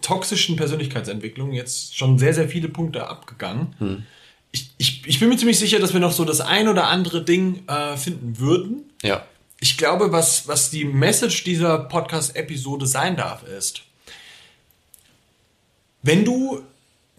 toxischen, 0.00 0.56
Persönlichkeitsentwicklung 0.56 1.52
jetzt 1.52 1.96
schon 1.98 2.18
sehr, 2.18 2.32
sehr 2.32 2.48
viele 2.48 2.68
Punkte 2.68 3.06
abgegangen. 3.08 4.06
Ich, 4.52 4.70
ich, 4.78 5.02
ich 5.06 5.20
bin 5.20 5.28
mir 5.28 5.36
ziemlich 5.36 5.58
sicher, 5.58 5.78
dass 5.80 5.92
wir 5.92 6.00
noch 6.00 6.12
so 6.12 6.24
das 6.24 6.40
ein 6.40 6.68
oder 6.68 6.86
andere 6.88 7.24
Ding 7.24 7.66
äh, 7.68 7.96
finden 7.96 8.38
würden. 8.38 8.84
Ja. 9.02 9.24
Ich 9.62 9.78
glaube, 9.78 10.10
was, 10.10 10.48
was 10.48 10.70
die 10.70 10.84
Message 10.84 11.44
dieser 11.44 11.78
Podcast-Episode 11.78 12.84
sein 12.84 13.16
darf, 13.16 13.44
ist, 13.44 13.82
wenn 16.02 16.24
du 16.24 16.64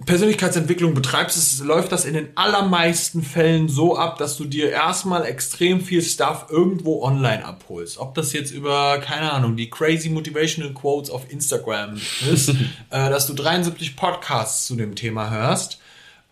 Persönlichkeitsentwicklung 0.06 0.94
betreibst, 0.94 1.38
ist, 1.38 1.64
läuft 1.64 1.94
das 1.94 2.04
in 2.04 2.16
den 2.16 2.36
allermeisten 2.36 3.24
Fällen 3.24 3.70
so 3.70 3.98
ab, 3.98 4.18
dass 4.18 4.36
du 4.36 4.44
dir 4.44 4.72
erstmal 4.72 5.26
extrem 5.26 5.80
viel 5.80 6.02
Stuff 6.02 6.48
irgendwo 6.50 7.02
online 7.02 7.46
abholst. 7.46 7.98
Ob 7.98 8.14
das 8.14 8.34
jetzt 8.34 8.52
über, 8.52 8.98
keine 9.00 9.32
Ahnung, 9.32 9.56
die 9.56 9.70
crazy 9.70 10.10
motivational 10.10 10.74
Quotes 10.74 11.10
auf 11.10 11.32
Instagram 11.32 11.98
ist, 12.30 12.50
äh, 12.90 13.10
dass 13.10 13.26
du 13.26 13.36
73 13.36 13.96
Podcasts 13.96 14.68
zu 14.68 14.76
dem 14.76 14.96
Thema 14.96 15.30
hörst 15.30 15.80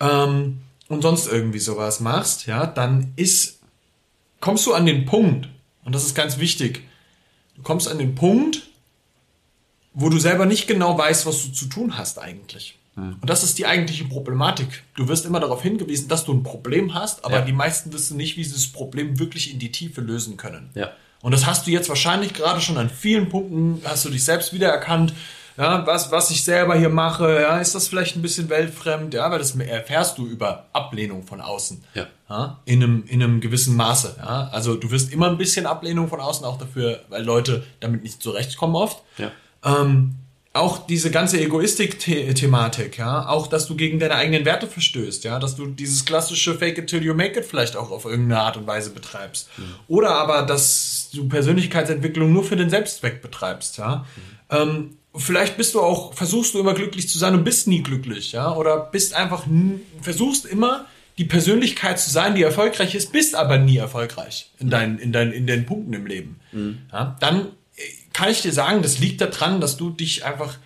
ähm, 0.01 0.59
und 0.89 1.03
sonst 1.03 1.31
irgendwie 1.31 1.59
sowas 1.59 2.01
machst, 2.01 2.47
ja, 2.47 2.65
dann 2.65 3.13
ist, 3.15 3.59
kommst 4.41 4.65
du 4.65 4.73
an 4.73 4.85
den 4.85 5.05
Punkt, 5.05 5.47
und 5.85 5.93
das 5.95 6.05
ist 6.05 6.15
ganz 6.15 6.37
wichtig, 6.37 6.83
du 7.55 7.61
kommst 7.61 7.87
an 7.87 7.97
den 7.97 8.15
Punkt, 8.15 8.61
wo 9.93 10.09
du 10.09 10.19
selber 10.19 10.45
nicht 10.45 10.67
genau 10.67 10.97
weißt, 10.97 11.25
was 11.25 11.43
du 11.43 11.51
zu 11.51 11.65
tun 11.65 11.97
hast 11.97 12.19
eigentlich. 12.19 12.77
Und 12.95 13.29
das 13.29 13.41
ist 13.43 13.57
die 13.57 13.65
eigentliche 13.65 14.03
Problematik. 14.03 14.83
Du 14.95 15.07
wirst 15.07 15.25
immer 15.25 15.39
darauf 15.39 15.63
hingewiesen, 15.63 16.09
dass 16.09 16.25
du 16.25 16.33
ein 16.33 16.43
Problem 16.43 16.93
hast, 16.93 17.23
aber 17.23 17.39
Ja. 17.39 17.41
die 17.45 17.53
meisten 17.53 17.91
wissen 17.93 18.17
nicht, 18.17 18.35
wie 18.37 18.43
sie 18.43 18.53
das 18.53 18.67
Problem 18.67 19.17
wirklich 19.17 19.51
in 19.51 19.59
die 19.59 19.71
Tiefe 19.71 20.01
lösen 20.01 20.35
können. 20.37 20.69
Ja. 20.75 20.91
Und 21.21 21.31
das 21.31 21.45
hast 21.45 21.65
du 21.65 21.71
jetzt 21.71 21.87
wahrscheinlich 21.87 22.33
gerade 22.33 22.59
schon 22.61 22.77
an 22.77 22.89
vielen 22.89 23.29
Punkten, 23.29 23.81
hast 23.85 24.03
du 24.05 24.09
dich 24.09 24.23
selbst 24.23 24.51
wiedererkannt. 24.53 25.13
Ja, 25.57 25.85
was, 25.85 26.11
was 26.11 26.31
ich 26.31 26.43
selber 26.43 26.75
hier 26.75 26.89
mache, 26.89 27.41
ja, 27.41 27.57
ist 27.57 27.75
das 27.75 27.87
vielleicht 27.87 28.15
ein 28.15 28.21
bisschen 28.21 28.49
weltfremd, 28.49 29.13
ja, 29.13 29.29
weil 29.29 29.39
das 29.39 29.55
erfährst 29.55 30.17
du 30.17 30.25
über 30.27 30.67
Ablehnung 30.73 31.23
von 31.23 31.41
außen. 31.41 31.83
Ja. 31.93 32.07
Ja, 32.29 32.59
in 32.63 32.81
einem, 32.81 33.03
in 33.07 33.21
einem 33.21 33.41
gewissen 33.41 33.75
Maße. 33.75 34.15
Ja. 34.17 34.49
Also 34.53 34.75
du 34.75 34.89
wirst 34.89 35.11
immer 35.11 35.27
ein 35.27 35.37
bisschen 35.37 35.65
Ablehnung 35.65 36.07
von 36.07 36.21
außen 36.21 36.45
auch 36.45 36.57
dafür, 36.57 37.01
weil 37.09 37.23
Leute 37.23 37.63
damit 37.81 38.03
nicht 38.03 38.23
zurechtkommen 38.23 38.75
oft. 38.75 39.03
Ja. 39.17 39.31
Ähm, 39.65 40.15
auch 40.53 40.85
diese 40.85 41.11
ganze 41.11 41.39
Egoistik-Thematik, 41.39 42.97
ja, 42.97 43.27
auch, 43.27 43.47
dass 43.47 43.67
du 43.67 43.75
gegen 43.75 43.99
deine 43.99 44.15
eigenen 44.15 44.43
Werte 44.43 44.67
verstößt, 44.67 45.23
ja, 45.23 45.39
dass 45.39 45.55
du 45.55 45.67
dieses 45.67 46.03
klassische 46.03 46.55
Fake 46.57 46.77
it 46.77 46.87
till 46.87 47.03
you 47.03 47.13
make 47.13 47.39
it 47.39 47.45
vielleicht 47.45 47.77
auch 47.77 47.89
auf 47.89 48.03
irgendeine 48.03 48.41
Art 48.41 48.57
und 48.57 48.67
Weise 48.67 48.89
betreibst. 48.89 49.49
Oder 49.87 50.15
aber, 50.15 50.41
dass 50.41 51.09
du 51.13 51.29
Persönlichkeitsentwicklung 51.29 52.33
nur 52.33 52.43
für 52.43 52.57
den 52.57 52.69
Selbstzweck 52.69 53.21
betreibst, 53.21 53.77
ja. 53.77 54.05
Ähm, 54.49 54.97
vielleicht 55.15 55.57
bist 55.57 55.73
du 55.73 55.81
auch, 55.81 56.13
versuchst 56.13 56.53
du 56.53 56.59
immer 56.59 56.73
glücklich 56.73 57.09
zu 57.09 57.17
sein 57.17 57.33
und 57.35 57.43
bist 57.43 57.67
nie 57.67 57.83
glücklich, 57.83 58.31
ja, 58.31 58.55
oder 58.55 58.79
bist 58.79 59.13
einfach, 59.13 59.45
versuchst 60.01 60.45
immer 60.45 60.87
die 61.17 61.25
Persönlichkeit 61.25 61.99
zu 61.99 62.09
sein, 62.09 62.35
die 62.35 62.43
erfolgreich 62.43 62.95
ist, 62.95 63.11
bist 63.11 63.35
aber 63.35 63.57
nie 63.57 63.77
erfolgreich 63.77 64.49
in 64.59 64.69
deinen, 64.69 64.97
in 64.97 65.11
deinen, 65.11 65.33
in 65.33 65.45
den 65.45 65.65
Punkten 65.65 65.93
im 65.93 66.05
Leben. 66.05 66.39
Ja, 66.91 67.17
dann 67.19 67.47
äh, 67.75 67.81
kann 68.13 68.29
ich 68.29 68.41
dir 68.41 68.53
sagen, 68.53 68.81
das 68.81 68.99
liegt 68.99 69.21
daran, 69.21 69.61
dass 69.61 69.77
du 69.77 69.89
dich 69.89 70.25
einfach 70.25 70.57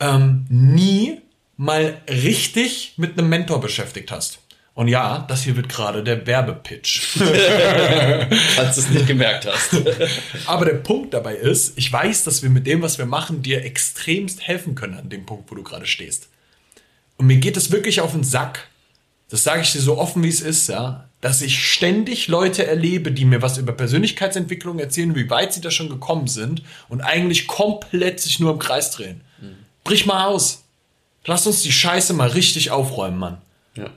ähm, 0.00 0.46
nie 0.48 1.20
mal 1.56 2.00
richtig 2.08 2.94
mit 2.96 3.18
einem 3.18 3.28
Mentor 3.28 3.60
beschäftigt 3.60 4.10
hast. 4.10 4.40
Und 4.80 4.88
ja, 4.88 5.26
das 5.28 5.42
hier 5.42 5.56
wird 5.56 5.68
gerade 5.68 6.02
der 6.02 6.26
Werbepitch. 6.26 7.02
Falls 7.18 8.76
du 8.76 8.80
es 8.80 8.88
nicht 8.88 9.06
gemerkt 9.06 9.44
hast. 9.44 9.76
Aber 10.46 10.64
der 10.64 10.76
Punkt 10.76 11.12
dabei 11.12 11.34
ist, 11.34 11.76
ich 11.76 11.92
weiß, 11.92 12.24
dass 12.24 12.42
wir 12.42 12.48
mit 12.48 12.66
dem, 12.66 12.80
was 12.80 12.96
wir 12.96 13.04
machen, 13.04 13.42
dir 13.42 13.62
extremst 13.62 14.40
helfen 14.40 14.74
können 14.74 14.94
an 14.94 15.10
dem 15.10 15.26
Punkt, 15.26 15.50
wo 15.50 15.54
du 15.54 15.62
gerade 15.62 15.84
stehst. 15.84 16.30
Und 17.18 17.26
mir 17.26 17.36
geht 17.36 17.58
es 17.58 17.70
wirklich 17.70 18.00
auf 18.00 18.12
den 18.12 18.24
Sack. 18.24 18.68
Das 19.28 19.44
sage 19.44 19.60
ich 19.60 19.70
dir 19.70 19.82
so 19.82 19.98
offen, 19.98 20.22
wie 20.22 20.30
es 20.30 20.40
ist, 20.40 20.70
ja, 20.70 21.10
dass 21.20 21.42
ich 21.42 21.62
ständig 21.62 22.28
Leute 22.28 22.66
erlebe, 22.66 23.12
die 23.12 23.26
mir 23.26 23.42
was 23.42 23.58
über 23.58 23.72
Persönlichkeitsentwicklung 23.72 24.78
erzählen, 24.78 25.14
wie 25.14 25.28
weit 25.28 25.52
sie 25.52 25.60
da 25.60 25.70
schon 25.70 25.90
gekommen 25.90 26.26
sind 26.26 26.62
und 26.88 27.02
eigentlich 27.02 27.46
komplett 27.46 28.20
sich 28.20 28.40
nur 28.40 28.54
im 28.54 28.58
Kreis 28.58 28.92
drehen. 28.92 29.20
Brich 29.84 30.06
mal 30.06 30.24
aus. 30.24 30.64
Lass 31.26 31.46
uns 31.46 31.60
die 31.60 31.70
Scheiße 31.70 32.14
mal 32.14 32.28
richtig 32.28 32.70
aufräumen, 32.70 33.18
Mann. 33.18 33.42
Ja. 33.74 33.90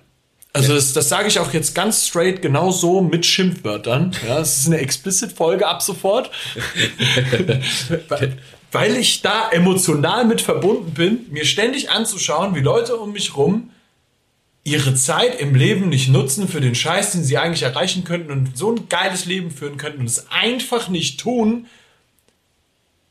Also 0.55 0.75
das, 0.75 0.93
das 0.93 1.09
sage 1.09 1.27
ich 1.27 1.39
auch 1.39 1.51
jetzt 1.51 1.73
ganz 1.73 2.07
straight 2.07 2.43
genau 2.43 2.71
so 2.71 3.01
mit 3.01 3.25
Schimpfwörtern. 3.25 4.15
Ja, 4.27 4.39
es 4.39 4.59
ist 4.59 4.67
eine 4.67 4.77
Explicit-Folge 4.77 5.67
ab 5.67 5.81
sofort. 5.81 6.29
weil, 8.07 8.37
weil 8.71 8.95
ich 8.95 9.23
da 9.23 9.49
emotional 9.49 10.25
mit 10.25 10.41
verbunden 10.41 10.93
bin, 10.93 11.25
mir 11.31 11.45
ständig 11.45 11.89
anzuschauen, 11.89 12.53
wie 12.53 12.59
Leute 12.59 12.97
um 12.97 13.13
mich 13.13 13.35
rum 13.35 13.71
ihre 14.63 14.95
Zeit 14.95 15.39
im 15.41 15.55
Leben 15.55 15.89
nicht 15.89 16.09
nutzen 16.09 16.47
für 16.47 16.61
den 16.61 16.75
Scheiß, 16.75 17.11
den 17.11 17.23
sie 17.23 17.37
eigentlich 17.37 17.63
erreichen 17.63 18.03
könnten 18.03 18.31
und 18.31 18.57
so 18.57 18.71
ein 18.71 18.87
geiles 18.87 19.25
Leben 19.25 19.51
führen 19.51 19.77
könnten 19.77 20.01
und 20.01 20.05
es 20.05 20.27
einfach 20.29 20.87
nicht 20.87 21.19
tun, 21.19 21.65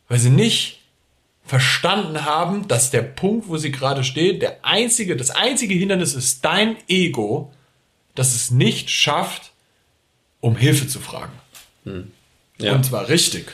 weil 0.08 0.18
sie 0.18 0.30
nicht 0.30 0.81
verstanden 1.44 2.24
haben, 2.24 2.68
dass 2.68 2.90
der 2.90 3.02
Punkt, 3.02 3.48
wo 3.48 3.56
sie 3.56 3.72
gerade 3.72 4.04
steht, 4.04 4.42
der 4.42 4.64
einzige, 4.64 5.16
das 5.16 5.30
einzige 5.30 5.74
Hindernis 5.74 6.14
ist 6.14 6.44
dein 6.44 6.76
Ego, 6.88 7.52
das 8.14 8.34
es 8.34 8.50
nicht 8.50 8.90
schafft, 8.90 9.52
um 10.40 10.56
Hilfe 10.56 10.86
zu 10.86 11.00
fragen. 11.00 11.32
Ja. 12.58 12.74
Und 12.74 12.84
zwar 12.84 13.08
richtig. 13.08 13.46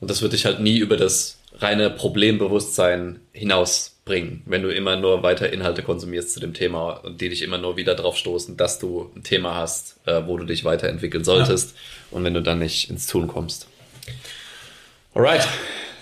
Und 0.00 0.10
das 0.10 0.22
wird 0.22 0.32
dich 0.32 0.44
halt 0.44 0.60
nie 0.60 0.78
über 0.78 0.96
das 0.96 1.38
reine 1.56 1.90
Problembewusstsein 1.90 3.20
hinausbringen, 3.32 4.42
wenn 4.46 4.62
du 4.62 4.74
immer 4.74 4.96
nur 4.96 5.22
weiter 5.22 5.52
Inhalte 5.52 5.82
konsumierst 5.82 6.32
zu 6.32 6.40
dem 6.40 6.52
Thema 6.52 6.92
und 7.04 7.20
die 7.20 7.28
dich 7.28 7.42
immer 7.42 7.58
nur 7.58 7.76
wieder 7.76 7.94
drauf 7.94 8.16
stoßen, 8.16 8.56
dass 8.56 8.78
du 8.78 9.10
ein 9.14 9.22
Thema 9.22 9.54
hast, 9.54 9.96
äh, 10.06 10.26
wo 10.26 10.36
du 10.36 10.44
dich 10.44 10.64
weiterentwickeln 10.64 11.24
solltest 11.24 11.74
und 12.10 12.24
wenn 12.24 12.34
du 12.34 12.42
dann 12.42 12.58
nicht 12.58 12.90
ins 12.90 13.06
Tun 13.06 13.28
kommst. 13.28 13.68
Alright, 15.14 15.46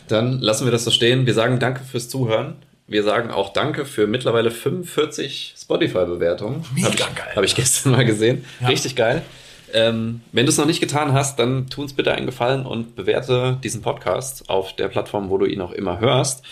dann 0.09 0.41
lassen 0.41 0.65
wir 0.67 0.73
das 0.73 0.85
so 0.85 0.91
stehen. 0.91 1.27
Wir 1.27 1.35
sagen 1.35 1.59
danke 1.59 1.83
fürs 1.85 2.09
Zuhören. 2.09 2.57
Wir 2.87 3.03
sagen 3.05 3.31
auch 3.31 3.53
danke 3.53 3.85
für 3.85 4.07
mittlerweile 4.07 4.51
45 4.51 5.55
Spotify-Bewertungen. 5.57 6.65
Mega 6.75 6.89
Hab 6.89 6.95
ich, 6.95 7.15
geil. 7.15 7.33
Habe 7.37 7.47
ich 7.47 7.55
gestern 7.55 7.93
mal 7.93 8.05
gesehen. 8.05 8.45
Ja. 8.61 8.69
Richtig 8.69 8.97
geil. 8.97 9.23
Ähm, 9.73 10.21
wenn 10.33 10.45
du 10.45 10.51
es 10.51 10.59
noch 10.59 10.67
nicht 10.67 10.81
getan 10.81 11.13
hast, 11.13 11.39
dann 11.39 11.69
tu 11.71 11.81
uns 11.81 11.95
bitte 11.95 12.13
einen 12.13 12.27
Gefallen 12.27 12.67
und 12.67 12.95
bewerte 12.95 13.59
diesen 13.63 13.81
Podcast 13.81 14.51
auf 14.51 14.77
der 14.77 14.89
Plattform, 14.89 15.31
wo 15.31 15.39
du 15.39 15.47
ihn 15.47 15.61
auch 15.61 15.73
immer 15.73 16.01
hörst. 16.01 16.45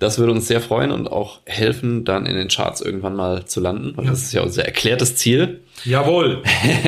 Das 0.00 0.18
würde 0.18 0.32
uns 0.32 0.48
sehr 0.48 0.62
freuen 0.62 0.92
und 0.92 1.08
auch 1.08 1.40
helfen, 1.44 2.06
dann 2.06 2.24
in 2.24 2.34
den 2.34 2.48
Charts 2.48 2.80
irgendwann 2.80 3.14
mal 3.14 3.44
zu 3.44 3.60
landen, 3.60 3.96
weil 3.96 4.06
das 4.06 4.22
ist 4.22 4.32
ja 4.32 4.40
unser 4.40 4.64
erklärtes 4.64 5.14
Ziel. 5.14 5.60
Jawohl. 5.84 6.42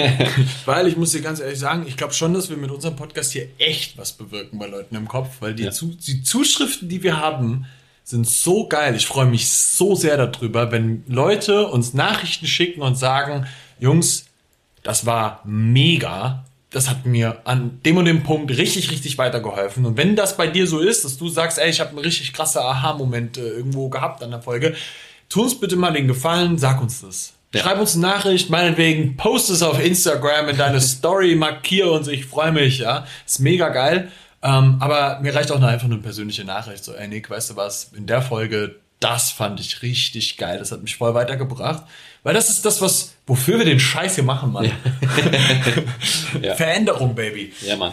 weil 0.64 0.88
ich 0.88 0.96
muss 0.96 1.12
dir 1.12 1.20
ganz 1.20 1.38
ehrlich 1.38 1.58
sagen, 1.58 1.84
ich 1.86 1.98
glaube 1.98 2.14
schon, 2.14 2.32
dass 2.32 2.48
wir 2.48 2.56
mit 2.56 2.70
unserem 2.70 2.96
Podcast 2.96 3.32
hier 3.32 3.48
echt 3.58 3.98
was 3.98 4.12
bewirken 4.14 4.58
bei 4.58 4.66
Leuten 4.66 4.96
im 4.96 5.08
Kopf, 5.08 5.28
weil 5.40 5.54
die, 5.54 5.64
Ja. 5.64 5.70
Zu, 5.70 5.94
die 5.94 6.22
Zuschriften, 6.22 6.88
die 6.88 7.02
wir 7.02 7.20
haben, 7.20 7.66
sind 8.02 8.26
so 8.26 8.66
geil. 8.66 8.96
Ich 8.96 9.06
freue 9.06 9.26
mich 9.26 9.50
so 9.50 9.94
sehr 9.94 10.16
darüber, 10.16 10.72
wenn 10.72 11.04
Leute 11.06 11.68
uns 11.68 11.92
Nachrichten 11.92 12.46
schicken 12.46 12.80
und 12.80 12.96
sagen, 12.96 13.46
Jungs, 13.78 14.24
das 14.82 15.04
war 15.04 15.42
mega. 15.44 16.44
Das 16.72 16.88
hat 16.88 17.04
mir 17.04 17.42
an 17.44 17.80
dem 17.84 17.98
und 17.98 18.06
dem 18.06 18.22
Punkt 18.22 18.50
richtig, 18.50 18.90
richtig 18.90 19.18
weitergeholfen. 19.18 19.84
Und 19.84 19.96
wenn 19.96 20.16
das 20.16 20.36
bei 20.36 20.46
dir 20.46 20.66
so 20.66 20.80
ist, 20.80 21.04
dass 21.04 21.18
du 21.18 21.28
sagst, 21.28 21.58
ey, 21.58 21.68
ich 21.68 21.80
habe 21.80 21.90
einen 21.90 21.98
richtig 21.98 22.32
krasser 22.32 22.64
Aha-Moment 22.64 23.36
äh, 23.36 23.48
irgendwo 23.48 23.88
gehabt 23.90 24.22
an 24.22 24.30
der 24.30 24.40
Folge, 24.40 24.74
tu 25.28 25.42
uns 25.42 25.58
bitte 25.58 25.76
mal 25.76 25.92
den 25.92 26.08
Gefallen, 26.08 26.58
sag 26.58 26.80
uns 26.80 27.02
das. 27.02 27.34
Ja. 27.54 27.60
Schreib 27.60 27.78
uns 27.78 27.94
eine 27.94 28.06
Nachricht, 28.06 28.48
meinetwegen, 28.48 29.16
post 29.16 29.50
es 29.50 29.62
auf 29.62 29.84
Instagram 29.84 30.48
in 30.48 30.56
deine 30.56 30.80
Story, 30.80 31.34
markiere 31.36 31.90
uns, 31.92 32.08
ich 32.08 32.24
freue 32.24 32.52
mich, 32.52 32.78
ja. 32.78 33.06
Ist 33.26 33.40
mega 33.40 33.68
geil. 33.68 34.10
Ähm, 34.42 34.76
aber 34.80 35.20
mir 35.20 35.34
reicht 35.34 35.52
auch 35.52 35.60
noch 35.60 35.68
einfach 35.68 35.86
eine 35.86 35.98
persönliche 35.98 36.44
Nachricht. 36.44 36.84
So, 36.84 36.94
ey 36.94 37.06
Nick, 37.06 37.30
weißt 37.30 37.50
du 37.50 37.56
was, 37.56 37.92
in 37.94 38.06
der 38.06 38.22
Folge, 38.22 38.76
das 39.02 39.30
fand 39.30 39.60
ich 39.60 39.82
richtig 39.82 40.36
geil. 40.36 40.58
Das 40.58 40.72
hat 40.72 40.82
mich 40.82 40.96
voll 40.96 41.14
weitergebracht. 41.14 41.84
Weil 42.22 42.34
das 42.34 42.48
ist 42.48 42.64
das, 42.64 42.80
was, 42.80 43.14
wofür 43.26 43.58
wir 43.58 43.64
den 43.64 43.80
Scheiß 43.80 44.14
hier 44.14 44.24
machen, 44.24 44.52
Mann. 44.52 44.70
Ja. 46.40 46.54
Veränderung, 46.54 47.14
Baby. 47.14 47.52
Ja, 47.66 47.76
Mann. 47.76 47.92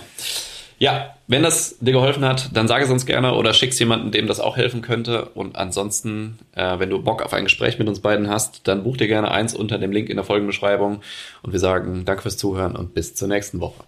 Ja, 0.78 1.15
wenn 1.28 1.43
das 1.43 1.78
dir 1.80 1.91
geholfen 1.91 2.24
hat, 2.24 2.56
dann 2.56 2.69
sage 2.69 2.86
es 2.86 2.89
uns 2.89 3.06
gerne 3.06 3.34
oder 3.34 3.54
schick's 3.54 3.78
jemanden, 3.80 4.12
dem 4.12 4.28
das 4.28 4.39
auch 4.39 4.56
helfen 4.56 4.82
könnte. 4.82 5.26
Und 5.26 5.58
ansonsten, 5.58 6.39
äh, 6.56 6.80
wenn 6.80 6.89
du 6.89 7.02
Bock 7.02 7.22
auf 7.22 7.34
ein 7.34 7.43
Gespräch 7.43 7.80
mit 7.80 7.89
uns 7.89 8.00
beiden 8.00 8.30
hast, 8.30 8.67
dann 8.67 8.84
buch 8.84 8.95
dir 8.95 9.08
gerne 9.08 9.30
eins 9.30 9.54
unter 9.54 9.78
dem 9.78 9.91
Link 9.91 10.10
in 10.10 10.15
der 10.15 10.24
Folgenbeschreibung. 10.24 11.02
Und 11.41 11.52
wir 11.52 11.60
sagen 11.60 12.06
danke 12.06 12.22
fürs 12.22 12.38
Zuhören 12.38 12.76
und 12.76 12.93
bis 12.93 13.13
zur 13.13 13.28
nächsten 13.28 13.60
Woche. 13.60 13.84